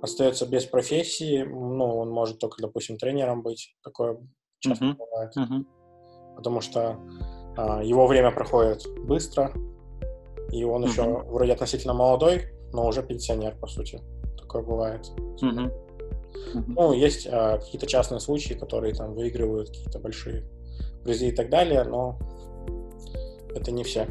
[0.00, 4.18] остается без профессии, ну, он может только, допустим, тренером быть, такое
[4.60, 4.96] часто uh-huh.
[4.96, 6.34] бывает, uh-huh.
[6.36, 6.98] потому что
[7.56, 9.52] а, его время проходит быстро,
[10.52, 14.00] и он еще вроде относительно молодой, но уже пенсионер, по сути,
[14.38, 15.10] такое бывает.
[15.40, 15.72] Uh-huh.
[16.54, 16.64] Uh-huh.
[16.66, 20.44] Ну, есть а, какие-то частные случаи, которые там выигрывают какие-то большие
[21.04, 22.18] призы и так далее, но
[23.54, 24.06] это не все.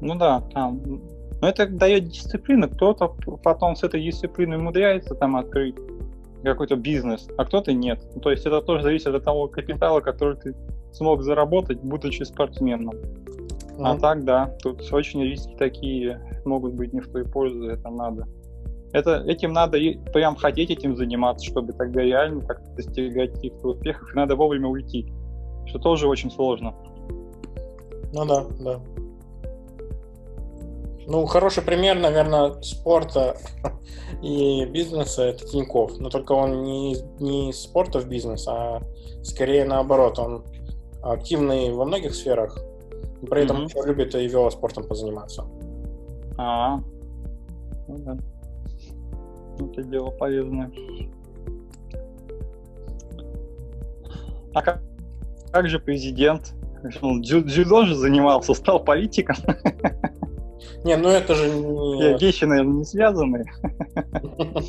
[0.00, 1.02] Ну да, там.
[1.40, 2.68] Но это дает дисциплину.
[2.68, 5.74] Кто-то потом с этой дисциплиной умудряется там открыть
[6.44, 8.00] какой-то бизнес, а кто-то нет.
[8.14, 10.54] Ну, то есть это тоже зависит от того капитала, который ты
[10.92, 12.92] смог заработать, будучи спортсменом.
[13.76, 13.82] Mm-hmm.
[13.86, 18.26] А так, да, тут очень риски такие могут быть не в твою пользу, это надо.
[18.92, 19.78] Это, этим надо
[20.12, 25.12] прям хотеть этим заниматься, чтобы тогда реально как-то достигать каких-то успехов, и надо вовремя уйти,
[25.66, 26.72] что тоже очень сложно.
[28.12, 28.80] Ну да, да.
[31.06, 33.36] Ну, хороший пример, наверное, спорта
[34.22, 35.98] и бизнеса– это Тиньков.
[35.98, 38.80] Но только он не, не из спорта в бизнес, а
[39.22, 40.18] скорее наоборот.
[40.18, 40.44] Он
[41.02, 42.58] активный во многих сферах,
[43.26, 45.44] при этом еще любит и велоспортом позаниматься.
[46.36, 46.78] А,
[47.88, 48.16] ну да.
[49.58, 50.70] Это дело полезное.
[54.54, 54.82] А как,
[55.52, 56.54] как же президент?
[57.00, 59.36] Он дзюдо же занимался, стал политиком.
[60.84, 62.18] Не, ну это же не...
[62.18, 63.44] Вещи, наверное, не связаны.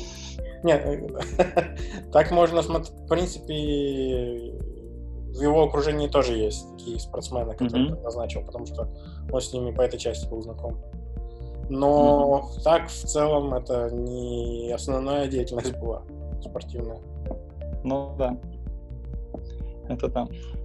[0.62, 0.82] Нет,
[2.12, 2.90] так можно смотреть.
[2.90, 4.54] В принципе,
[5.36, 8.02] в его окружении тоже есть такие спортсмены, которые mm-hmm.
[8.02, 8.88] назначил, потому что
[9.30, 10.78] он с ними по этой части был знаком.
[11.68, 12.62] Но mm-hmm.
[12.62, 16.02] так в целом это не основная деятельность была
[16.42, 17.00] спортивная.
[17.84, 18.36] Ну да.
[19.88, 20.28] Это там.
[20.28, 20.55] Да.